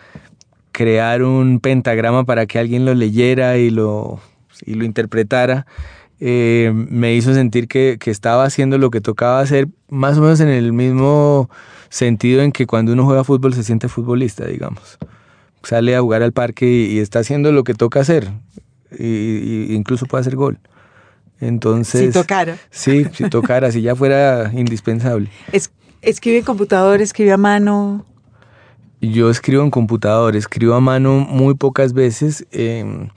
crear 0.71 1.23
un 1.23 1.59
pentagrama 1.59 2.25
para 2.25 2.45
que 2.45 2.59
alguien 2.59 2.85
lo 2.85 2.93
leyera 2.93 3.57
y 3.57 3.69
lo, 3.69 4.19
y 4.65 4.75
lo 4.75 4.85
interpretara, 4.85 5.65
eh, 6.19 6.71
me 6.73 7.15
hizo 7.15 7.33
sentir 7.33 7.67
que, 7.67 7.97
que 7.99 8.11
estaba 8.11 8.45
haciendo 8.45 8.77
lo 8.77 8.91
que 8.91 9.01
tocaba 9.01 9.39
hacer, 9.39 9.67
más 9.89 10.17
o 10.17 10.21
menos 10.21 10.39
en 10.39 10.49
el 10.49 10.73
mismo 10.73 11.49
sentido 11.89 12.41
en 12.41 12.51
que 12.51 12.65
cuando 12.65 12.93
uno 12.93 13.05
juega 13.05 13.23
fútbol 13.23 13.53
se 13.53 13.63
siente 13.63 13.87
futbolista, 13.87 14.45
digamos 14.45 14.97
sale 15.63 15.95
a 15.95 16.01
jugar 16.01 16.21
al 16.21 16.33
parque 16.33 16.65
y, 16.65 16.85
y 16.93 16.99
está 16.99 17.19
haciendo 17.19 17.51
lo 17.51 17.63
que 17.63 17.73
toca 17.73 18.01
hacer. 18.01 18.29
Y, 18.97 19.05
y, 19.05 19.67
incluso 19.73 20.05
puede 20.05 20.21
hacer 20.21 20.35
gol. 20.35 20.59
Entonces. 21.39 22.01
Si 22.01 22.11
tocara. 22.11 22.57
Sí, 22.69 23.05
si 23.13 23.29
tocara, 23.29 23.71
si 23.71 23.81
ya 23.81 23.95
fuera 23.95 24.51
indispensable. 24.53 25.29
Es, 25.51 25.71
escribe 26.03 26.39
en 26.39 26.43
computador, 26.43 27.01
escribe 27.01 27.31
a 27.31 27.37
mano. 27.37 28.05
Yo 29.01 29.29
escribo 29.29 29.63
en 29.63 29.71
computador, 29.71 30.35
escribo 30.35 30.75
a 30.75 30.79
mano 30.79 31.19
muy 31.19 31.55
pocas 31.55 31.93
veces 31.93 32.45
eh, 32.51 33.09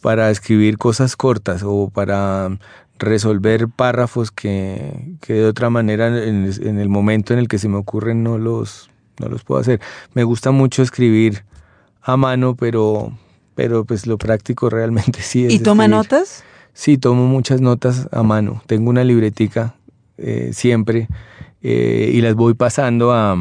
para 0.00 0.30
escribir 0.30 0.78
cosas 0.78 1.16
cortas 1.16 1.62
o 1.64 1.90
para 1.92 2.58
resolver 2.98 3.68
párrafos 3.68 4.30
que, 4.30 5.16
que 5.20 5.34
de 5.34 5.46
otra 5.46 5.70
manera 5.70 6.06
en, 6.06 6.48
en, 6.62 6.78
el 6.78 6.88
momento 6.88 7.32
en 7.32 7.40
el 7.40 7.48
que 7.48 7.58
se 7.58 7.68
me 7.68 7.76
ocurren 7.76 8.22
no 8.22 8.38
los, 8.38 8.90
no 9.18 9.28
los 9.28 9.42
puedo 9.42 9.60
hacer. 9.60 9.80
Me 10.14 10.22
gusta 10.22 10.52
mucho 10.52 10.82
escribir 10.82 11.44
a 12.02 12.16
mano, 12.16 12.54
pero, 12.54 13.12
pero 13.56 13.84
pues 13.84 14.06
lo 14.06 14.18
práctico 14.18 14.70
realmente 14.70 15.22
sí 15.22 15.46
es. 15.46 15.52
¿Y 15.52 15.58
toma 15.58 15.84
escribir. 15.84 15.96
notas? 15.96 16.44
Sí, 16.72 16.98
tomo 16.98 17.26
muchas 17.26 17.60
notas 17.60 18.08
a 18.12 18.22
mano. 18.22 18.62
Tengo 18.66 18.90
una 18.90 19.02
libretica 19.02 19.74
eh, 20.16 20.50
siempre 20.52 21.08
eh, 21.62 22.10
y 22.12 22.20
las 22.20 22.34
voy 22.34 22.54
pasando 22.54 23.12
a, 23.12 23.32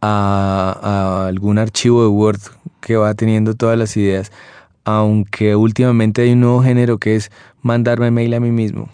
a, 0.00 0.78
a, 0.82 1.26
algún 1.26 1.58
archivo 1.58 2.02
de 2.02 2.08
Word 2.08 2.40
que 2.80 2.96
va 2.96 3.14
teniendo 3.14 3.54
todas 3.54 3.78
las 3.78 3.96
ideas. 3.96 4.30
Aunque 4.84 5.56
últimamente 5.56 6.22
hay 6.22 6.32
un 6.32 6.40
nuevo 6.40 6.62
género 6.62 6.98
que 6.98 7.16
es 7.16 7.30
mandarme 7.62 8.10
mail 8.10 8.34
a 8.34 8.40
mí 8.40 8.50
mismo. 8.50 8.88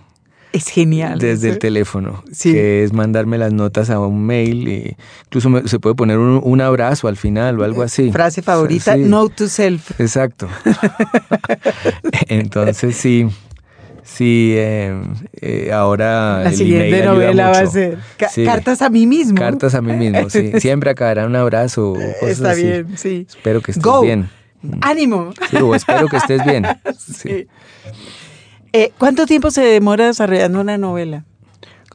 Es 0.54 0.68
genial. 0.68 1.18
Desde 1.18 1.50
el 1.50 1.58
teléfono, 1.58 2.22
sí. 2.30 2.52
que 2.52 2.84
es 2.84 2.92
mandarme 2.92 3.38
las 3.38 3.52
notas 3.52 3.90
a 3.90 3.98
un 3.98 4.24
mail. 4.24 4.68
Y 4.68 4.96
incluso 5.24 5.50
me, 5.50 5.66
se 5.66 5.80
puede 5.80 5.96
poner 5.96 6.18
un, 6.18 6.40
un, 6.40 6.60
abrazo 6.60 7.08
al 7.08 7.16
final 7.16 7.58
o 7.58 7.64
algo 7.64 7.82
así. 7.82 8.12
Frase 8.12 8.40
favorita, 8.40 8.94
sí. 8.94 9.00
note 9.00 9.34
to 9.34 9.48
self. 9.48 10.00
Exacto. 10.00 10.48
Entonces 12.28 12.94
sí, 12.94 13.26
sí, 14.14 14.54
eh, 14.56 14.94
eh, 15.40 15.70
ahora... 15.72 16.42
La 16.44 16.52
siguiente 16.52 17.04
novela 17.04 17.50
va 17.50 17.60
a 17.60 17.66
ser 17.66 17.98
Ca 18.16 18.28
sí. 18.28 18.44
Cartas 18.44 18.82
a 18.82 18.90
mí 18.90 19.06
mismo. 19.06 19.38
Cartas 19.38 19.74
a 19.74 19.82
mí 19.82 19.92
mismo, 19.92 20.30
sí. 20.30 20.52
Siempre 20.60 20.90
acabará 20.90 21.26
un 21.26 21.36
abrazo. 21.36 21.92
O 21.92 21.94
cosas 21.94 22.22
Está 22.22 22.50
así. 22.52 22.62
bien, 22.62 22.96
sí. 22.96 23.26
Espero 23.28 23.60
que 23.60 23.72
estés 23.72 23.84
Go. 23.84 24.02
bien. 24.02 24.28
Ánimo. 24.80 25.32
Sí, 25.50 25.56
o 25.56 25.74
espero 25.74 26.08
que 26.08 26.16
estés 26.16 26.44
bien. 26.44 26.64
sí. 26.98 27.46
Eh, 28.72 28.92
¿Cuánto 28.98 29.26
tiempo 29.26 29.50
se 29.50 29.62
demora 29.62 30.06
desarrollando 30.06 30.60
una 30.60 30.78
novela? 30.78 31.24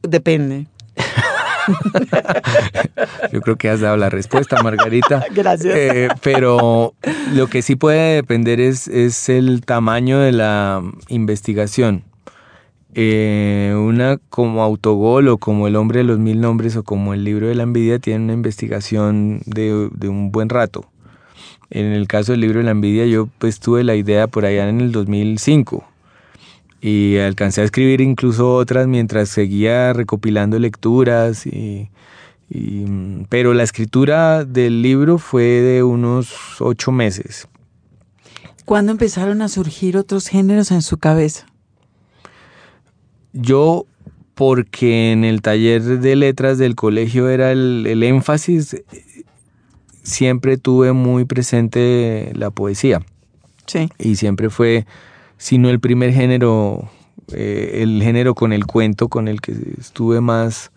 Depende. 0.02 0.68
Yo 3.32 3.42
creo 3.42 3.58
que 3.58 3.70
has 3.70 3.82
dado 3.82 3.98
la 3.98 4.10
respuesta, 4.10 4.62
Margarita. 4.64 5.24
Gracias. 5.34 5.74
Eh, 5.76 6.08
pero 6.22 6.94
lo 7.34 7.48
que 7.48 7.62
sí 7.62 7.76
puede 7.76 8.16
depender 8.16 8.60
es, 8.60 8.88
es 8.88 9.30
el 9.30 9.62
tamaño 9.66 10.20
de 10.20 10.32
la 10.32 10.82
investigación. 11.10 12.04
Eh, 12.96 13.76
una 13.78 14.18
como 14.30 14.64
Autogol 14.64 15.28
o 15.28 15.38
como 15.38 15.68
El 15.68 15.76
hombre 15.76 16.00
de 16.00 16.06
los 16.06 16.18
mil 16.18 16.42
nombres 16.42 16.76
o 16.76 16.84
como 16.84 17.14
El 17.14 17.24
libro 17.24 17.48
de 17.48 17.56
la 17.56 17.64
envidia 17.64 18.00
tiene 18.00 18.24
una 18.24 18.34
investigación 18.34 19.42
de, 19.46 19.90
un 20.10 20.32
buen 20.32 20.50
rato. 20.50 20.86
En 21.70 21.86
el 21.86 22.08
caso 22.08 22.32
del 22.32 22.42
libro 22.42 22.60
de 22.60 22.66
la 22.66 22.72
envidia 22.72 23.06
yo 23.06 23.28
pues 23.38 23.60
tuve 23.60 23.84
la 23.84 23.96
idea 23.96 24.28
por 24.28 24.46
allá 24.46 24.68
en 24.68 24.82
el 24.82 24.92
2005 24.92 25.84
y 26.82 27.18
alcancé 27.18 27.62
a 27.62 27.66
escribir 27.66 28.02
incluso 28.02 28.56
otras 28.56 28.88
mientras 28.88 29.30
seguía 29.30 29.94
recopilando 29.94 30.58
lecturas 30.58 31.46
y, 31.46 31.90
pero 33.30 33.54
la 33.54 33.64
escritura 33.64 34.46
del 34.46 34.82
libro 34.82 35.20
fue 35.20 35.44
de 35.44 35.84
unos 35.84 36.60
ocho 36.60 36.92
meses. 36.92 37.48
¿Cuándo 38.66 38.92
empezaron 38.92 39.44
a 39.44 39.50
surgir 39.50 39.98
otros 39.98 40.28
géneros 40.28 40.72
en 40.72 40.82
su 40.82 40.98
cabeza? 40.98 41.49
Yo, 43.34 43.86
porque 44.36 45.12
en 45.12 45.24
el 45.24 45.42
taller 45.42 45.82
de 45.82 46.16
letras 46.16 46.58
del 46.58 46.76
colegio 46.76 47.30
era 47.30 47.52
el, 47.52 47.86
el 47.88 48.04
énfasis, 48.04 48.84
siempre 50.04 50.58
tuve 50.58 50.94
muy 50.94 51.26
presente 51.26 52.32
la 52.36 52.50
poesía. 52.50 53.02
Sí. 53.66 53.90
Y 54.00 54.16
siempre 54.16 54.50
fue 54.50 54.86
sino 55.40 55.70
el 55.70 55.80
primer 55.80 56.12
género, 56.12 56.90
eh, 57.32 57.80
el 57.82 58.04
género 58.04 58.36
con 58.36 58.54
el 58.54 58.66
cuento 58.68 59.08
con 59.08 59.28
el 59.28 59.42
que 59.42 59.56
estuve 59.80 60.22
más, 60.22 60.72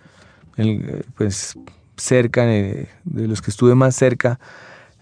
el, 0.56 1.04
pues, 1.16 1.58
cerca, 1.96 2.46
de 2.46 2.88
los 3.04 3.42
que 3.42 3.50
estuve 3.50 3.74
más 3.74 3.96
cerca 3.96 4.38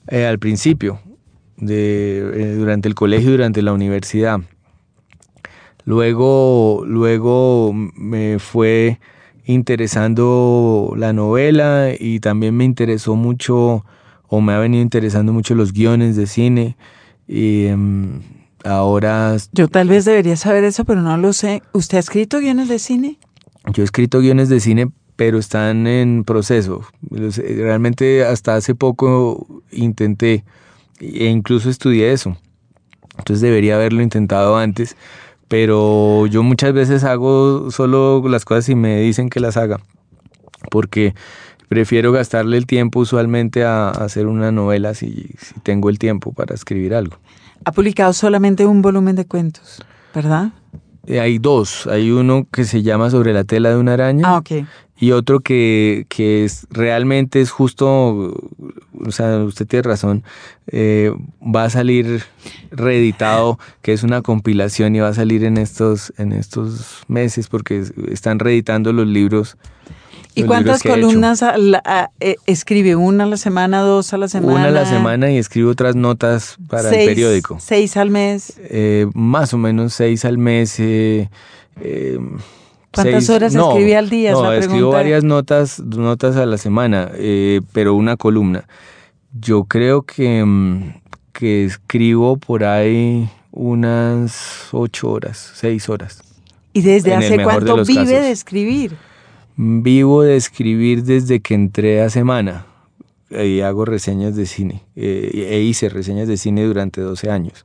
eh, 0.09 0.25
al 0.25 0.39
principio, 0.39 1.01
de, 1.59 2.19
eh, 2.19 2.55
durante 2.55 2.89
el 2.89 2.95
colegio 2.95 3.29
y 3.29 3.33
durante 3.33 3.61
la 3.61 3.73
universidad. 3.73 4.41
Luego, 5.85 6.85
luego 6.87 7.73
me 7.75 8.39
fue 8.39 8.99
interesando 9.47 10.93
la 10.97 11.13
novela 11.13 11.89
y 11.99 12.21
también 12.21 12.57
me 12.57 12.65
interesó 12.65 13.17
mucho 13.17 13.85
o 14.29 14.41
me 14.41 14.53
ha 14.53 14.59
venido 14.59 14.83
interesando 14.83 15.33
mucho 15.33 15.55
los 15.55 15.73
guiones 15.73 16.17
de 16.17 16.27
cine 16.27 16.77
y 17.27 17.67
em, 17.67 18.21
ahora 18.65 19.37
Yo 19.53 19.69
tal 19.69 19.89
vez 19.89 20.05
debería 20.05 20.37
saber 20.37 20.65
eso, 20.65 20.85
pero 20.85 21.01
no 21.03 21.17
lo 21.17 21.33
sé. 21.33 21.63
¿Usted 21.73 21.97
ha 21.97 22.01
escrito 22.01 22.39
guiones 22.41 22.69
de 22.69 22.79
cine? 22.79 23.19
yo 23.75 23.83
he 23.83 23.85
escrito 23.85 24.21
guiones 24.21 24.49
de 24.49 24.61
cine 24.61 24.91
pero 25.17 25.39
están 25.39 25.87
en 25.87 26.25
proceso. 26.25 26.83
Los- 27.11 27.37
Realmente 27.39 28.25
hasta 28.25 28.55
hace 28.57 28.75
poco 28.75 29.63
intenté 29.71 30.45
e 31.01 31.27
incluso 31.27 31.69
estudié 31.69 32.13
eso. 32.13 32.37
Entonces 33.19 33.43
debería 33.43 33.75
haberlo 33.75 34.01
intentado 34.03 34.57
antes, 34.57 34.97
pero 35.51 36.29
yo 36.29 36.45
muchas 36.45 36.73
veces 36.73 37.03
hago 37.03 37.73
solo 37.73 38.23
las 38.29 38.45
cosas 38.45 38.69
y 38.69 38.77
me 38.77 39.01
dicen 39.01 39.29
que 39.29 39.41
las 39.41 39.57
haga, 39.57 39.81
porque 40.71 41.13
prefiero 41.69 42.13
gastarle 42.13 42.57
el 42.57 42.67
tiempo 42.67 43.01
usualmente 43.01 43.65
a, 43.65 43.89
a 43.89 44.05
hacer 44.05 44.29
una 44.29 44.53
novela 44.53 44.95
si, 44.95 45.35
si 45.39 45.59
tengo 45.65 45.91
el 45.91 45.99
tiempo 45.99 46.33
para 46.33 46.55
escribir 46.55 46.95
algo. 46.95 47.17
Ha 47.65 47.73
publicado 47.73 48.13
solamente 48.13 48.65
un 48.65 48.81
volumen 48.81 49.17
de 49.17 49.27
cuentos, 49.27 49.85
¿verdad? 50.15 50.51
Eh, 51.07 51.21
Hay 51.21 51.39
dos, 51.39 51.87
hay 51.87 52.11
uno 52.11 52.47
que 52.53 52.65
se 52.65 52.83
llama 52.83 53.11
Sobre 53.11 53.33
la 53.33 53.45
tela 53.45 53.71
de 53.71 53.77
una 53.77 53.95
araña. 53.95 54.25
Ah, 54.27 54.39
ok. 54.39 54.51
Y 55.03 55.13
otro 55.13 55.41
que, 55.41 56.05
que 56.11 56.45
es, 56.45 56.67
realmente 56.71 57.41
es 57.41 57.51
justo, 57.51 57.89
o 57.89 59.11
sea, 59.11 59.39
usted 59.39 59.67
tiene 59.67 59.83
razón, 59.85 60.25
eh, 60.67 61.11
va 61.43 61.65
a 61.65 61.71
salir 61.71 62.23
reeditado, 62.71 63.59
que 63.81 63.95
es 63.95 64.03
una 64.03 64.21
compilación 64.21 64.95
y 64.95 65.01
va 65.01 65.09
a 65.09 65.15
salir 65.15 65.45
en 65.45 65.57
estos, 65.57 66.13
en 66.19 66.33
estos 66.33 67.03
meses 67.09 67.49
porque 67.49 67.79
es- 67.79 67.95
están 68.11 68.39
reeditando 68.41 68.93
los 68.93 69.07
libros. 69.07 69.57
¿Y 70.35 70.45
cuántas 70.45 70.83
columnas 70.83 71.43
a 71.43 71.57
la- 71.59 71.83
a- 71.85 72.11
eh, 72.21 72.37
escribe? 72.47 72.95
¿Una 72.97 73.25
a 73.25 73.27
la 73.27 73.37
semana, 73.37 73.81
dos 73.81 74.13
a 74.13 74.19
la 74.19 74.29
semana? 74.29 74.53
Una 74.55 74.65
a 74.67 74.71
la 74.71 74.87
semana 74.87 75.31
y 75.31 75.39
escribo 75.39 75.71
otras 75.71 75.97
notas 75.97 76.57
para 76.69 76.89
seis, 76.91 77.03
el 77.03 77.09
periódico. 77.09 77.59
Seis 77.61 77.97
al 77.97 78.11
mes. 78.11 78.55
Eh, 78.59 79.07
más 79.15 79.53
o 79.55 79.59
menos 79.59 79.93
seis 79.95 80.25
al 80.25 80.39
mes. 80.39 80.79
eh, 80.79 81.29
eh, 81.81 82.19
¿Cuántas 82.93 83.25
seis- 83.25 83.31
horas 83.31 83.55
escribe 83.55 83.97
al 83.97 84.09
día? 84.11 84.33
No, 84.33 84.53
escribo 84.53 84.91
varias 84.91 85.25
notas, 85.25 85.79
notas 85.81 86.37
a 86.37 86.47
la 86.47 86.59
semana, 86.59 87.11
eh, 87.15 87.61
pero 87.73 87.95
una 87.95 88.17
columna. 88.17 88.65
Yo 89.33 89.65
creo 89.65 90.03
que, 90.03 90.45
mm, 90.45 90.95
que 91.33 91.65
escribo 91.65 92.37
por 92.37 92.65
ahí 92.65 93.29
unas 93.53 94.69
ocho 94.73 95.11
horas, 95.11 95.53
seis 95.55 95.89
horas. 95.89 96.23
¿Y 96.73 96.83
desde 96.83 97.15
hace 97.15 97.37
de 97.37 97.43
cuánto 97.45 97.77
vive 97.85 97.95
casos. 97.95 98.09
de 98.09 98.31
escribir? 98.31 98.97
Vivo 99.57 100.23
de 100.23 100.37
escribir 100.37 101.03
desde 101.05 101.41
que 101.41 101.55
entré 101.55 102.01
a 102.03 102.11
Semana 102.11 102.67
y 103.31 103.61
hago 103.61 103.85
reseñas 103.85 104.35
de 104.37 104.47
cine. 104.47 104.83
eh, 104.97 105.49
e 105.51 105.61
hice 105.61 105.89
reseñas 105.89 106.29
de 106.29 106.37
cine 106.37 106.65
durante 106.65 107.01
12 107.01 107.31
años. 107.31 107.65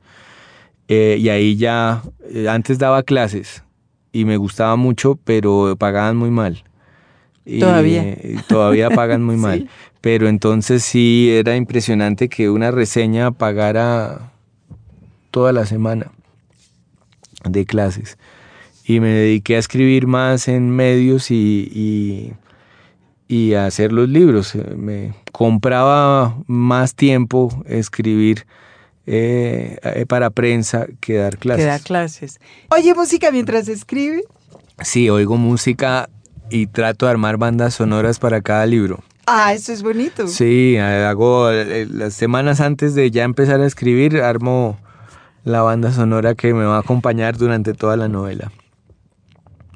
Eh, 0.88 1.16
y 1.18 1.28
ahí 1.30 1.56
ya, 1.56 2.02
eh, 2.30 2.48
antes 2.48 2.78
daba 2.78 3.02
clases 3.02 3.64
y 4.12 4.24
me 4.24 4.36
gustaba 4.36 4.76
mucho, 4.76 5.18
pero 5.24 5.74
pagaban 5.78 6.16
muy 6.16 6.30
mal. 6.30 6.62
Y, 7.44 7.60
Todavía. 7.60 8.02
eh, 8.04 8.36
todavía 8.48 8.90
pagan 8.90 9.24
muy 9.24 9.36
mal. 9.36 9.60
Sí. 9.60 9.68
Pero 10.00 10.28
entonces 10.28 10.84
sí 10.84 11.30
era 11.32 11.56
impresionante 11.56 12.28
que 12.28 12.48
una 12.50 12.70
reseña 12.70 13.32
pagara 13.32 14.30
toda 15.32 15.52
la 15.52 15.66
semana 15.66 16.12
de 17.44 17.64
clases. 17.64 18.16
Y 18.88 19.00
me 19.00 19.08
dediqué 19.08 19.56
a 19.56 19.58
escribir 19.58 20.06
más 20.06 20.46
en 20.46 20.70
medios 20.70 21.30
y, 21.32 21.68
y, 21.74 22.34
y 23.26 23.54
a 23.54 23.66
hacer 23.66 23.92
los 23.92 24.08
libros. 24.08 24.54
Eh, 24.54 24.74
Me 24.76 25.14
compraba 25.32 26.36
más 26.46 26.94
tiempo 26.94 27.64
escribir 27.66 28.46
eh, 29.06 29.78
eh, 29.82 30.06
para 30.06 30.30
prensa 30.30 30.86
que 31.00 31.14
dar 31.14 31.36
clases. 31.36 31.64
Que 31.64 31.70
da 31.70 31.78
clases. 31.80 32.40
Oye 32.70 32.94
música 32.94 33.30
mientras 33.32 33.66
escribe. 33.68 34.22
Sí, 34.82 35.10
oigo 35.10 35.36
música 35.36 36.08
y 36.50 36.68
trato 36.68 37.06
de 37.06 37.12
armar 37.12 37.38
bandas 37.38 37.74
sonoras 37.74 38.20
para 38.20 38.40
cada 38.40 38.66
libro. 38.66 39.02
Ah, 39.26 39.52
eso 39.52 39.72
es 39.72 39.82
bonito. 39.82 40.28
Sí, 40.28 40.76
hago 40.76 41.50
las 41.50 42.14
semanas 42.14 42.60
antes 42.60 42.94
de 42.94 43.10
ya 43.10 43.24
empezar 43.24 43.60
a 43.60 43.66
escribir, 43.66 44.18
armo 44.18 44.78
la 45.42 45.62
banda 45.62 45.90
sonora 45.90 46.36
que 46.36 46.54
me 46.54 46.64
va 46.64 46.76
a 46.76 46.80
acompañar 46.80 47.36
durante 47.36 47.74
toda 47.74 47.96
la 47.96 48.06
novela. 48.06 48.52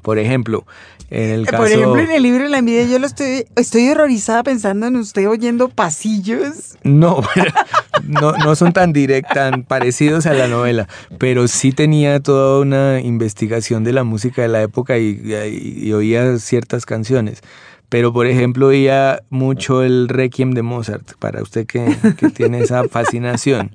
Por 0.02 0.18
ejemplo, 0.18 0.64
en 1.10 1.30
el 1.30 1.46
caso... 1.46 1.62
Por 1.62 1.66
ejemplo, 1.72 1.98
en 2.00 2.10
el 2.10 2.22
libro 2.22 2.48
la 2.48 2.58
envidia 2.58 2.84
yo 2.84 2.98
lo 2.98 3.06
estoy, 3.06 3.44
estoy 3.56 3.88
horrorizada 3.88 4.42
pensando 4.42 4.86
en 4.86 4.96
usted 4.96 5.28
oyendo 5.28 5.68
pasillos. 5.68 6.76
No, 6.82 7.20
no, 8.04 8.32
no 8.32 8.54
son 8.56 8.72
tan 8.72 8.92
direct, 8.92 9.32
tan 9.32 9.62
parecidos 9.64 10.26
a 10.26 10.34
la 10.34 10.46
novela, 10.48 10.88
pero 11.18 11.48
sí 11.48 11.72
tenía 11.72 12.20
toda 12.20 12.60
una 12.60 13.00
investigación 13.00 13.84
de 13.84 13.92
la 13.92 14.04
música 14.04 14.42
de 14.42 14.48
la 14.48 14.62
época 14.62 14.98
y, 14.98 15.20
y- 15.24 15.88
y 15.88 15.92
oía 15.92 16.38
ciertas 16.38 16.86
canciones. 16.86 17.40
Pero, 17.88 18.12
por 18.12 18.26
ejemplo, 18.28 18.68
oía 18.68 19.20
mucho 19.30 19.82
el 19.82 20.08
Requiem 20.08 20.52
de 20.52 20.62
Mozart, 20.62 21.14
para 21.18 21.42
usted 21.42 21.66
que, 21.66 21.84
que 22.16 22.30
tiene 22.30 22.60
esa 22.60 22.84
fascinación. 22.88 23.72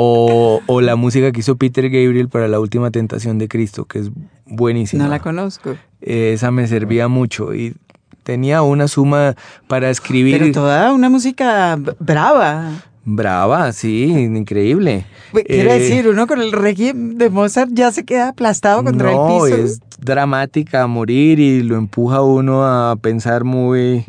O, 0.00 0.60
o 0.66 0.80
la 0.80 0.94
música 0.94 1.32
que 1.32 1.40
hizo 1.40 1.56
Peter 1.56 1.90
Gabriel 1.90 2.28
para 2.28 2.46
La 2.46 2.60
Última 2.60 2.92
Tentación 2.92 3.38
de 3.38 3.48
Cristo, 3.48 3.84
que 3.84 3.98
es 3.98 4.10
buenísima. 4.46 5.02
No 5.02 5.10
la 5.10 5.18
conozco. 5.18 5.74
Eh, 6.00 6.30
Esa 6.34 6.52
me 6.52 6.68
servía 6.68 7.08
mucho 7.08 7.52
y 7.52 7.74
tenía 8.22 8.62
una 8.62 8.86
suma 8.86 9.34
para 9.66 9.90
escribir. 9.90 10.38
Pero 10.38 10.52
toda 10.52 10.92
una 10.92 11.08
música 11.10 11.76
brava. 11.98 12.70
Brava, 13.04 13.72
sí, 13.72 14.04
increíble. 14.04 15.04
Quiero 15.32 15.72
Eh, 15.72 15.78
decir, 15.80 16.06
uno 16.08 16.28
con 16.28 16.40
el 16.42 16.52
requiem 16.52 17.16
de 17.16 17.28
Mozart 17.30 17.70
ya 17.72 17.90
se 17.90 18.04
queda 18.04 18.28
aplastado 18.28 18.84
contra 18.84 19.10
no, 19.10 19.46
el 19.46 19.52
piso. 19.54 19.64
es 19.64 19.80
dramática 19.98 20.82
a 20.82 20.86
morir 20.86 21.40
y 21.40 21.62
lo 21.64 21.74
empuja 21.76 22.18
a 22.18 22.22
uno 22.22 22.64
a 22.64 22.94
pensar 22.94 23.42
muy 23.42 23.80
eh, 23.80 24.04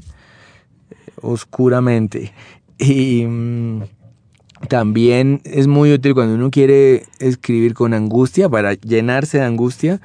oscuramente. 1.21 2.31
Y 2.77 3.25
mm, 3.25 3.81
también 4.67 5.41
es 5.45 5.67
muy 5.67 5.93
útil 5.93 6.13
cuando 6.13 6.35
uno 6.35 6.51
quiere 6.51 7.05
escribir 7.19 7.73
con 7.73 7.93
angustia, 7.93 8.49
para 8.49 8.73
llenarse 8.73 9.39
de 9.39 9.45
angustia, 9.45 10.01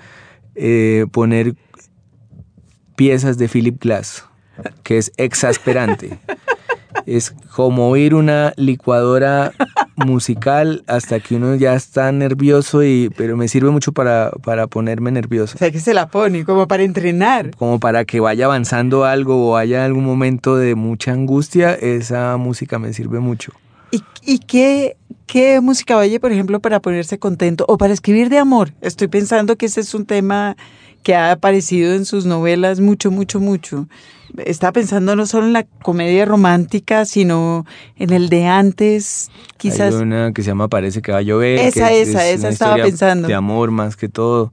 eh, 0.55 1.07
poner 1.11 1.55
piezas 2.97 3.39
de 3.39 3.49
Philip 3.49 3.83
Glass, 3.83 4.25
que 4.83 4.99
es 4.99 5.13
exasperante. 5.17 6.19
es 7.07 7.33
como 7.55 7.89
oír 7.89 8.15
una 8.15 8.53
licuadora 8.57 9.53
musical 9.97 10.85
hasta 10.87 11.21
que 11.21 11.37
uno 11.37 11.55
ya 11.57 11.75
está 11.75 12.11
nervioso, 12.13 12.83
y, 12.83 13.11
pero 13.17 13.37
me 13.37 13.49
sirve 13.49 13.71
mucho 13.71 13.93
para, 13.93 14.31
para 14.43 14.67
ponerme 14.67 15.11
nervioso. 15.11 15.57
O 15.57 15.59
sea, 15.59 15.71
que 15.71 15.81
se 15.81 15.95
la 15.95 16.09
pone 16.09 16.45
como 16.45 16.69
para 16.69 16.83
entrenar. 16.83 17.51
Como 17.57 17.81
para 17.81 18.05
que 18.05 18.21
vaya 18.21 18.47
avanzando 18.47 19.05
algo 19.05 19.51
o 19.51 19.57
haya 19.57 19.85
algún 19.85 20.05
momento 20.05 20.57
de 20.57 20.75
mucha 20.75 21.13
angustia, 21.13 21.75
esa 21.75 22.37
música 22.37 22.79
me 22.79 22.93
sirve 22.93 23.21
mucho. 23.21 23.53
¿Y, 23.95 24.03
y 24.23 24.39
qué, 24.41 24.97
qué 25.27 25.61
música 25.61 25.97
oye, 25.97 26.19
por 26.19 26.33
ejemplo, 26.33 26.61
para 26.61 26.81
ponerse 26.81 27.19
contento 27.19 27.65
o 27.69 27.79
para 27.79 27.93
escribir 27.93 28.29
de 28.29 28.39
amor? 28.39 28.73
Estoy 28.81 29.07
pensando 29.09 29.57
que 29.57 29.67
ese 29.67 29.81
es 29.81 29.95
un 29.95 30.05
tema 30.05 30.57
que 31.05 31.15
ha 31.15 31.31
aparecido 31.31 31.95
en 31.95 32.05
sus 32.05 32.27
novelas 32.27 32.81
mucho, 32.81 33.13
mucho, 33.13 33.39
mucho. 33.39 33.87
Estaba 34.39 34.73
pensando 34.73 35.15
no 35.15 35.27
solo 35.27 35.47
en 35.47 35.53
la 35.53 35.63
comedia 35.63 36.25
romántica, 36.25 37.05
sino 37.05 37.67
en 37.97 38.13
el 38.13 38.31
de 38.31 38.47
antes, 38.47 39.31
quizás. 39.59 39.95
Hay 39.95 40.01
una 40.01 40.33
que 40.33 40.43
se 40.43 40.49
llama 40.49 40.67
Parece 40.67 41.03
que 41.03 41.13
va 41.13 41.19
a 41.19 41.23
llover. 41.23 41.61
Esa, 41.61 41.89
que 41.89 42.03
esa, 42.03 42.27
es 42.27 42.41
esa 42.41 42.49
estaba 42.49 42.77
pensando. 42.77 43.29
De 43.29 43.35
amor 43.35 43.71
más 43.71 43.97
que 43.97 44.09
todo. 44.09 44.53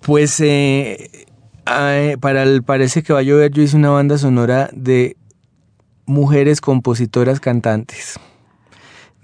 Pues 0.00 0.40
eh, 0.40 1.26
eh, 1.66 2.16
para 2.18 2.44
el 2.44 2.62
Parece 2.62 3.02
que 3.02 3.12
va 3.12 3.18
a 3.18 3.22
llover 3.22 3.52
yo 3.52 3.62
hice 3.62 3.76
una 3.76 3.90
banda 3.90 4.16
sonora 4.16 4.70
de 4.72 5.16
mujeres 6.06 6.60
compositoras 6.60 7.40
cantantes. 7.40 8.18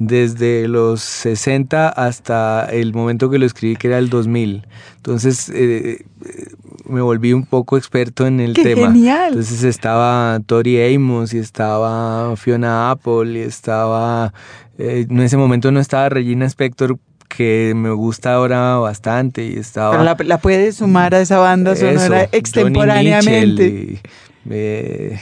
Desde 0.01 0.69
los 0.69 1.01
60 1.01 1.89
hasta 1.89 2.69
el 2.71 2.95
momento 2.95 3.31
que 3.31 3.39
lo 3.39 3.47
escribí, 3.47 3.75
que 3.75 3.89
era 3.89 3.99
el 3.99 4.11
2000. 4.11 4.65
Entonces 4.97 5.49
eh, 5.49 6.05
eh, 6.25 6.47
me 6.89 7.01
volví 7.01 7.33
un 7.33 7.45
poco 7.45 7.77
experto 7.77 8.25
en 8.25 8.39
el 8.39 8.53
¡Qué 8.55 8.63
tema. 8.63 8.93
genial! 8.93 9.31
Entonces 9.31 9.65
estaba 9.65 10.39
Tori 10.47 10.95
Amos 10.95 11.35
y 11.35 11.39
estaba 11.39 12.37
Fiona 12.37 12.93
Apple 12.93 13.33
y 13.33 13.43
estaba... 13.43 14.33
eh, 14.79 15.05
en 15.11 15.19
ese 15.19 15.37
momento 15.37 15.73
no 15.73 15.81
estaba 15.81 16.09
Regina 16.11 16.47
Spector, 16.47 16.97
que 17.29 17.73
me 17.75 17.91
gusta 17.91 18.35
ahora 18.35 18.77
bastante 18.77 19.47
y 19.47 19.57
estaba... 19.57 19.91
Pero 19.91 20.05
la, 20.05 20.17
la 20.25 20.39
puede 20.39 20.71
sumar 20.71 21.13
a 21.17 21.21
esa 21.21 21.39
banda 21.39 21.75
sonora 21.75 21.97
Eso, 21.97 22.09
Johnny 22.15 22.29
extemporáneamente. 22.39 23.65
Mitchell 23.65 24.01
y, 24.47 24.51
eh, 24.51 25.21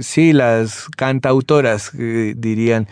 sí, 0.00 0.32
las 0.32 0.88
cantautoras 0.96 1.92
eh, 1.98 2.34
dirían 2.36 2.88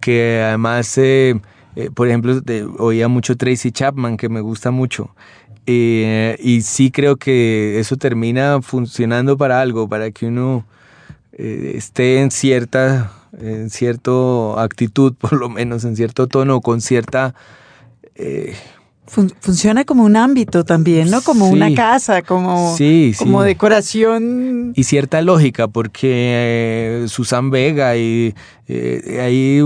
que 0.00 0.42
además, 0.42 0.96
eh, 0.98 1.40
eh, 1.76 1.90
por 1.94 2.08
ejemplo, 2.08 2.40
oía 2.78 3.08
mucho 3.08 3.36
Tracy 3.36 3.72
Chapman, 3.72 4.16
que 4.16 4.28
me 4.28 4.40
gusta 4.40 4.70
mucho. 4.70 5.14
Y 5.66 6.60
sí 6.62 6.90
creo 6.90 7.16
que 7.16 7.78
eso 7.80 7.96
termina 7.96 8.60
funcionando 8.60 9.38
para 9.38 9.62
algo, 9.62 9.88
para 9.88 10.10
que 10.10 10.26
uno 10.26 10.66
esté 11.32 12.20
en 12.20 12.30
cierta, 12.30 13.12
en 13.38 13.70
cierto 13.70 14.58
actitud, 14.58 15.14
por 15.18 15.32
lo 15.32 15.48
menos 15.48 15.84
en 15.84 15.96
cierto 15.96 16.26
tono, 16.26 16.60
con 16.60 16.82
cierta 16.82 17.34
eh, 19.06 19.28
funciona 19.40 19.84
como 19.84 20.04
un 20.04 20.16
ámbito 20.16 20.64
también, 20.64 21.10
¿no? 21.10 21.20
Como 21.22 21.48
una 21.48 21.74
casa, 21.74 22.22
como, 22.22 22.76
como 23.18 23.42
decoración. 23.42 24.72
Y 24.74 24.84
cierta 24.84 25.20
lógica, 25.22 25.68
porque 25.68 27.02
eh, 27.04 27.04
Susan 27.08 27.50
Vega 27.50 27.96
y 27.96 28.34
eh, 28.66 29.20
hay, 29.20 29.60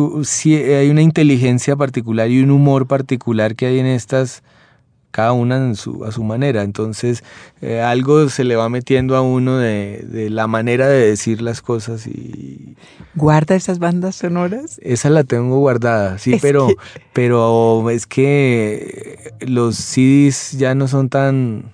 hay 0.74 0.90
una 0.90 1.02
inteligencia 1.02 1.76
particular 1.76 2.30
y 2.30 2.42
un 2.42 2.50
humor 2.50 2.86
particular 2.86 3.54
que 3.54 3.66
hay 3.66 3.78
en 3.78 3.86
estas 3.86 4.42
cada 5.10 5.32
una 5.32 5.74
su, 5.74 6.04
a 6.04 6.12
su 6.12 6.22
manera. 6.22 6.62
Entonces, 6.62 7.24
eh, 7.60 7.80
algo 7.80 8.28
se 8.28 8.44
le 8.44 8.56
va 8.56 8.68
metiendo 8.68 9.16
a 9.16 9.22
uno 9.22 9.58
de, 9.58 10.28
la 10.30 10.46
manera 10.46 10.88
de 10.88 11.08
decir 11.08 11.42
las 11.42 11.62
cosas 11.62 12.06
y... 12.06 12.76
¿Guarda 13.14 13.54
esas 13.54 13.78
bandas 13.78 14.16
sonoras? 14.16 14.78
Esa 14.82 15.10
la 15.10 15.24
tengo 15.24 15.58
guardada, 15.58 16.18
sí, 16.18 16.38
pero, 16.42 16.68
pero 17.12 17.88
es 17.90 18.06
que 18.06 19.32
los 19.40 19.76
CDs 19.76 20.52
ya 20.52 20.74
no 20.74 20.88
son 20.88 21.08
tan 21.08 21.72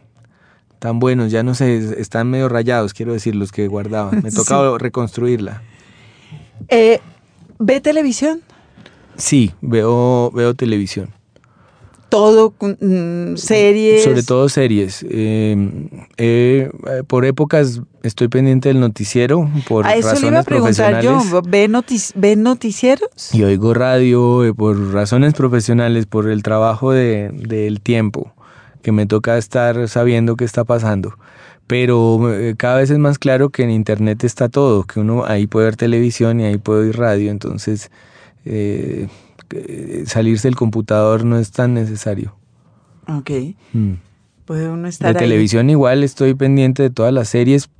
tan 0.79 0.99
buenos, 0.99 1.33
ya 1.33 1.43
no 1.43 1.55
sé, 1.55 1.99
están 1.99 2.29
medio 2.29 2.51
rayados, 2.51 2.93
quiero 2.93 3.15
decir, 3.15 3.35
los 3.35 3.53
que 3.53 3.69
guardaba. 3.69 4.11
Me 4.11 4.31
tocaba 4.31 4.77
reconstruirla. 4.77 5.63
Eh, 6.69 7.01
¿Ve 7.59 7.81
televisión? 7.81 8.43
Sí, 9.17 9.55
veo, 9.63 10.31
veo 10.33 10.53
televisión 10.53 11.09
todo, 12.09 12.55
mm, 12.61 13.37
series. 13.37 14.05
Sobre 14.05 14.23
todo 14.23 14.49
series. 14.49 15.05
Em, 15.09 15.89
eh, 16.17 16.71
por 17.07 17.25
épocas 17.25 17.81
estoy 18.03 18.29
pendiente 18.29 18.69
del 18.69 18.81
noticiero, 18.81 19.51
por 19.69 19.87
a 19.87 19.95
eso 19.95 20.15
le 20.21 20.29
iba 20.29 20.41
a 20.41 20.43
preguntar 20.43 21.03
yo, 21.03 21.21
¿ve, 21.45 21.69
noticieros? 22.37 23.35
Y 23.35 23.43
oigo 23.43 23.75
radio 23.75 24.45
eh, 24.45 24.55
por 24.55 24.93
razones 24.93 25.35
profesionales, 25.35 26.07
por 26.07 26.29
el 26.29 26.43
trabajo 26.43 26.93
del 26.93 27.49
de, 27.49 27.81
tiempo, 27.83 28.33
que 28.83 28.93
me 28.93 29.07
toca 29.07 29.39
estar 29.39 29.89
sabiendo 29.89 30.37
qué 30.37 30.45
está 30.45 30.65
pasando. 30.65 31.15
Pero 31.67 32.33
eh, 32.33 32.55
cada 32.59 32.77
vez 32.77 32.91
es 32.91 32.99
más 32.99 33.19
claro 33.19 33.49
que 33.49 33.63
en 33.63 33.71
Internet 33.71 34.23
está 34.23 34.51
todo, 34.51 34.85
que 34.85 35.01
uno 35.01 35.25
ahí 35.25 35.47
puede 35.47 35.67
ver 35.67 35.77
televisión 35.77 36.41
y 36.41 36.45
ahí 36.45 36.59
puede 36.59 36.87
oír 36.87 36.97
radio, 36.97 37.31
entonces... 37.31 37.91
Eh, 38.45 39.09
salirse 40.07 40.49
del 40.49 40.57
computador 40.57 41.25
no 41.25 41.39
es 41.39 41.51
tan 41.51 41.75
necesario. 41.75 42.37
Ok. 43.09 43.31
Mm. 43.73 43.93
Puede 44.45 44.69
uno 44.69 44.89
estar. 44.89 45.13
De 45.13 45.19
televisión 45.19 45.71
igual 45.71 46.05
estoy 46.05 46.35
pendiente 46.35 46.83
de 46.83 46.91
todas 46.91 47.13
las 47.13 47.29
series, 47.29 47.71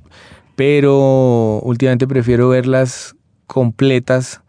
pero 0.55 1.59
últimamente 1.63 2.07
prefiero 2.07 2.49
verlas 2.49 3.15
completas 3.45 4.41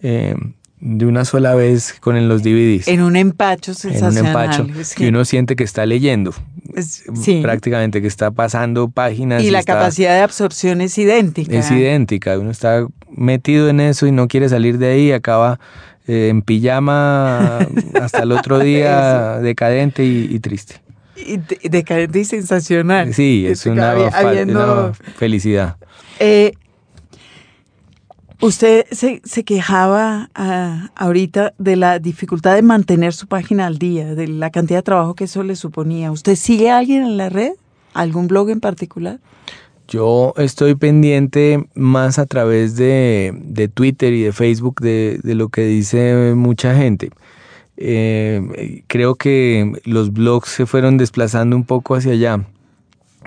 eh, 0.00 0.34
de 0.80 1.06
una 1.06 1.24
sola 1.24 1.54
vez 1.54 1.94
con 2.00 2.28
los 2.28 2.42
DVDs. 2.42 2.88
En 2.88 3.02
un 3.02 3.16
empacho 3.16 3.74
sensacional. 3.74 4.16
En 4.16 4.22
un 4.22 4.70
empacho 4.70 4.94
que 4.96 5.08
uno 5.08 5.24
siente 5.24 5.56
que 5.56 5.64
está 5.64 5.84
leyendo. 5.84 6.32
sí. 7.14 7.40
Prácticamente 7.42 8.00
que 8.00 8.06
está 8.06 8.30
pasando 8.30 8.88
páginas. 8.88 9.42
Y, 9.42 9.50
la 9.50 9.62
capacidad 9.62 10.14
de 10.14 10.20
absorción 10.20 10.80
es 10.80 10.96
idéntica. 10.96 11.54
Es 11.54 11.70
idéntica. 11.70 12.38
Uno 12.38 12.50
está 12.50 12.86
metido 13.10 13.68
en 13.68 13.80
eso 13.80 14.06
y 14.06 14.12
no 14.12 14.28
quiere 14.28 14.48
salir 14.48 14.78
de 14.78 14.92
ahí 14.92 15.08
y 15.08 15.12
acaba 15.12 15.58
eh, 16.08 16.28
en 16.28 16.42
pijama 16.42 17.58
hasta 18.00 18.22
el 18.22 18.32
otro 18.32 18.58
día, 18.58 19.38
decadente 19.40 20.04
y, 20.04 20.38
triste. 20.40 20.80
Y 21.16 21.36
decadente 21.68 22.20
y 22.20 22.24
sensacional. 22.24 23.12
Sí, 23.12 23.46
es 23.46 23.66
una, 23.66 23.94
felicidad. 25.16 25.76
Eh, 26.18 26.52
usted 28.40 28.86
se, 28.90 29.20
quejaba 29.44 30.30
ah, 30.34 30.90
ahorita 30.96 31.52
de 31.58 31.76
la 31.76 31.98
dificultad 31.98 32.54
de 32.54 32.62
mantener 32.62 33.12
su 33.12 33.26
página 33.26 33.66
al 33.66 33.78
día, 33.78 34.14
de 34.14 34.28
la 34.28 34.50
cantidad 34.50 34.78
de 34.78 34.84
trabajo 34.84 35.14
que 35.14 35.24
eso 35.24 35.42
le 35.42 35.56
suponía. 35.56 36.10
¿Usted 36.10 36.36
sigue 36.36 36.70
a 36.70 36.78
alguien 36.78 37.02
en 37.02 37.16
la 37.18 37.28
red? 37.28 37.52
¿Algún 37.92 38.28
blog 38.28 38.48
en 38.48 38.60
particular? 38.60 39.20
Yo 39.88 40.34
estoy 40.36 40.74
pendiente 40.74 41.66
más 41.74 42.18
a 42.18 42.26
través 42.26 42.76
de, 42.76 43.70
Twitter 43.72 44.12
y 44.12 44.22
de 44.22 44.32
Facebook 44.32 44.82
de, 44.82 45.18
lo 45.24 45.48
que 45.48 45.64
dice 45.64 46.34
mucha 46.36 46.74
gente. 46.76 47.10
Eh, 47.78 48.82
creo 48.86 49.14
que 49.14 49.72
los 49.84 50.12
blogs 50.12 50.50
se 50.50 50.66
fueron 50.66 50.98
desplazando 50.98 51.56
un 51.56 51.64
poco 51.64 51.94
hacia 51.94 52.12
allá, 52.12 52.44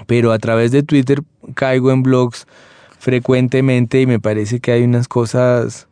pero 0.06 0.32
a 0.32 0.38
través 0.38 0.72
de 0.72 0.84
Twitter 0.84 1.24
caigo 1.56 1.92
en 1.92 2.04
blogs 2.04 2.46
frecuentemente 3.00 4.00
y 4.00 4.06
me 4.06 4.20
parece 4.20 4.60
que 4.60 4.72
hay 4.72 4.84
unas 4.84 5.08
cosas 5.08 5.88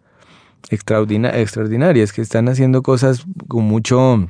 extraordinarias 0.69 2.13
que 2.13 2.21
están 2.21 2.47
haciendo 2.47 2.83
cosas 2.83 3.25
con 3.47 3.63
mucho 3.63 4.29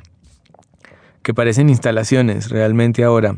que 1.22 1.34
parecen 1.34 1.68
instalaciones 1.68 2.48
realmente 2.48 3.04
ahora 3.04 3.36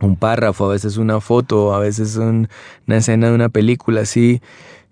un 0.00 0.16
párrafo, 0.16 0.66
a 0.66 0.72
veces 0.72 0.96
una 0.96 1.20
foto, 1.20 1.74
a 1.74 1.78
veces 1.78 2.16
una 2.16 2.48
escena 2.88 3.28
de 3.28 3.34
una 3.34 3.48
película, 3.48 4.02
así. 4.02 4.40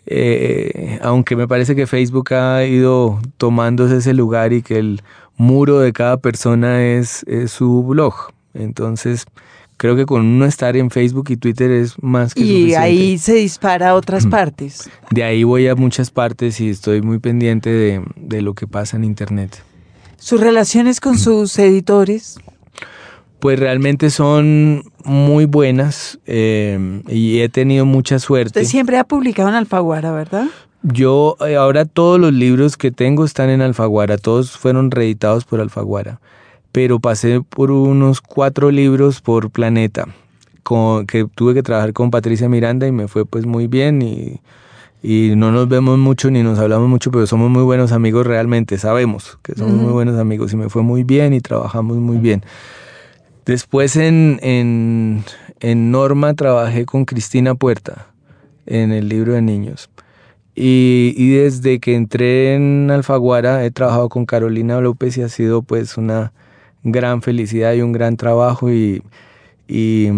Eh, 0.07 0.99
aunque 1.03 1.35
me 1.35 1.49
parece 1.49 1.75
que 1.75 1.87
Facebook 1.87 2.35
ha 2.35 2.65
ido 2.65 3.21
tomándose 3.39 3.97
ese 3.97 4.13
lugar 4.13 4.53
y 4.53 4.63
que 4.63 4.79
el 4.79 5.03
muro 5.37 5.81
de 5.81 5.93
cada 5.93 6.17
persona 6.19 6.85
es, 6.85 7.25
su 7.47 7.83
blog. 7.83 8.15
Entonces, 8.53 9.25
creo 9.77 9.97
que 9.97 10.07
con 10.07 10.21
uno 10.21 10.45
estar 10.45 10.77
en 10.77 10.91
Facebook 10.91 11.31
y 11.31 11.37
Twitter 11.37 11.71
es 11.71 12.01
más 12.03 12.35
que 12.35 12.41
y 12.41 12.45
suficiente. 12.45 12.71
Y 12.71 12.75
ahí 12.75 13.19
se 13.19 13.35
dispara 13.35 13.91
a 13.91 13.95
otras 13.95 14.27
partes. 14.27 14.89
De 15.11 15.25
ahí 15.25 15.43
voy 15.45 15.69
a 15.69 15.75
muchas 15.75 16.11
partes 16.11 16.61
y 16.61 16.71
estoy 16.71 17.03
muy 17.03 17.19
pendiente 17.19 17.71
de, 17.71 18.03
de 18.17 18.43
lo 18.43 18.55
que 18.55 18.67
pasa 18.67 18.97
en 18.97 19.05
Internet. 19.05 19.63
¿Sus 20.17 20.41
relaciones 20.41 21.01
con 21.01 21.19
sus 21.19 21.59
editores? 21.59 22.39
Pues 23.45 23.61
realmente 23.61 24.09
son 24.09 24.84
muy 25.05 25.45
buenas 25.45 26.18
eh, 26.24 27.03
y 27.09 27.40
he 27.40 27.51
tenido 27.51 27.84
mucha 27.84 28.18
suerte. 28.18 28.61
Usted 28.61 28.64
siempre 28.64 28.97
ha 28.97 29.05
publicado 29.05 29.51
en 29.51 29.55
Alfaguara, 29.55 30.12
¿verdad? 30.12 30.47
Yo 30.82 31.36
eh, 31.47 31.57
ahora 31.57 31.84
todos 31.84 32.18
los 32.18 32.32
libros 32.32 32.78
que 32.78 32.90
tengo 32.90 33.22
están 33.22 33.51
en 33.51 33.61
Alfaguara, 33.61 34.16
todos 34.16 34.53
fueron 34.53 34.90
reeditados 34.90 35.45
por 35.45 35.61
Alfaguara, 35.61 36.20
pero 36.72 37.01
pasé 37.01 37.42
por 37.42 37.70
unos 37.70 38.22
cuatro 38.22 38.70
libros 38.70 39.20
por 39.20 39.51
Planeta, 39.51 40.07
con, 40.62 41.07
que 41.07 41.26
tuve 41.26 41.53
que 41.53 41.62
trabajar 41.62 41.92
con 41.92 42.11
Patricia 42.11 42.49
Miranda 42.49 42.86
y 42.86 42.92
me 42.92 43.09
fue 43.09 43.26
pues 43.26 43.45
muy 43.45 43.66
bien 43.66 44.01
y, 44.01 44.40
y 45.03 45.36
no 45.36 45.53
nos 45.53 45.68
vemos 45.68 45.99
mucho 45.99 46.30
ni 46.30 46.42
nos 46.42 46.59
hablamos 46.59 46.88
mucho, 46.88 47.11
pero 47.11 47.26
somos 47.26 47.51
muy 47.51 47.64
buenos 47.64 47.92
amigos 47.92 48.26
realmente, 48.26 48.78
sabemos 48.78 49.38
que 49.42 49.55
somos 49.55 49.74
muy 49.74 49.92
buenos 49.92 50.18
amigos 50.18 50.55
y 50.55 50.57
me 50.57 50.70
fue 50.70 50.80
muy 50.80 51.05
bien 51.05 51.34
y 51.34 51.42
trabajamos 51.42 51.99
muy 51.99 52.16
bien. 52.16 52.42
Después 53.47 53.97
en, 53.97 54.38
en, 54.42 55.90
Norma 55.90 56.34
trabajé 56.34 56.86
con 56.86 57.05
Cristina 57.05 57.55
Puerta 57.55 58.07
en 58.64 58.90
el 58.90 59.09
libro 59.09 59.34
de 59.34 59.42
niños. 59.42 59.90
Y, 60.55 61.34
desde 61.34 61.78
que 61.78 61.95
entré 61.95 62.55
en 62.55 62.90
Alfaguara 62.90 63.64
he 63.64 63.70
trabajado 63.70 64.09
con 64.09 64.24
Carolina 64.24 64.80
López 64.80 65.18
y 65.18 65.22
ha 65.22 65.28
sido 65.28 65.62
pues 65.62 65.99
una 65.99 66.32
gran 66.84 67.22
felicidad 67.22 67.74
y 67.74 67.82
un 67.82 67.92
gran 67.92 68.16
trabajo 68.16 68.70
y, 68.70 69.03
y, 69.68 70.09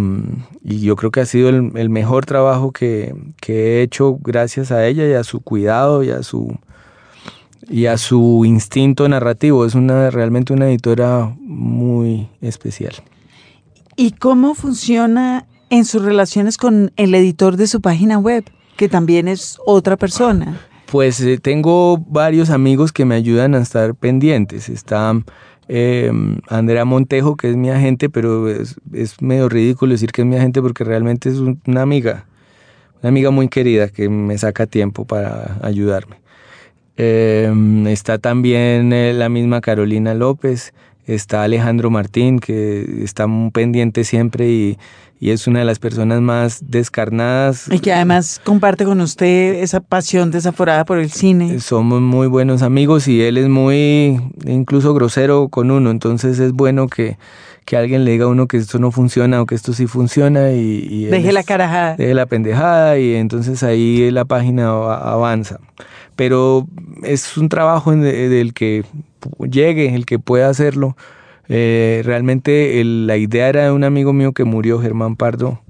yo 0.63 0.95
creo 0.95 1.11
que 1.11 1.21
ha 1.21 1.27
sido 1.27 1.49
el, 1.49 1.91
mejor 1.91 2.27
trabajo 2.27 2.71
que, 2.71 3.15
que, 3.41 3.79
he 3.79 3.83
hecho 3.83 4.19
gracias 4.21 4.71
a 4.71 4.87
ella 4.87 5.09
y 5.09 5.15
a 5.15 5.25
su 5.25 5.41
cuidado 5.41 6.05
y 6.05 6.11
a 6.11 6.23
su, 6.23 6.57
y 7.69 7.87
a 7.87 7.97
su 7.99 8.45
instinto 8.45 9.09
narrativo. 9.09 9.65
Es 9.65 9.75
una, 9.75 10.11
realmente 10.11 10.53
una 10.53 10.69
editora 10.69 11.35
muy 11.41 12.29
especial. 12.41 12.95
¿Y 13.97 14.11
cómo 14.13 14.55
funciona 14.55 15.47
en 15.71 15.87
sus 15.87 16.03
relaciones 16.03 16.59
con 16.59 16.93
el 16.97 17.15
editor 17.15 17.57
de 17.57 17.67
su 17.67 17.81
página 17.81 18.19
web, 18.19 18.45
que 18.77 18.91
también 18.91 19.27
es 19.27 19.59
otra 19.65 19.97
persona? 19.97 20.61
Pues 20.91 21.19
eh, 21.23 21.39
tengo 21.39 21.97
varios 21.99 22.51
amigos 22.51 22.93
que 22.93 23.07
me 23.07 23.15
ayudan 23.15 23.55
a 23.55 23.59
estar 23.59 23.95
pendientes. 23.95 24.69
Está 24.69 25.19
eh, 25.69 26.13
Andrea 26.49 26.85
Montejo, 26.85 27.37
que 27.37 27.49
es 27.49 27.57
mi 27.57 27.71
agente, 27.71 28.11
pero 28.11 28.51
es, 28.51 28.77
medio 29.21 29.49
ridículo 29.49 29.93
decir 29.93 30.13
que 30.13 30.21
es 30.21 30.29
mi 30.29 30.37
agente 30.37 30.61
porque 30.61 30.85
realmente 30.85 31.31
es 31.31 31.39
una 31.39 31.81
amiga, 31.81 32.27
una 33.01 33.09
amiga 33.09 33.31
muy 33.31 33.49
querida 33.49 33.89
que 33.89 34.11
me 34.11 34.37
saca 34.37 34.67
tiempo 34.67 35.07
para 35.07 35.59
ayudarme. 35.63 36.17
Eh, 36.99 37.51
está 37.89 38.19
también 38.19 38.91
la 39.19 39.29
misma 39.31 39.63
Carolina 39.63 40.13
López, 40.13 40.75
está 41.07 41.43
Alejandro 41.43 41.91
Martín, 41.91 42.39
que 42.39 43.03
está 43.03 43.27
pendiente 43.53 44.05
siempre 44.05 44.49
y, 44.51 44.79
y 45.21 45.31
es 45.31 45.47
una 45.47 45.61
de 45.61 45.65
las 45.65 45.79
personas 45.79 46.21
más 46.21 46.61
descarnadas. 46.69 47.69
Y 47.71 47.79
que 47.79 47.93
además 47.93 48.41
comparte 48.45 48.85
con 48.85 49.01
usted 49.01 49.55
esa 49.63 49.81
pasión 49.81 50.31
desaforada 50.31 50.85
por 50.85 50.99
el 50.99 51.11
cine. 51.11 51.61
Somos 51.61 52.01
muy 52.01 52.27
buenos 52.27 52.63
amigos 52.63 53.09
y 53.09 53.23
él 53.23 53.39
es 53.39 53.49
muy 53.49 54.21
incluso 54.47 54.93
grosero 54.95 55.49
con 55.49 55.71
uno, 55.71 55.91
entonces 55.91 56.39
es 56.39 56.53
bueno 56.53 56.89
que, 56.89 57.17
que 57.65 57.77
alguien 57.77 58.05
le 58.05 58.11
diga 58.13 58.25
a 58.27 58.29
uno 58.29 58.47
que 58.49 58.57
esto 58.57 58.79
no 58.79 58.91
funciona 58.91 59.41
o 59.41 59.47
que 59.47 59.55
esto 59.55 59.73
sí 59.73 59.87
funciona 59.87 60.53
y... 60.53 60.87
y 60.91 61.05
Deje 61.07 61.33
la 61.33 61.43
carajada. 61.45 61.97
Deje 61.97 62.15
la 62.15 62.27
pendejada 62.27 62.99
y 62.99 63.15
entonces 63.15 63.63
ahí 63.63 64.11
la 64.11 64.25
página 64.25 64.69
avanza. 64.69 65.59
Pero 66.17 66.67
es 67.03 67.37
un 67.37 67.49
trabajo 67.49 67.93
en- 67.93 68.01
del 68.03 68.55
que 68.55 68.85
llegue, 69.51 69.95
el 69.95 70.07
que 70.07 70.19
pueda 70.19 70.49
hacerlo. 70.49 70.97
Eh, 71.49 72.03
realmente 72.05 72.81
el- 72.81 73.07
la 73.07 73.17
idea 73.17 73.49
era 73.49 73.65
de 73.65 73.71
un 73.73 73.85
amigo 73.85 74.13
mío 74.13 74.33
que 74.33 74.45
murió, 74.45 74.81
Germán 74.81 75.17
Pardo, 75.17 75.61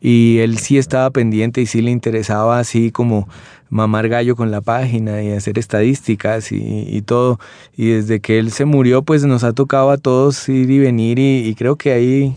y 0.00 0.38
él 0.38 0.58
sí 0.58 0.78
estaba 0.78 1.10
pendiente 1.10 1.60
y 1.60 1.66
sí 1.66 1.82
le 1.82 1.90
interesaba 1.90 2.58
así 2.58 2.90
como 2.90 3.28
mamar 3.70 4.08
gallo 4.08 4.36
con 4.36 4.50
la 4.50 4.60
página 4.60 5.22
y 5.22 5.32
hacer 5.32 5.58
estadísticas 5.58 6.52
y, 6.52 6.86
y 6.88 7.02
todo. 7.02 7.40
Y 7.76 7.88
desde 7.88 8.20
que 8.20 8.38
él 8.38 8.52
se 8.52 8.64
murió, 8.64 9.02
pues 9.02 9.24
nos 9.24 9.42
ha 9.42 9.52
tocado 9.52 9.90
a 9.90 9.98
todos 9.98 10.48
ir 10.48 10.70
y 10.70 10.78
venir 10.78 11.18
y, 11.18 11.38
y 11.48 11.54
creo 11.54 11.76
que 11.76 11.92
ahí 11.92 12.36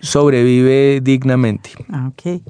sobrevive 0.00 1.00
dignamente. 1.02 1.70
Ah, 1.90 2.08
ok. 2.12 2.40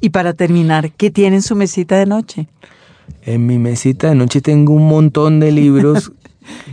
Y 0.00 0.10
para 0.10 0.32
terminar, 0.34 0.90
¿qué 0.92 1.10
tiene 1.10 1.36
en 1.36 1.42
su 1.42 1.54
mesita 1.54 1.96
de 1.98 2.06
noche? 2.06 2.48
En 3.24 3.46
mi 3.46 3.58
mesita 3.58 4.08
de 4.08 4.14
noche 4.14 4.40
tengo 4.40 4.72
un 4.72 4.88
montón 4.88 5.38
de 5.40 5.52
libros 5.52 6.12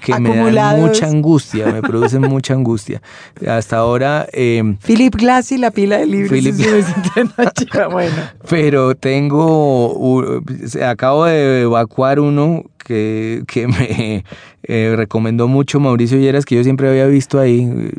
que 0.03 0.19
me 0.19 0.51
dan 0.51 0.81
mucha 0.81 1.07
angustia, 1.07 1.67
me 1.67 1.81
producen 1.81 2.21
mucha 2.21 2.53
angustia. 2.53 3.01
Hasta 3.47 3.77
ahora, 3.77 4.27
eh, 4.33 4.75
Philip 4.85 5.15
Glass 5.15 5.51
y 5.51 5.57
la 5.57 5.71
pila 5.71 5.97
de 5.97 6.05
libros 6.05 6.31
Philip 6.31 6.55
bueno. 7.91 8.15
pero 8.49 8.95
tengo, 8.95 10.41
acabo 10.85 11.25
de 11.25 11.61
evacuar 11.61 12.19
uno 12.19 12.63
que, 12.77 13.43
que 13.47 13.67
me 13.67 14.23
eh, 14.63 14.93
recomendó 14.95 15.47
mucho 15.47 15.79
Mauricio 15.79 16.17
Lleras, 16.17 16.45
que 16.45 16.55
yo 16.55 16.63
siempre 16.63 16.89
había 16.89 17.05
visto 17.07 17.39
ahí. 17.39 17.91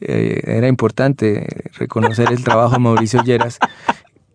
Eh, 0.00 0.40
era 0.44 0.66
importante 0.66 1.46
reconocer 1.78 2.32
el 2.32 2.42
trabajo 2.42 2.72
de 2.72 2.78
Mauricio 2.80 3.22
Lleras, 3.22 3.58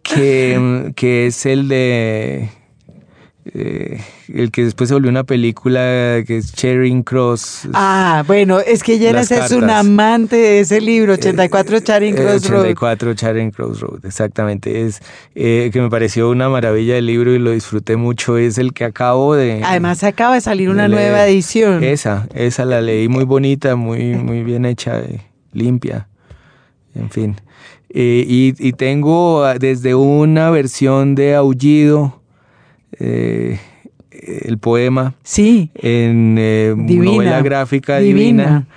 que, 0.01 0.93
que 0.95 1.28
es 1.28 1.45
el 1.45 1.68
de... 1.68 2.49
eh, 3.53 4.01
el 4.33 4.51
que 4.51 4.63
después 4.63 4.87
se 4.89 4.93
volvió 4.93 5.09
una 5.09 5.23
película 5.23 6.23
que 6.25 6.37
es 6.37 6.53
Charing 6.53 7.03
Cross. 7.03 7.69
Ah, 7.73 8.23
bueno, 8.27 8.59
es 8.59 8.83
que 8.83 8.99
Lleras 8.99 9.31
Las 9.31 9.51
es 9.51 9.57
un 9.57 9.69
amante 9.69 10.35
de 10.35 10.59
ese 10.61 10.81
libro, 10.81 11.13
84 11.13 11.79
Charing 11.79 12.13
Eh, 12.13 12.17
Cross 12.17 12.49
Road. 12.49 12.61
84 12.61 13.13
Charing 13.13 13.51
Cross 13.51 13.79
Road, 13.81 14.05
exactamente. 14.05 14.85
Es 14.85 15.01
eh, 15.35 15.69
que 15.71 15.81
me 15.81 15.89
pareció 15.89 16.29
una 16.29 16.49
maravilla 16.49 16.97
el 16.97 17.05
libro 17.05 17.33
y 17.33 17.39
lo 17.39 17.51
disfruté 17.51 17.95
mucho. 17.95 18.37
Es 18.37 18.57
el 18.57 18.73
que 18.73 18.83
acabo 18.85 19.35
de. 19.35 19.61
Además 19.63 20.03
acaba 20.03 20.35
de 20.35 20.41
salir 20.41 20.69
una 20.69 20.87
leer. 20.87 21.01
nueva 21.11 21.27
edición. 21.27 21.83
Esa, 21.83 22.27
esa 22.33 22.65
la 22.65 22.81
leí 22.81 23.07
muy 23.07 23.23
bonita, 23.23 23.75
muy, 23.75 24.15
muy 24.15 24.43
bien 24.43 24.65
hecha, 24.65 24.99
eh, 24.99 25.21
limpia. 25.53 26.07
En 26.95 27.09
fin. 27.09 27.35
Eh, 27.89 28.25
y, 28.27 28.53
y 28.59 28.73
tengo 28.73 29.43
ah, 29.45 29.55
desde 29.57 29.95
una 29.95 30.49
versión 30.49 31.15
de 31.15 31.35
Aullido, 31.35 32.21
eh, 32.99 33.59
el 34.11 34.57
poema, 34.57 35.13
Sí, 35.23 35.71
en 35.75 36.35
eh, 36.39 36.73
Divina, 36.77 37.11
novela 37.11 37.41
gráfica 37.41 37.97
divina. 37.99 38.43
divina, 38.43 38.67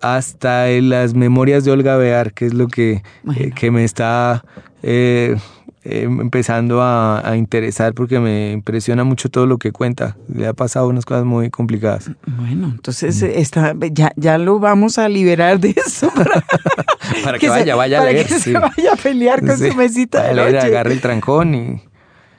hasta 0.00 0.70
en 0.70 0.90
las 0.90 1.14
memorias 1.14 1.64
de 1.64 1.72
Olga 1.72 1.96
Bear, 1.96 2.32
que 2.32 2.46
es 2.46 2.54
lo 2.54 2.68
que, 2.68 3.02
eh, 3.36 3.50
que 3.54 3.70
me 3.70 3.84
está 3.84 4.44
eh, 4.82 5.36
eh, 5.84 6.02
empezando 6.04 6.82
a, 6.82 7.26
a 7.28 7.36
interesar 7.36 7.94
porque 7.94 8.20
me 8.20 8.52
impresiona 8.52 9.02
mucho 9.04 9.30
todo 9.30 9.46
lo 9.46 9.58
que 9.58 9.72
cuenta. 9.72 10.16
Le 10.32 10.46
ha 10.46 10.52
pasado 10.52 10.88
unas 10.88 11.04
cosas 11.06 11.24
muy 11.24 11.50
complicadas. 11.50 12.10
bueno, 12.26 12.68
entonces 12.74 13.22
está, 13.22 13.74
ya, 13.92 14.12
ya 14.16 14.36
lo 14.38 14.58
vamos 14.58 14.98
a 14.98 15.08
liberar 15.08 15.58
de 15.58 15.74
eso 15.76 16.10
para, 16.14 16.44
Para 17.24 17.38
que, 17.38 17.46
se- 17.46 17.50
vaya, 17.50 17.74
vaya 17.76 17.98
a 17.98 18.00
para 18.02 18.12
leer. 18.12 18.26
que 18.26 18.34
sí. 18.34 18.52
se 18.52 18.58
vaya 18.58 18.92
a 18.92 18.96
pelear 18.96 19.40
con 19.40 19.56
Sí, 19.58 19.70
su 19.70 19.74
mesita 19.76 20.20
vaya 20.22 20.44
de 20.44 20.52
noche. 20.52 20.66
agarre 20.66 20.92
el 20.92 21.00
trancón 21.00 21.54
y... 21.54 21.80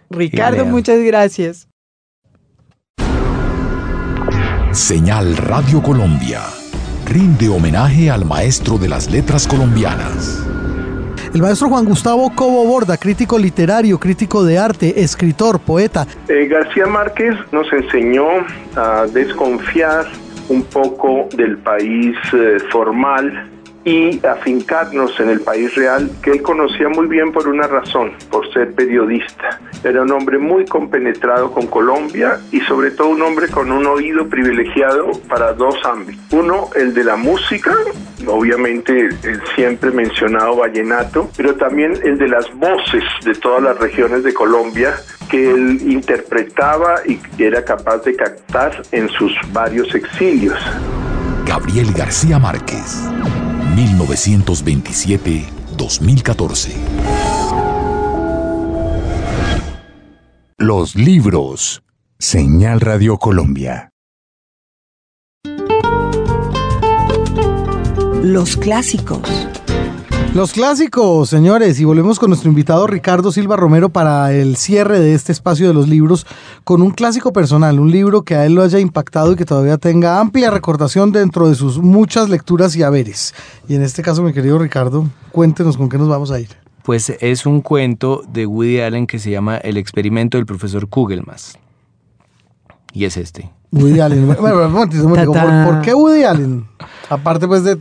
Ricardo, 0.09 0.65
muchas 0.65 0.99
gracias. 1.01 1.67
Señal 4.71 5.37
Radio 5.37 5.81
Colombia 5.81 6.41
rinde 7.05 7.47
homenaje 7.49 8.09
al 8.09 8.25
maestro 8.25 8.77
de 8.77 8.89
las 8.89 9.11
letras 9.11 9.47
colombianas. 9.47 10.43
El 11.33 11.41
maestro 11.41 11.69
Juan 11.69 11.85
Gustavo 11.85 12.31
Cobo 12.33 12.65
Borda, 12.65 12.97
crítico 12.97 13.37
literario, 13.37 13.99
crítico 13.99 14.43
de 14.43 14.57
arte, 14.57 15.01
escritor, 15.01 15.59
poeta. 15.59 16.07
Eh, 16.27 16.47
García 16.47 16.87
Márquez 16.87 17.35
nos 17.51 17.71
enseñó 17.71 18.25
a 18.75 19.05
desconfiar 19.13 20.05
un 20.49 20.63
poco 20.63 21.27
del 21.35 21.57
país 21.57 22.15
eh, 22.33 22.57
formal 22.71 23.51
y 23.85 24.19
afincarnos 24.25 25.17
en 25.19 25.29
el 25.29 25.41
país 25.41 25.73
real 25.75 26.09
que 26.23 26.31
él 26.31 26.41
conocía 26.41 26.89
muy 26.89 27.07
bien 27.07 27.31
por 27.31 27.47
una 27.47 27.67
razón, 27.67 28.13
por 28.31 28.51
ser 28.51 28.73
periodista. 28.73 29.61
Era 29.83 30.01
un 30.01 30.11
hombre 30.11 30.39
muy 30.39 30.65
compenetrado 30.65 31.51
con 31.51 31.67
Colombia 31.67 32.39
y 32.51 32.59
sobre 32.61 32.91
todo 32.91 33.09
un 33.09 33.21
hombre 33.21 33.47
con 33.47 33.71
un 33.71 33.85
oído 33.85 34.27
privilegiado 34.27 35.11
para 35.29 35.53
dos 35.53 35.75
ámbitos. 35.85 36.23
Uno, 36.31 36.69
el 36.75 36.95
de 36.95 37.03
la 37.03 37.15
música, 37.15 37.75
obviamente 38.27 39.09
el 39.23 39.41
siempre 39.55 39.91
mencionado 39.91 40.57
vallenato, 40.57 41.29
pero 41.37 41.55
también 41.55 41.93
el 42.03 42.17
de 42.17 42.27
las 42.27 42.51
voces 42.55 43.03
de 43.23 43.35
todas 43.35 43.61
las 43.61 43.77
regiones 43.77 44.23
de 44.23 44.33
Colombia 44.33 44.95
que 45.29 45.51
él 45.51 45.79
interpretaba 45.85 46.95
y 47.05 47.19
era 47.37 47.63
capaz 47.63 47.99
de 47.99 48.15
captar 48.15 48.81
en 48.91 49.09
sus 49.09 49.31
varios 49.51 49.93
exilios. 49.93 50.59
Gabriel 51.45 51.91
García 51.93 52.39
Márquez, 52.39 53.07
1927-2014. 53.75 56.71
Los 60.57 60.95
libros. 60.95 61.83
Señal 62.17 62.79
Radio 62.79 63.17
Colombia. 63.17 63.89
Los 68.23 68.55
clásicos. 68.57 69.29
Los 70.35 70.51
clásicos, 70.51 71.29
señores, 71.29 71.79
y 71.79 71.85
volvemos 71.85 72.19
con 72.19 72.29
nuestro 72.29 72.49
invitado 72.49 72.87
Ricardo 72.87 73.31
Silva 73.31 73.55
Romero 73.55 73.87
para 73.87 74.33
el 74.33 74.57
cierre 74.57 74.99
de 74.99 75.13
este 75.13 75.31
espacio 75.31 75.65
de 75.65 75.73
los 75.73 75.87
libros 75.87 76.27
con 76.65 76.81
un 76.81 76.91
clásico 76.91 77.31
personal, 77.31 77.79
un 77.79 77.89
libro 77.89 78.23
que 78.23 78.35
a 78.35 78.45
él 78.45 78.53
lo 78.53 78.61
haya 78.61 78.79
impactado 78.79 79.31
y 79.31 79.37
que 79.37 79.45
todavía 79.45 79.77
tenga 79.77 80.19
amplia 80.19 80.51
recordación 80.51 81.13
dentro 81.13 81.47
de 81.47 81.55
sus 81.55 81.77
muchas 81.77 82.27
lecturas 82.27 82.75
y 82.75 82.83
haberes. 82.83 83.33
Y 83.69 83.75
en 83.75 83.81
este 83.81 84.01
caso, 84.01 84.23
mi 84.23 84.33
querido 84.33 84.59
Ricardo, 84.59 85.07
cuéntenos 85.31 85.77
con 85.77 85.87
qué 85.87 85.97
nos 85.97 86.09
vamos 86.09 86.31
a 86.31 86.39
ir. 86.41 86.49
Pues 86.83 87.13
es 87.21 87.45
un 87.45 87.61
cuento 87.61 88.21
de 88.27 88.45
Woody 88.45 88.81
Allen 88.81 89.07
que 89.07 89.19
se 89.19 89.31
llama 89.31 89.55
El 89.55 89.77
experimento 89.77 90.37
del 90.37 90.45
profesor 90.45 90.89
Kugelmas. 90.89 91.57
Y 92.91 93.05
es 93.05 93.15
este. 93.15 93.53
Woody 93.71 94.01
Allen. 94.01 94.27
Bueno, 94.27 94.41
bueno, 94.41 94.65
un 94.65 94.73
momentito, 94.73 95.03
un 95.03 95.09
momentico. 95.11 95.31
¿Por, 95.31 95.41
Tatán. 95.43 95.65
por 95.65 95.81
qué 95.81 95.93
Woody 95.93 96.23
Allen? 96.23 96.65
Aparte 97.09 97.47
pues 97.47 97.63
de 97.63 97.77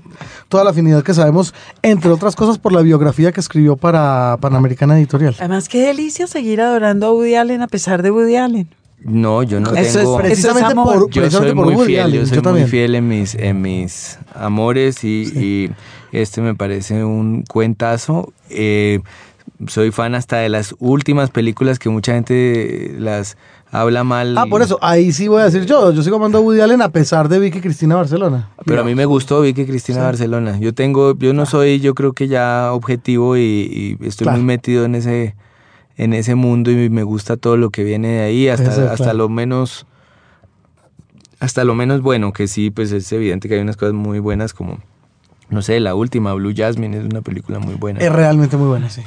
toda 0.48 0.64
la 0.64 0.70
afinidad 0.70 1.02
que 1.02 1.14
sabemos, 1.14 1.54
entre 1.82 2.10
otras 2.10 2.36
cosas 2.36 2.58
por 2.58 2.72
la 2.72 2.82
biografía 2.82 3.32
que 3.32 3.40
escribió 3.40 3.76
para 3.76 4.36
Panamericana 4.40 4.98
Editorial. 4.98 5.34
Además, 5.38 5.68
qué 5.68 5.86
delicia 5.86 6.26
seguir 6.26 6.60
adorando 6.60 7.06
a 7.06 7.12
Woody 7.12 7.34
Allen 7.36 7.62
a 7.62 7.66
pesar 7.68 8.02
de 8.02 8.10
Woody 8.10 8.36
Allen. 8.36 8.68
No, 9.02 9.42
yo 9.42 9.60
no 9.60 9.70
Eso 9.72 9.80
es 9.80 9.94
tengo... 9.96 10.16
Precisamente 10.18 10.72
amor. 10.72 10.94
por, 10.94 11.10
Yo 11.10 11.20
precisamente 11.22 11.48
soy 11.50 11.54
por 11.56 11.64
muy 11.66 11.74
Woody 11.74 11.86
fiel, 11.86 12.00
Allen. 12.04 12.20
yo 12.20 12.26
soy 12.26 12.36
muy 12.36 12.42
también. 12.42 12.68
fiel 12.68 12.94
en 12.94 13.08
mis, 13.08 13.34
en 13.34 13.60
mis 13.62 14.18
amores 14.34 15.04
y, 15.04 15.22
y 15.34 15.70
este 16.12 16.40
me 16.40 16.54
parece 16.54 17.04
un 17.04 17.42
cuentazo. 17.42 18.32
Eh, 18.48 19.00
soy 19.68 19.90
fan 19.90 20.14
hasta 20.14 20.38
de 20.38 20.48
las 20.48 20.74
últimas 20.78 21.30
películas 21.30 21.78
que 21.78 21.88
mucha 21.90 22.12
gente 22.14 22.94
las 22.98 23.36
habla 23.80 24.04
mal. 24.04 24.38
Ah, 24.38 24.46
por 24.48 24.62
eso, 24.62 24.78
ahí 24.80 25.12
sí 25.12 25.28
voy 25.28 25.42
a 25.42 25.44
decir 25.46 25.66
yo. 25.66 25.92
Yo 25.92 26.02
sigo 26.02 26.16
amando 26.16 26.38
a 26.38 26.40
Woody 26.40 26.60
Allen 26.60 26.80
a 26.82 26.90
pesar 26.90 27.28
de 27.28 27.38
Vicky 27.38 27.60
Cristina 27.60 27.96
Barcelona. 27.96 28.50
Pero 28.64 28.82
a 28.82 28.84
mí 28.84 28.94
me 28.94 29.04
gustó 29.04 29.40
Vicky 29.40 29.66
Cristina 29.66 30.02
Barcelona. 30.02 30.58
Yo 30.58 30.72
tengo, 30.74 31.16
yo 31.18 31.32
no 31.34 31.44
soy, 31.46 31.80
yo 31.80 31.94
creo 31.94 32.12
que 32.12 32.28
ya 32.28 32.70
objetivo 32.72 33.36
y, 33.36 33.96
y 34.00 34.06
estoy 34.06 34.24
Claro. 34.26 34.38
muy 34.38 34.46
metido 34.46 34.84
en 34.84 34.94
ese, 34.94 35.34
en 35.96 36.12
ese 36.14 36.34
mundo 36.34 36.70
y 36.70 36.88
me 36.88 37.02
gusta 37.02 37.36
todo 37.36 37.56
lo 37.56 37.70
que 37.70 37.84
viene 37.84 38.08
de 38.08 38.20
ahí, 38.22 38.48
hasta, 38.48 38.92
hasta 38.92 39.12
lo 39.12 39.28
menos, 39.28 39.86
hasta 41.40 41.64
lo 41.64 41.74
menos 41.74 42.00
bueno, 42.00 42.32
que 42.32 42.46
sí, 42.48 42.70
pues 42.70 42.92
es 42.92 43.10
evidente 43.12 43.48
que 43.48 43.54
hay 43.56 43.60
unas 43.60 43.76
cosas 43.76 43.94
muy 43.94 44.18
buenas 44.18 44.54
como, 44.54 44.78
no 45.50 45.62
sé, 45.62 45.78
la 45.80 45.94
última, 45.94 46.32
Blue 46.34 46.52
Jasmine, 46.56 46.98
es 46.98 47.04
una 47.04 47.20
película 47.22 47.58
muy 47.58 47.74
buena. 47.74 48.00
Es 48.00 48.10
realmente 48.12 48.56
muy 48.56 48.68
buena, 48.68 48.88
sí. 48.88 49.02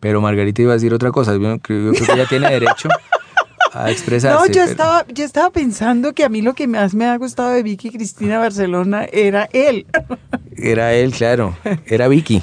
Pero 0.00 0.20
Margarita 0.20 0.62
iba 0.62 0.72
a 0.72 0.74
decir 0.74 0.94
otra 0.94 1.10
cosa, 1.10 1.32
yo 1.36 1.58
creo, 1.60 1.92
yo 1.92 1.92
creo 1.92 2.06
que 2.06 2.12
ella 2.12 2.26
tiene 2.28 2.48
derecho 2.50 2.88
a 3.72 3.90
expresarse. 3.90 4.38
No, 4.38 4.46
yo 4.46 4.52
pero- 4.52 4.64
estaba, 4.64 5.06
yo 5.08 5.24
estaba 5.24 5.50
pensando 5.50 6.12
que 6.14 6.24
a 6.24 6.28
mí 6.28 6.42
lo 6.42 6.54
que 6.54 6.66
más 6.66 6.94
me 6.94 7.06
ha 7.06 7.16
gustado 7.18 7.50
de 7.50 7.62
Vicky 7.62 7.90
Cristina 7.90 8.38
Barcelona 8.38 9.06
era 9.12 9.48
él. 9.52 9.86
Era 10.56 10.92
él, 10.94 11.12
claro. 11.12 11.56
Era 11.86 12.08
Vicky. 12.08 12.42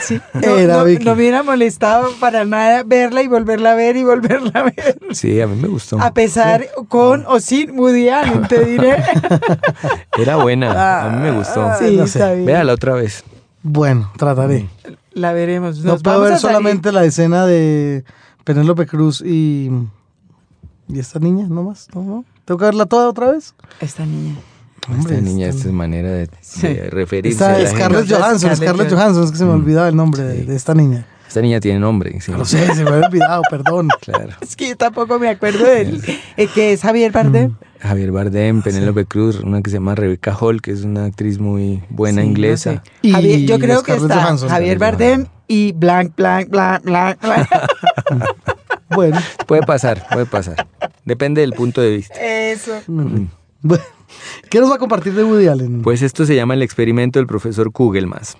Sí, 0.00 0.20
no, 0.34 0.40
Era 0.58 0.78
no- 0.78 0.84
Vicky. 0.84 1.04
no 1.04 1.10
me 1.12 1.16
hubiera 1.22 1.42
molestado 1.42 2.10
para 2.20 2.44
nada 2.44 2.82
verla 2.84 3.22
y 3.22 3.28
volverla 3.28 3.72
a 3.72 3.74
ver 3.74 3.96
y 3.96 4.04
volverla 4.04 4.50
a 4.54 4.62
ver. 4.64 4.98
Sí, 5.12 5.40
a 5.40 5.46
mí 5.46 5.60
me 5.60 5.68
gustó. 5.68 6.00
A 6.00 6.12
pesar, 6.12 6.66
con 6.88 7.24
o 7.26 7.40
sin 7.40 7.78
Woody 7.78 8.08
Allen, 8.08 8.46
te 8.48 8.64
diré. 8.64 8.96
Era 10.18 10.36
buena. 10.36 11.04
A 11.06 11.10
mí 11.10 11.22
me 11.22 11.30
gustó. 11.30 11.62
Ah, 11.62 11.76
Sí, 11.78 11.96
no 11.96 12.06
sé. 12.06 12.18
está 12.18 12.32
bien. 12.32 12.46
Véala 12.46 12.72
otra 12.72 12.94
vez. 12.94 13.24
Bueno, 13.62 14.10
trataré. 14.16 14.68
La 15.12 15.32
veremos. 15.32 15.78
No 15.78 15.96
puedo 15.98 16.16
vamos 16.18 16.30
ver 16.30 16.38
solamente 16.40 16.90
la 16.92 17.04
escena 17.04 17.46
de 17.46 18.04
Penélope 18.44 18.86
Cruz 18.86 19.22
y. 19.24 19.70
¿Y 20.88 20.98
esta 20.98 21.18
niña? 21.18 21.46
¿No 21.48 21.62
más? 21.62 21.88
¿No, 21.94 22.02
no? 22.02 22.24
¿Tengo 22.44 22.58
que 22.58 22.64
verla 22.64 22.86
toda 22.86 23.08
otra 23.08 23.30
vez? 23.32 23.54
Esta 23.80 24.04
niña. 24.04 24.34
Hombre, 24.88 25.14
esta 25.16 25.24
niña, 25.24 25.46
esta- 25.46 25.58
esta 25.58 25.68
es 25.70 25.74
manera 25.74 26.10
de, 26.10 26.28
Sí. 26.40 26.66
de 26.66 26.90
referirse. 26.90 27.44
a 27.44 27.50
Esta 27.50 27.58
la 27.58 27.64
es 27.64 27.70
Scarlett. 27.70 28.10
Johansson, 28.10 28.38
Scarlett 28.56 28.58
Scarlett 28.58 28.92
Johansson. 28.92 29.24
Es 29.24 29.30
que 29.30 29.36
se 29.38 29.44
me 29.44 29.52
olvidaba 29.52 29.88
el 29.88 29.96
nombre 29.96 30.22
de, 30.24 30.44
de 30.44 30.56
esta 30.56 30.74
niña. 30.74 31.06
Esta 31.28 31.40
niña 31.40 31.60
tiene 31.60 31.78
nombre. 31.78 32.20
sí. 32.20 32.30
No 32.32 32.44
sé, 32.44 32.66
se 32.74 32.84
me 32.84 32.90
había 32.90 33.06
olvidado, 33.06 33.42
perdón. 33.48 33.88
Claro. 34.02 34.30
Es 34.40 34.54
que 34.56 34.68
yo 34.68 34.76
tampoco 34.76 35.18
me 35.18 35.28
acuerdo 35.28 35.64
de 35.64 35.80
él. 35.82 36.02
Eh, 36.36 36.46
que 36.52 36.72
es 36.72 36.82
Javier 36.82 37.10
Bardem. 37.12 37.54
Javier 37.80 38.12
Bardem, 38.12 38.60
Penélope 38.62 39.06
Cruz, 39.06 39.40
una 39.40 39.62
que 39.62 39.70
se 39.70 39.76
llama 39.76 39.94
Rebecca 39.94 40.36
Hall, 40.38 40.60
que 40.60 40.72
es 40.72 40.82
una 40.82 41.06
actriz 41.06 41.38
muy 41.38 41.82
buena 41.88 42.20
Sí, 42.22 42.26
no 42.26 42.30
inglesa. 42.32 42.72
sé. 42.74 42.80
Y 43.02 43.12
Javier- 43.12 43.46
yo 43.46 43.58
creo 43.58 43.82
que 43.82 43.94
está 43.94 44.22
Johansson. 44.22 44.48
Javier 44.50 44.78
Bardem 44.78 45.26
y 45.48 45.72
blank, 45.72 46.14
blank, 46.16 46.48
blank, 46.50 46.84
blank, 46.84 47.20
blank. 47.22 47.48
Bueno, 48.94 49.18
Puede 49.46 49.62
pasar, 49.62 50.06
puede 50.12 50.26
pasar. 50.26 50.66
Depende 51.04 51.40
del 51.40 51.52
punto 51.52 51.80
de 51.80 51.96
vista. 51.96 52.14
Eso. 52.20 52.80
Mm. 52.86 53.26
bueno. 53.62 53.84
¿Qué 54.50 54.60
nos 54.60 54.70
va 54.70 54.74
a 54.74 54.78
compartir 54.78 55.14
de 55.14 55.24
Woody 55.24 55.48
Allen? 55.48 55.82
Pues 55.82 56.02
esto 56.02 56.26
se 56.26 56.34
llama 56.34 56.54
el 56.54 56.62
experimento 56.62 57.18
del 57.18 57.26
profesor 57.26 57.72
Kugelmas. 57.72 58.36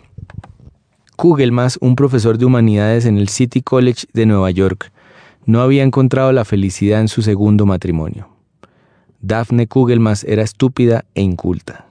Kugelmas, 1.16 1.78
un 1.80 1.96
profesor 1.96 2.38
de 2.38 2.44
humanidades 2.44 3.07
en 3.07 3.16
el 3.16 3.28
City 3.28 3.62
College 3.62 4.07
de 4.12 4.26
Nueva 4.26 4.50
York, 4.50 4.92
no 5.46 5.61
había 5.61 5.82
encontrado 5.82 6.32
la 6.32 6.44
felicidad 6.44 7.00
en 7.00 7.09
su 7.09 7.22
segundo 7.22 7.66
matrimonio. 7.66 8.28
Daphne 9.20 9.66
Kugelmas 9.66 10.24
era 10.24 10.42
estúpida 10.42 11.05
e 11.14 11.22
inculta. 11.22 11.86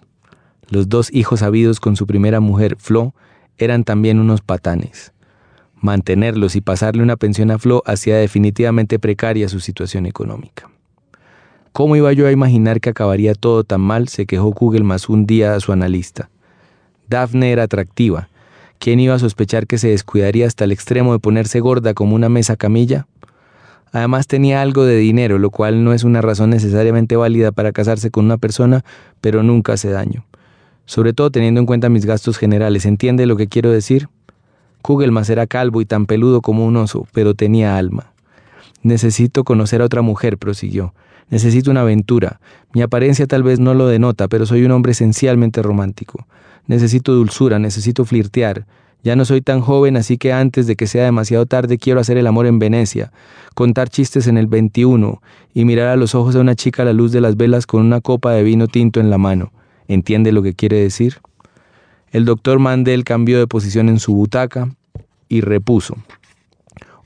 Los 0.69 0.89
dos 0.89 1.11
hijos 1.13 1.41
habidos 1.41 1.79
con 1.79 1.95
su 1.95 2.05
primera 2.07 2.39
mujer, 2.39 2.75
Flo, 2.77 3.13
eran 3.57 3.83
también 3.83 4.19
unos 4.19 4.41
patanes. 4.41 5.13
Mantenerlos 5.81 6.55
y 6.55 6.61
pasarle 6.61 7.01
una 7.01 7.17
pensión 7.17 7.49
a 7.49 7.57
Flo 7.57 7.81
hacía 7.87 8.15
definitivamente 8.17 8.99
precaria 8.99 9.49
su 9.49 9.59
situación 9.59 10.05
económica. 10.05 10.69
¿Cómo 11.71 11.95
iba 11.95 12.13
yo 12.13 12.27
a 12.27 12.31
imaginar 12.31 12.79
que 12.79 12.91
acabaría 12.91 13.33
todo 13.33 13.63
tan 13.63 13.81
mal? 13.81 14.07
se 14.07 14.27
quejó 14.27 14.51
Kugelmas 14.51 15.09
un 15.09 15.25
día 15.25 15.55
a 15.55 15.59
su 15.59 15.71
analista. 15.71 16.29
Daphne 17.09 17.51
era 17.51 17.63
atractiva. 17.63 18.29
¿Quién 18.77 18.99
iba 18.99 19.15
a 19.15 19.19
sospechar 19.19 19.67
que 19.67 19.79
se 19.79 19.89
descuidaría 19.89 20.45
hasta 20.45 20.65
el 20.65 20.71
extremo 20.71 21.13
de 21.13 21.19
ponerse 21.19 21.59
gorda 21.59 21.93
como 21.93 22.15
una 22.15 22.29
mesa 22.29 22.57
camilla? 22.57 23.07
Además 23.91 24.27
tenía 24.27 24.61
algo 24.61 24.85
de 24.85 24.97
dinero, 24.97 25.39
lo 25.39 25.49
cual 25.49 25.83
no 25.83 25.93
es 25.93 26.03
una 26.03 26.21
razón 26.21 26.51
necesariamente 26.51 27.15
válida 27.15 27.51
para 27.51 27.71
casarse 27.71 28.11
con 28.11 28.25
una 28.25 28.37
persona, 28.37 28.83
pero 29.19 29.41
nunca 29.41 29.73
hace 29.73 29.89
daño. 29.89 30.25
Sobre 30.85 31.13
todo 31.13 31.31
teniendo 31.31 31.59
en 31.59 31.65
cuenta 31.65 31.89
mis 31.89 32.05
gastos 32.05 32.37
generales. 32.37 32.85
¿Entiende 32.85 33.25
lo 33.25 33.35
que 33.35 33.47
quiero 33.47 33.71
decir? 33.71 34.09
Kugelmas 34.81 35.29
era 35.29 35.47
calvo 35.47 35.81
y 35.81 35.85
tan 35.85 36.05
peludo 36.05 36.41
como 36.41 36.65
un 36.65 36.77
oso, 36.77 37.07
pero 37.13 37.33
tenía 37.33 37.77
alma. 37.77 38.11
Necesito 38.83 39.43
conocer 39.43 39.81
a 39.81 39.85
otra 39.85 40.01
mujer, 40.01 40.37
prosiguió. 40.37 40.93
Necesito 41.29 41.71
una 41.71 41.81
aventura. 41.81 42.39
Mi 42.73 42.81
apariencia 42.81 43.27
tal 43.27 43.43
vez 43.43 43.59
no 43.59 43.73
lo 43.73 43.87
denota, 43.87 44.27
pero 44.27 44.45
soy 44.45 44.65
un 44.65 44.71
hombre 44.71 44.91
esencialmente 44.91 45.61
romántico. 45.61 46.27
Necesito 46.67 47.13
dulzura, 47.13 47.59
necesito 47.59 48.05
flirtear. 48.05 48.65
Ya 49.03 49.15
no 49.15 49.25
soy 49.25 49.41
tan 49.41 49.61
joven, 49.61 49.97
así 49.97 50.17
que 50.17 50.31
antes 50.31 50.67
de 50.67 50.75
que 50.75 50.87
sea 50.87 51.05
demasiado 51.05 51.45
tarde 51.45 51.77
quiero 51.77 51.99
hacer 51.99 52.17
el 52.17 52.27
amor 52.27 52.45
en 52.45 52.59
Venecia, 52.59 53.11
contar 53.55 53.89
chistes 53.89 54.27
en 54.27 54.37
el 54.37 54.45
21 54.45 55.21
y 55.53 55.65
mirar 55.65 55.87
a 55.87 55.95
los 55.95 56.13
ojos 56.13 56.35
a 56.35 56.39
una 56.39 56.55
chica 56.55 56.83
a 56.83 56.85
la 56.85 56.93
luz 56.93 57.11
de 57.11 57.21
las 57.21 57.35
velas 57.35 57.65
con 57.65 57.81
una 57.81 58.01
copa 58.01 58.31
de 58.33 58.43
vino 58.43 58.67
tinto 58.67 58.99
en 58.99 59.09
la 59.09 59.17
mano. 59.17 59.51
¿Entiende 59.87 60.31
lo 60.31 60.43
que 60.43 60.53
quiere 60.53 60.77
decir? 60.77 61.17
El 62.11 62.25
doctor 62.25 62.59
Mandel 62.59 63.05
cambió 63.05 63.39
de 63.39 63.47
posición 63.47 63.87
en 63.87 63.97
su 63.97 64.13
butaca 64.13 64.75
y 65.29 65.39
repuso. 65.39 65.95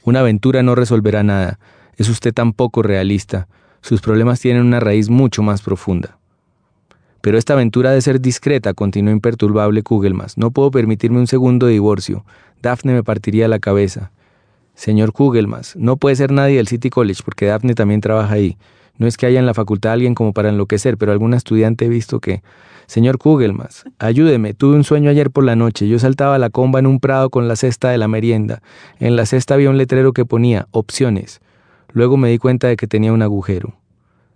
Una 0.03 0.21
aventura 0.21 0.63
no 0.63 0.73
resolverá 0.73 1.21
nada. 1.21 1.59
Es 1.95 2.09
usted 2.09 2.33
tan 2.33 2.53
poco 2.53 2.81
realista. 2.81 3.47
Sus 3.81 4.01
problemas 4.01 4.39
tienen 4.39 4.63
una 4.63 4.79
raíz 4.79 5.09
mucho 5.09 5.43
más 5.43 5.61
profunda. 5.61 6.17
Pero 7.21 7.37
esta 7.37 7.53
aventura 7.53 7.91
de 7.91 8.01
ser 8.01 8.19
discreta, 8.19 8.73
continuó 8.73 9.11
imperturbable 9.11 9.83
Kugelmas. 9.83 10.39
No 10.39 10.49
puedo 10.49 10.71
permitirme 10.71 11.19
un 11.19 11.27
segundo 11.27 11.67
divorcio. 11.67 12.25
Daphne 12.63 12.93
me 12.93 13.03
partiría 13.03 13.47
la 13.47 13.59
cabeza. 13.59 14.11
Señor 14.73 15.13
Kugelmas, 15.13 15.75
no 15.75 15.97
puede 15.97 16.15
ser 16.15 16.31
nadie 16.31 16.57
del 16.57 16.67
City 16.67 16.89
College 16.89 17.21
porque 17.23 17.45
Daphne 17.45 17.75
también 17.75 18.01
trabaja 18.01 18.33
ahí. 18.33 18.57
No 18.97 19.05
es 19.05 19.17
que 19.17 19.27
haya 19.27 19.39
en 19.39 19.45
la 19.45 19.53
facultad 19.53 19.93
alguien 19.93 20.15
como 20.15 20.33
para 20.33 20.49
enloquecer, 20.49 20.97
pero 20.97 21.11
algún 21.11 21.35
estudiante 21.35 21.85
he 21.85 21.89
visto 21.89 22.19
que... 22.19 22.41
Señor 22.87 23.17
Kugelmas, 23.17 23.83
ayúdeme, 23.99 24.53
tuve 24.53 24.75
un 24.75 24.83
sueño 24.83 25.09
ayer 25.09 25.31
por 25.31 25.43
la 25.43 25.55
noche. 25.55 25.87
Yo 25.87 25.97
saltaba 25.99 26.37
la 26.37 26.49
comba 26.49 26.79
en 26.79 26.87
un 26.87 26.99
prado 26.99 27.29
con 27.29 27.47
la 27.47 27.55
cesta 27.55 27.89
de 27.89 27.97
la 27.97 28.07
merienda. 28.07 28.61
En 28.99 29.15
la 29.15 29.25
cesta 29.25 29.55
había 29.55 29.69
un 29.69 29.77
letrero 29.77 30.13
que 30.13 30.25
ponía 30.25 30.67
opciones. 30.71 31.41
Luego 31.93 32.17
me 32.17 32.29
di 32.29 32.37
cuenta 32.37 32.67
de 32.67 32.75
que 32.75 32.87
tenía 32.87 33.13
un 33.13 33.21
agujero. 33.21 33.73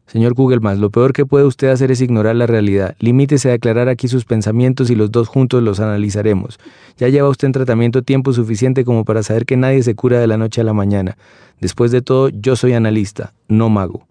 Señor 0.08 0.34
Kugelmas, 0.34 0.80
lo 0.80 0.90
peor 0.90 1.14
que 1.14 1.28
puede 1.28 1.46
usted 1.46 1.68
hacer 1.68 1.92
es 1.92 2.02
ignorar 2.02 2.36
la 2.36 2.48
realidad. 2.48 2.96
Limítese 2.98 3.50
a 3.50 3.52
declarar 3.52 3.90
aquí 3.90 4.08
sus 4.08 4.26
pensamientos 4.26 4.90
y 4.90 4.96
los 4.96 5.12
dos 5.12 5.28
juntos 5.28 5.62
los 5.62 5.80
analizaremos. 5.80 6.58
Ya 6.98 7.10
lleva 7.10 7.30
usted 7.30 7.46
en 7.46 7.52
tratamiento 7.52 8.02
tiempo 8.02 8.34
suficiente 8.34 8.84
como 8.84 9.06
para 9.06 9.22
saber 9.22 9.46
que 9.46 9.56
nadie 9.56 9.84
se 9.84 9.94
cura 9.94 10.20
de 10.20 10.26
la 10.26 10.38
noche 10.38 10.62
a 10.62 10.64
la 10.64 10.74
mañana. 10.74 11.16
Después 11.62 11.92
de 11.92 12.02
todo, 12.02 12.30
yo 12.30 12.56
soy 12.56 12.74
analista, 12.74 13.34
no 13.48 13.70
mago. 13.70 14.09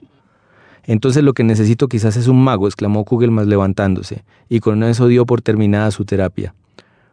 Entonces 0.89 1.23
lo 1.23 1.35
que 1.35 1.45
necesito 1.45 1.87
quizás 1.87 2.17
es 2.17 2.29
un 2.29 2.43
mago, 2.43 2.67
exclamó 2.67 3.05
Kugelmas 3.05 3.47
levantándose, 3.47 4.25
y 4.49 4.61
con 4.61 4.83
eso 4.83 5.07
dio 5.07 5.27
por 5.27 5.43
terminada 5.43 5.91
su 5.91 6.07
terapia. 6.07 6.55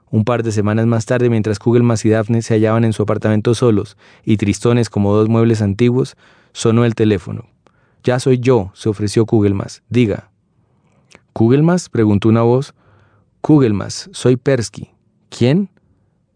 Un 0.09 0.23
par 0.23 0.43
de 0.43 0.53
semanas 0.53 0.85
más 0.85 1.05
tarde, 1.05 1.29
mientras 1.29 1.59
Kugelmas 1.59 2.05
y 2.05 2.09
Daphne 2.09 2.41
se 2.41 2.53
hallaban 2.53 2.85
en 2.85 2.93
su 2.93 3.03
apartamento 3.03 3.53
solos 3.53 3.97
y 4.23 4.37
tristones 4.37 4.89
como 4.89 5.13
dos 5.13 5.27
muebles 5.27 5.61
antiguos, 5.61 6.15
sonó 6.53 6.85
el 6.85 6.95
teléfono. 6.95 7.47
Ya 8.01 8.17
soy 8.19 8.39
yo, 8.39 8.71
se 8.75 8.87
ofreció 8.87 9.25
Kugelmas. 9.25 9.83
Diga. 9.89 10.31
¿Kugelmas? 11.33 11.89
preguntó 11.89 12.29
una 12.29 12.43
voz. 12.43 12.73
Kugelmas, 13.41 14.09
soy 14.13 14.37
Persky. 14.37 14.91
¿Quién? 15.27 15.67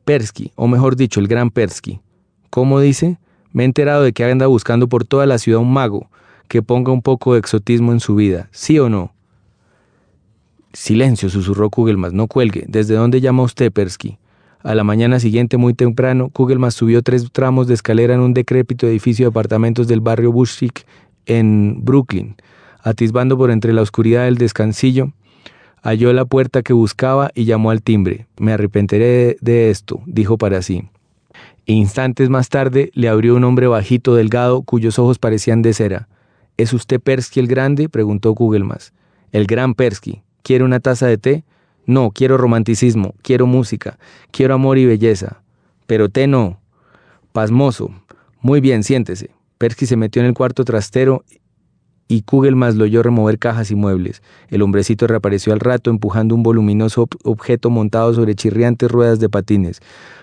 Persky, 0.03 0.51
o 0.55 0.67
mejor 0.67 0.97
dicho, 0.97 1.21
el 1.21 1.29
gran 1.29 1.51
Persky. 1.51 2.01
¿Cómo 2.49 2.81
dice? 2.81 3.17
Me 3.53 3.63
he 3.63 3.65
enterado 3.65 4.03
de 4.03 4.11
que 4.11 4.25
anda 4.25 4.47
buscando 4.47 4.89
por 4.89 5.05
toda 5.05 5.25
la 5.25 5.37
ciudad 5.37 5.61
un 5.61 5.71
mago 5.71 6.09
que 6.49 6.61
ponga 6.61 6.91
un 6.91 7.01
poco 7.01 7.33
de 7.33 7.39
exotismo 7.39 7.93
en 7.93 8.01
su 8.01 8.15
vida. 8.15 8.49
¿Sí 8.51 8.77
o 8.79 8.89
no? 8.89 9.13
Silencio, 10.73 11.29
susurró 11.29 11.69
Kugelmas. 11.69 12.11
No 12.11 12.27
cuelgue. 12.27 12.65
¿Desde 12.67 12.95
dónde 12.95 13.21
llama 13.21 13.43
usted, 13.43 13.71
Persky? 13.71 14.17
A 14.61 14.75
la 14.75 14.83
mañana 14.83 15.21
siguiente, 15.21 15.55
muy 15.55 15.73
temprano, 15.73 16.29
Kugelmas 16.29 16.73
subió 16.73 17.01
tres 17.01 17.31
tramos 17.31 17.67
de 17.67 17.75
escalera 17.75 18.13
en 18.13 18.19
un 18.19 18.33
decrépito 18.33 18.87
edificio 18.87 19.25
de 19.25 19.29
apartamentos 19.29 19.87
del 19.87 20.01
barrio 20.01 20.33
Bushwick 20.33 20.85
en 21.25 21.85
Brooklyn. 21.85 22.35
Atisbando 22.83 23.37
por 23.37 23.51
entre 23.51 23.71
la 23.71 23.81
oscuridad 23.81 24.25
del 24.25 24.37
descansillo, 24.37 25.13
halló 25.81 26.11
la 26.11 26.25
puerta 26.25 26.61
que 26.61 26.73
buscaba 26.73 27.31
y 27.35 27.45
llamó 27.45 27.71
al 27.71 27.83
timbre. 27.83 28.27
Me 28.37 28.51
arrepentiré 28.51 29.37
de 29.39 29.69
esto, 29.69 30.01
dijo 30.05 30.37
para 30.37 30.61
sí. 30.61 30.89
Instantes 31.65 32.29
más 32.29 32.49
tarde 32.49 32.89
le 32.93 33.07
abrió 33.07 33.35
un 33.35 33.43
hombre 33.43 33.67
bajito, 33.67 34.15
delgado, 34.15 34.63
cuyos 34.63 34.97
ojos 34.99 35.19
parecían 35.19 35.61
de 35.61 35.73
cera. 35.73 36.09
¿Es 36.59 36.73
usted 36.73 36.99
Persky 36.99 37.39
el 37.39 37.47
Grande? 37.47 37.87
preguntó 37.87 38.35
Kugelmas. 38.35 38.91
El 39.31 39.47
gran 39.47 39.75
Persky. 39.75 40.23
¿Quiere 40.43 40.65
una 40.65 40.81
taza 40.81 41.07
de 41.07 41.17
té? 41.17 41.45
No, 41.85 42.11
quiero 42.11 42.37
romanticismo, 42.37 43.15
quiero 43.21 43.47
música, 43.47 43.97
quiero 44.31 44.55
amor 44.55 44.77
y 44.77 44.85
belleza. 44.85 45.41
Pero 45.87 46.09
té 46.09 46.27
no. 46.27 46.59
Pasmoso. 47.31 47.91
Muy 48.41 48.59
bien, 48.59 48.83
siéntese. 48.83 49.29
Persky 49.57 49.85
se 49.85 49.95
metió 49.95 50.21
en 50.21 50.27
el 50.27 50.33
cuarto 50.33 50.65
trastero 50.65 51.23
y 52.11 52.23
Kugelmas 52.23 52.75
lo 52.75 52.85
oyó 52.85 53.03
remover 53.03 53.37
cajas 53.37 53.69
y 53.69 53.75
muebles. 53.75 54.23
El 54.49 54.63
hombrecito 54.63 55.05
reapareció 55.05 55.53
al 55.53 55.59
rato 55.59 55.91
empujando 55.91 56.33
un 56.33 56.41
voluminoso 56.41 57.05
ob- 57.07 57.19
objeto 57.23 57.69
montado 57.69 58.13
sobre 58.15 58.33
chirriantes 58.33 58.89
ruedas 58.91 59.19
de 59.19 59.29
patines. 59.29 59.79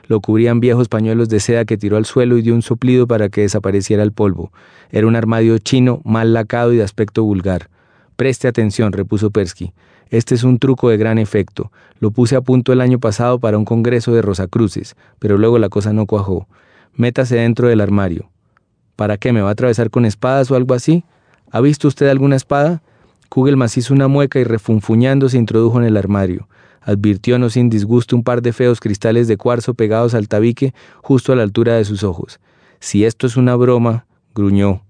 Lo 0.09 0.20
cubrían 0.20 0.59
viejos 0.59 0.89
pañuelos 0.89 1.28
de 1.28 1.39
seda 1.39 1.64
que 1.64 1.78
tiró 1.78 1.97
al 1.97 2.05
suelo 2.05 2.37
y 2.39 2.43
dio 2.43 2.55
un 2.55 2.62
soplido 2.62 3.07
para 3.07 3.28
que 3.28 3.43
desapareciera 3.43 4.03
el 4.03 4.11
polvo. 4.12 4.51
Era 4.91 5.07
un 5.07 5.14
armario 5.14 5.57
chino, 5.59 6.01
mal 6.05 6.34
lacado 6.34 6.72
y 6.72 6.76
de 6.76 6.82
aspecto 6.82 7.22
vulgar. 7.22 7.70
Preste 8.16 8.49
atención, 8.49 8.93
repuso 8.93 9.30
Persky. 9.30 9.72
Este 10.11 10.34
es 10.34 10.43
un 10.43 10.59
truco 10.59 10.89
de 10.89 10.97
gran 10.97 11.18
efecto. 11.18 11.70
Lo 12.01 12.11
puse 12.11 12.34
a 12.34 12.41
punto 12.41 12.72
el 12.72 12.80
año 12.80 12.99
pasado 12.99 13.39
para 13.39 13.59
un 13.59 13.64
congreso 13.64 14.12
de 14.12 14.22
Rosacruces, 14.22 14.97
pero 15.20 15.39
luego 15.39 15.59
la 15.61 15.68
cosa 15.68 15.93
no 15.93 16.07
cuajó. 16.07 16.49
Métase 16.95 17.37
dentro 17.37 17.68
del 17.68 17.80
armario. 17.80 18.28
¿Para 18.97 19.18
qué? 19.18 19.32
¿Me 19.32 19.41
va 19.41 19.51
a 19.51 19.53
atravesar 19.53 19.91
con 19.91 20.05
espadas 20.05 20.51
o 20.51 20.57
algo 20.57 20.74
así? 20.74 21.05
¿Ha 21.57 21.61
visto 21.63 21.89
usted 21.89 22.09
alguna 22.09 22.37
espada? 22.37 22.83
Kugelmas 23.31 23.79
hizo 23.79 23.95
una 23.95 24.09
mueca 24.09 24.39
y 24.39 24.45
refunfuñando 24.45 25.31
se 25.31 25.39
introdujo 25.39 25.79
en 25.81 25.87
el 25.87 25.97
armario. 25.97 26.49
Advirtió 26.83 27.39
no 27.39 27.49
sin 27.49 27.71
disgusto 27.71 28.15
un 28.15 28.23
par 28.23 28.43
de 28.43 28.53
feos 28.53 28.79
cristales 28.79 29.27
de 29.27 29.39
cuarzo 29.39 29.73
pegados 29.73 30.13
al 30.13 30.29
tabique 30.29 30.75
justo 31.03 31.33
a 31.33 31.37
la 31.37 31.45
altura 31.45 31.73
de 31.77 31.87
sus 31.87 32.03
ojos. 32.03 32.41
Si 32.79 33.07
esto 33.07 33.27
es 33.27 33.39
una 33.39 33.57
broma, 33.57 34.05
gruñó. 34.35 34.83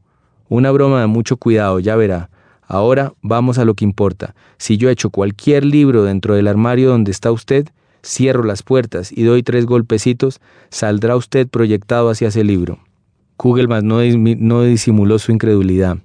Una 0.49 0.73
broma 0.73 1.01
de 1.01 1.07
mucho 1.07 1.37
cuidado, 1.37 1.79
ya 1.79 1.95
verá. 1.95 2.31
Ahora 2.63 3.13
vamos 3.23 3.59
a 3.59 3.65
lo 3.65 3.75
que 3.75 3.85
importa. 3.85 4.35
Si 4.59 4.77
yo 4.77 4.91
echo 4.91 5.11
cualquier 5.11 5.65
libro 5.65 6.03
dentro 6.03 6.35
del 6.35 6.49
armario 6.49 6.89
donde 6.89 7.13
está 7.13 7.31
usted, 7.31 7.69
cierro 8.05 8.43
las 8.43 8.65
puertas 8.65 9.13
y 9.13 9.23
doy 9.23 9.45
tres 9.45 9.67
golpecitos, 9.67 10.41
saldrá 10.71 11.15
usted 11.15 11.47
proyectado 11.47 12.11
hacia 12.11 12.27
ese 12.27 12.43
libro. 12.43 12.81
Kugelman 13.37 13.87
no, 13.87 14.01
no 14.03 14.63
disimuló 14.65 15.21
su 15.21 15.31
incredulidad. 15.31 15.99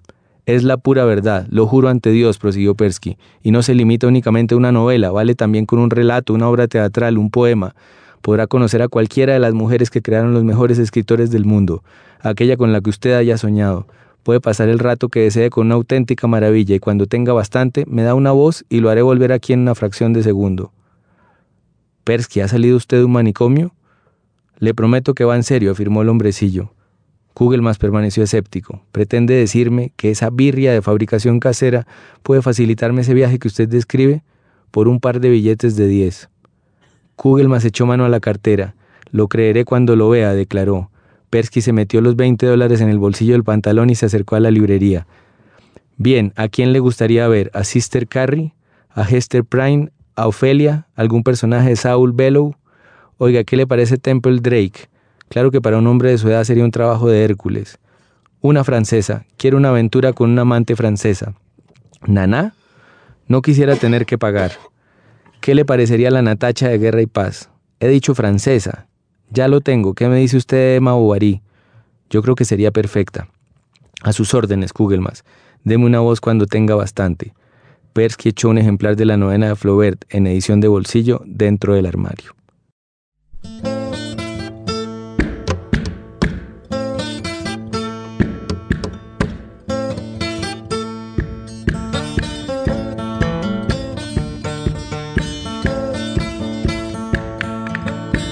Es 0.45 0.63
la 0.63 0.77
pura 0.77 1.05
verdad, 1.05 1.45
lo 1.51 1.67
juro 1.67 1.89
ante 1.89 2.09
Dios, 2.09 2.39
prosiguió 2.39 2.73
Persky, 2.73 3.17
y 3.43 3.51
no 3.51 3.61
se 3.61 3.75
limita 3.75 4.07
únicamente 4.07 4.55
a 4.55 4.57
una 4.57 4.71
novela, 4.71 5.11
vale 5.11 5.35
también 5.35 5.67
con 5.67 5.77
un 5.79 5.91
relato, 5.91 6.33
una 6.33 6.49
obra 6.49 6.67
teatral, 6.67 7.19
un 7.19 7.29
poema. 7.29 7.75
Podrá 8.21 8.47
conocer 8.47 8.81
a 8.81 8.87
cualquiera 8.87 9.33
de 9.33 9.39
las 9.39 9.53
mujeres 9.53 9.91
que 9.91 10.01
crearon 10.01 10.33
los 10.33 10.43
mejores 10.43 10.79
escritores 10.79 11.29
del 11.29 11.45
mundo, 11.45 11.83
aquella 12.21 12.57
con 12.57 12.71
la 12.71 12.81
que 12.81 12.89
usted 12.89 13.13
haya 13.13 13.37
soñado. 13.37 13.87
Puede 14.23 14.39
pasar 14.39 14.69
el 14.69 14.79
rato 14.79 15.09
que 15.09 15.21
desee 15.21 15.49
con 15.49 15.67
una 15.67 15.75
auténtica 15.75 16.27
maravilla 16.27 16.75
y 16.75 16.79
cuando 16.79 17.05
tenga 17.05 17.33
bastante, 17.33 17.85
me 17.87 18.03
da 18.03 18.15
una 18.15 18.31
voz 18.31 18.65
y 18.69 18.79
lo 18.79 18.89
haré 18.89 19.01
volver 19.03 19.31
aquí 19.31 19.53
en 19.53 19.61
una 19.61 19.75
fracción 19.75 20.13
de 20.13 20.23
segundo. 20.23 20.71
Persky, 22.03 22.41
¿ha 22.41 22.47
salido 22.47 22.77
usted 22.77 22.97
de 22.97 23.05
un 23.05 23.11
manicomio? 23.11 23.73
Le 24.57 24.73
prometo 24.73 25.13
que 25.13 25.23
va 25.23 25.35
en 25.35 25.43
serio, 25.43 25.71
afirmó 25.71 26.01
el 26.01 26.09
hombrecillo. 26.09 26.71
Kugelmas 27.33 27.77
permaneció 27.77 28.23
escéptico. 28.23 28.81
¿Pretende 28.91 29.33
decirme 29.33 29.93
que 29.95 30.11
esa 30.11 30.29
birria 30.29 30.73
de 30.73 30.81
fabricación 30.81 31.39
casera 31.39 31.87
puede 32.23 32.41
facilitarme 32.41 33.01
ese 33.01 33.13
viaje 33.13 33.39
que 33.39 33.47
usted 33.47 33.67
describe? 33.67 34.23
Por 34.69 34.87
un 34.87 34.99
par 34.99 35.19
de 35.19 35.29
billetes 35.29 35.75
de 35.75 35.87
diez. 35.87 36.29
Kugelmas 37.15 37.65
echó 37.65 37.85
mano 37.85 38.05
a 38.05 38.09
la 38.09 38.19
cartera. 38.19 38.75
Lo 39.11 39.27
creeré 39.27 39.65
cuando 39.65 39.95
lo 39.95 40.09
vea, 40.09 40.33
declaró. 40.33 40.89
Persky 41.29 41.61
se 41.61 41.73
metió 41.73 42.01
los 42.01 42.15
20 42.15 42.45
dólares 42.45 42.81
en 42.81 42.89
el 42.89 42.99
bolsillo 42.99 43.33
del 43.33 43.43
pantalón 43.43 43.89
y 43.89 43.95
se 43.95 44.05
acercó 44.05 44.35
a 44.35 44.39
la 44.39 44.51
librería. 44.51 45.07
Bien, 45.97 46.33
¿a 46.35 46.49
quién 46.49 46.73
le 46.73 46.79
gustaría 46.79 47.27
ver? 47.27 47.51
¿A 47.53 47.63
Sister 47.63 48.07
Carrie? 48.07 48.53
¿A 48.89 49.03
Hester 49.03 49.45
Prime? 49.45 49.89
¿A 50.15 50.27
Ofelia? 50.27 50.87
¿Algún 50.95 51.23
personaje 51.23 51.69
de 51.69 51.75
Saul 51.77 52.11
Bellow? 52.11 52.55
Oiga, 53.17 53.43
¿qué 53.43 53.55
le 53.55 53.67
parece 53.67 53.97
Temple 53.97 54.39
Drake? 54.41 54.89
Claro 55.31 55.49
que 55.49 55.61
para 55.61 55.77
un 55.77 55.87
hombre 55.87 56.09
de 56.09 56.17
su 56.17 56.27
edad 56.27 56.43
sería 56.43 56.65
un 56.65 56.71
trabajo 56.71 57.07
de 57.07 57.23
Hércules. 57.23 57.79
Una 58.41 58.65
francesa. 58.65 59.25
Quiero 59.37 59.55
una 59.55 59.69
aventura 59.69 60.11
con 60.11 60.29
una 60.29 60.41
amante 60.41 60.75
francesa. 60.75 61.35
¿Naná? 62.05 62.53
No 63.29 63.41
quisiera 63.41 63.77
tener 63.77 64.05
que 64.05 64.17
pagar. 64.17 64.51
¿Qué 65.39 65.55
le 65.55 65.63
parecería 65.63 66.11
la 66.11 66.21
Natacha 66.21 66.67
de 66.67 66.77
Guerra 66.77 67.01
y 67.01 67.05
Paz? 67.05 67.49
He 67.79 67.87
dicho 67.87 68.13
francesa. 68.13 68.87
Ya 69.29 69.47
lo 69.47 69.61
tengo. 69.61 69.93
¿Qué 69.93 70.09
me 70.09 70.17
dice 70.17 70.35
usted 70.35 70.57
de 70.57 70.75
Emma 70.75 70.95
Bovary? 70.95 71.41
Yo 72.09 72.21
creo 72.21 72.35
que 72.35 72.43
sería 72.43 72.71
perfecta. 72.71 73.29
A 74.01 74.11
sus 74.11 74.33
órdenes, 74.33 74.73
Kugelmas. 74.73 75.23
Deme 75.63 75.85
una 75.85 76.01
voz 76.01 76.19
cuando 76.19 76.45
tenga 76.45 76.75
bastante. 76.75 77.33
Persky 77.93 78.29
echó 78.29 78.49
un 78.49 78.57
ejemplar 78.57 78.97
de 78.97 79.05
la 79.05 79.15
novena 79.15 79.47
de 79.47 79.55
Flaubert 79.55 80.03
en 80.09 80.27
edición 80.27 80.59
de 80.59 80.67
bolsillo 80.67 81.21
dentro 81.25 81.73
del 81.73 81.85
armario. 81.85 82.33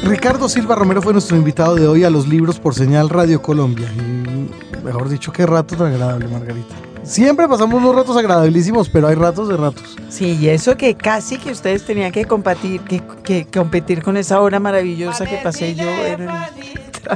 Ricardo 0.09 0.49
Silva 0.49 0.73
Romero 0.73 1.03
fue 1.03 1.13
nuestro 1.13 1.37
invitado 1.37 1.75
de 1.75 1.87
hoy 1.87 2.03
a 2.03 2.09
los 2.09 2.27
libros 2.27 2.59
por 2.59 2.73
señal 2.73 3.09
Radio 3.09 3.43
Colombia. 3.43 3.91
Y, 3.93 4.83
mejor 4.83 5.07
dicho, 5.07 5.31
qué 5.31 5.45
rato 5.45 5.77
tan 5.77 5.93
agradable, 5.93 6.27
Margarita. 6.27 6.73
Siempre 7.03 7.47
pasamos 7.47 7.75
unos 7.75 7.95
ratos 7.95 8.17
agradabilísimos, 8.17 8.89
pero 8.89 9.07
hay 9.07 9.13
ratos 9.13 9.47
de 9.49 9.55
ratos. 9.55 9.95
Sí, 10.09 10.35
y 10.41 10.49
eso 10.49 10.75
que 10.77 10.95
casi 10.95 11.37
que 11.37 11.51
ustedes 11.51 11.85
tenían 11.85 12.11
que 12.11 12.25
competir, 12.25 12.81
que, 12.81 13.45
competir 13.53 14.01
con 14.01 14.17
esa 14.17 14.41
hora 14.41 14.59
maravillosa 14.59 15.27
que 15.27 15.37
pasé 15.43 15.75
yo 15.75 15.87
en 15.87 16.27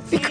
tráfico 0.01 0.29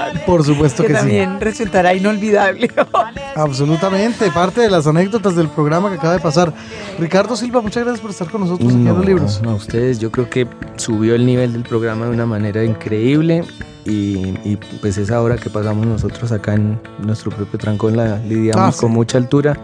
Por 0.26 0.44
supuesto 0.44 0.82
que, 0.82 0.88
que 0.88 0.94
también 0.94 1.40
resultará 1.40 1.94
inolvidable. 1.94 2.70
Absolutamente, 3.36 4.30
parte 4.30 4.60
de 4.60 4.70
las 4.70 4.86
anécdotas 4.86 5.34
del 5.36 5.48
programa 5.48 5.90
que 5.90 5.96
acaba 5.96 6.14
de 6.14 6.20
pasar. 6.20 6.52
Ricardo 6.98 7.36
Silva, 7.36 7.60
muchas 7.60 7.84
gracias 7.84 8.00
por 8.00 8.10
estar 8.10 8.30
con 8.30 8.42
nosotros 8.42 8.68
aquí 8.68 8.78
en 8.78 8.84
los 8.84 9.04
libros. 9.04 9.40
A 9.44 9.54
ustedes, 9.54 9.98
yo 9.98 10.10
creo 10.10 10.28
que 10.28 10.46
subió 10.76 11.14
el 11.14 11.26
nivel 11.26 11.52
del 11.52 11.62
programa 11.62 12.06
de 12.06 12.10
una 12.12 12.26
manera 12.26 12.62
increíble. 12.64 13.44
Y, 13.84 14.56
pues 14.82 14.98
esa 14.98 15.22
hora 15.22 15.36
que 15.36 15.48
pasamos 15.48 15.86
nosotros 15.86 16.30
acá 16.30 16.52
en 16.54 16.78
nuestro 16.98 17.30
propio 17.30 17.58
trancón 17.58 17.96
la 17.96 18.18
lidiamos 18.18 18.76
Ah, 18.76 18.78
con 18.78 18.90
mucha 18.90 19.16
altura 19.16 19.58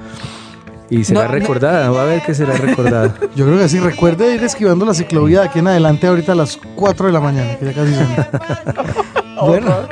y 0.89 1.05
será 1.05 1.23
No, 1.23 1.27
no. 1.27 1.33
recordada, 1.35 1.91
va 1.91 2.03
a 2.03 2.05
ver 2.07 2.23
que 2.23 2.35
será 2.35 2.55
recordada. 2.55 3.15
Yo 3.37 3.45
creo 3.45 3.59
que 3.59 3.69
sí, 3.69 3.81
recuerde 3.81 4.35
ir 4.35 4.43
esquivando 4.43 4.87
la 4.87 4.95
ciclovía 4.95 5.41
de 5.41 5.49
aquí 5.49 5.59
en 5.59 5.67
adelante 5.67 6.07
ahorita 6.07 6.33
a 6.33 6.37
las 6.37 6.59
4 6.75 7.07
de 7.09 7.13
la 7.13 7.21
mañana, 7.21 7.57
que 7.59 7.67
ya 7.67 7.73
casi 7.75 7.95
son. 7.95 9.24
Bueno, 9.41 9.89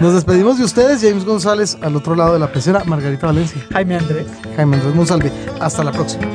nos 0.00 0.14
despedimos 0.14 0.58
de 0.58 0.64
ustedes, 0.64 1.02
James 1.02 1.24
González 1.24 1.76
al 1.80 1.96
otro 1.96 2.14
lado 2.14 2.34
de 2.34 2.38
la 2.38 2.52
pecera, 2.52 2.84
Margarita 2.84 3.26
Valencia, 3.26 3.64
Jaime 3.72 3.96
Andrés. 3.96 4.26
Jaime 4.56 4.76
Andrés 4.76 4.94
Monsalve. 4.94 5.32
Hasta 5.60 5.84
la 5.84 5.92
próxima. 5.92 6.26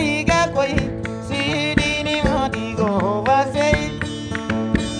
Iga 0.00 0.27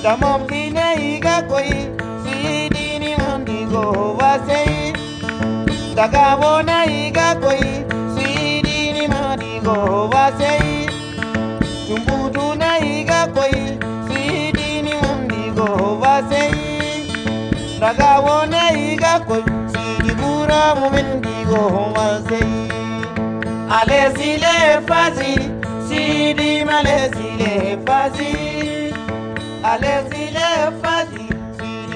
kamomsine 0.08 0.84
igakoyi 1.14 1.78
sidini 2.24 3.10
mondigo 3.22 3.82
waseyi 4.20 4.92
takabona 5.96 6.86
igakoyi 6.86 7.72
sidini 8.14 9.04
mondigo 9.08 9.76
waseyi 10.14 10.88
tumbutuna 11.86 12.70
igakoyi 12.80 13.64
sidini 14.08 14.92
mondigo 15.02 15.68
waseyi 16.00 16.64
takabona 17.80 18.72
igakoyi 18.72 19.44
sidigura 19.72 20.74
momendigo 20.74 21.60
waseyi 21.96 22.72
alesile 23.80 24.54
fasi 24.88 25.32
sidi 25.88 26.64
malesile 26.64 27.78
fasi. 27.86 28.32
Allez-y, 29.62 30.30
les 30.30 30.70
fadis, 30.80 31.28
si 31.58 31.88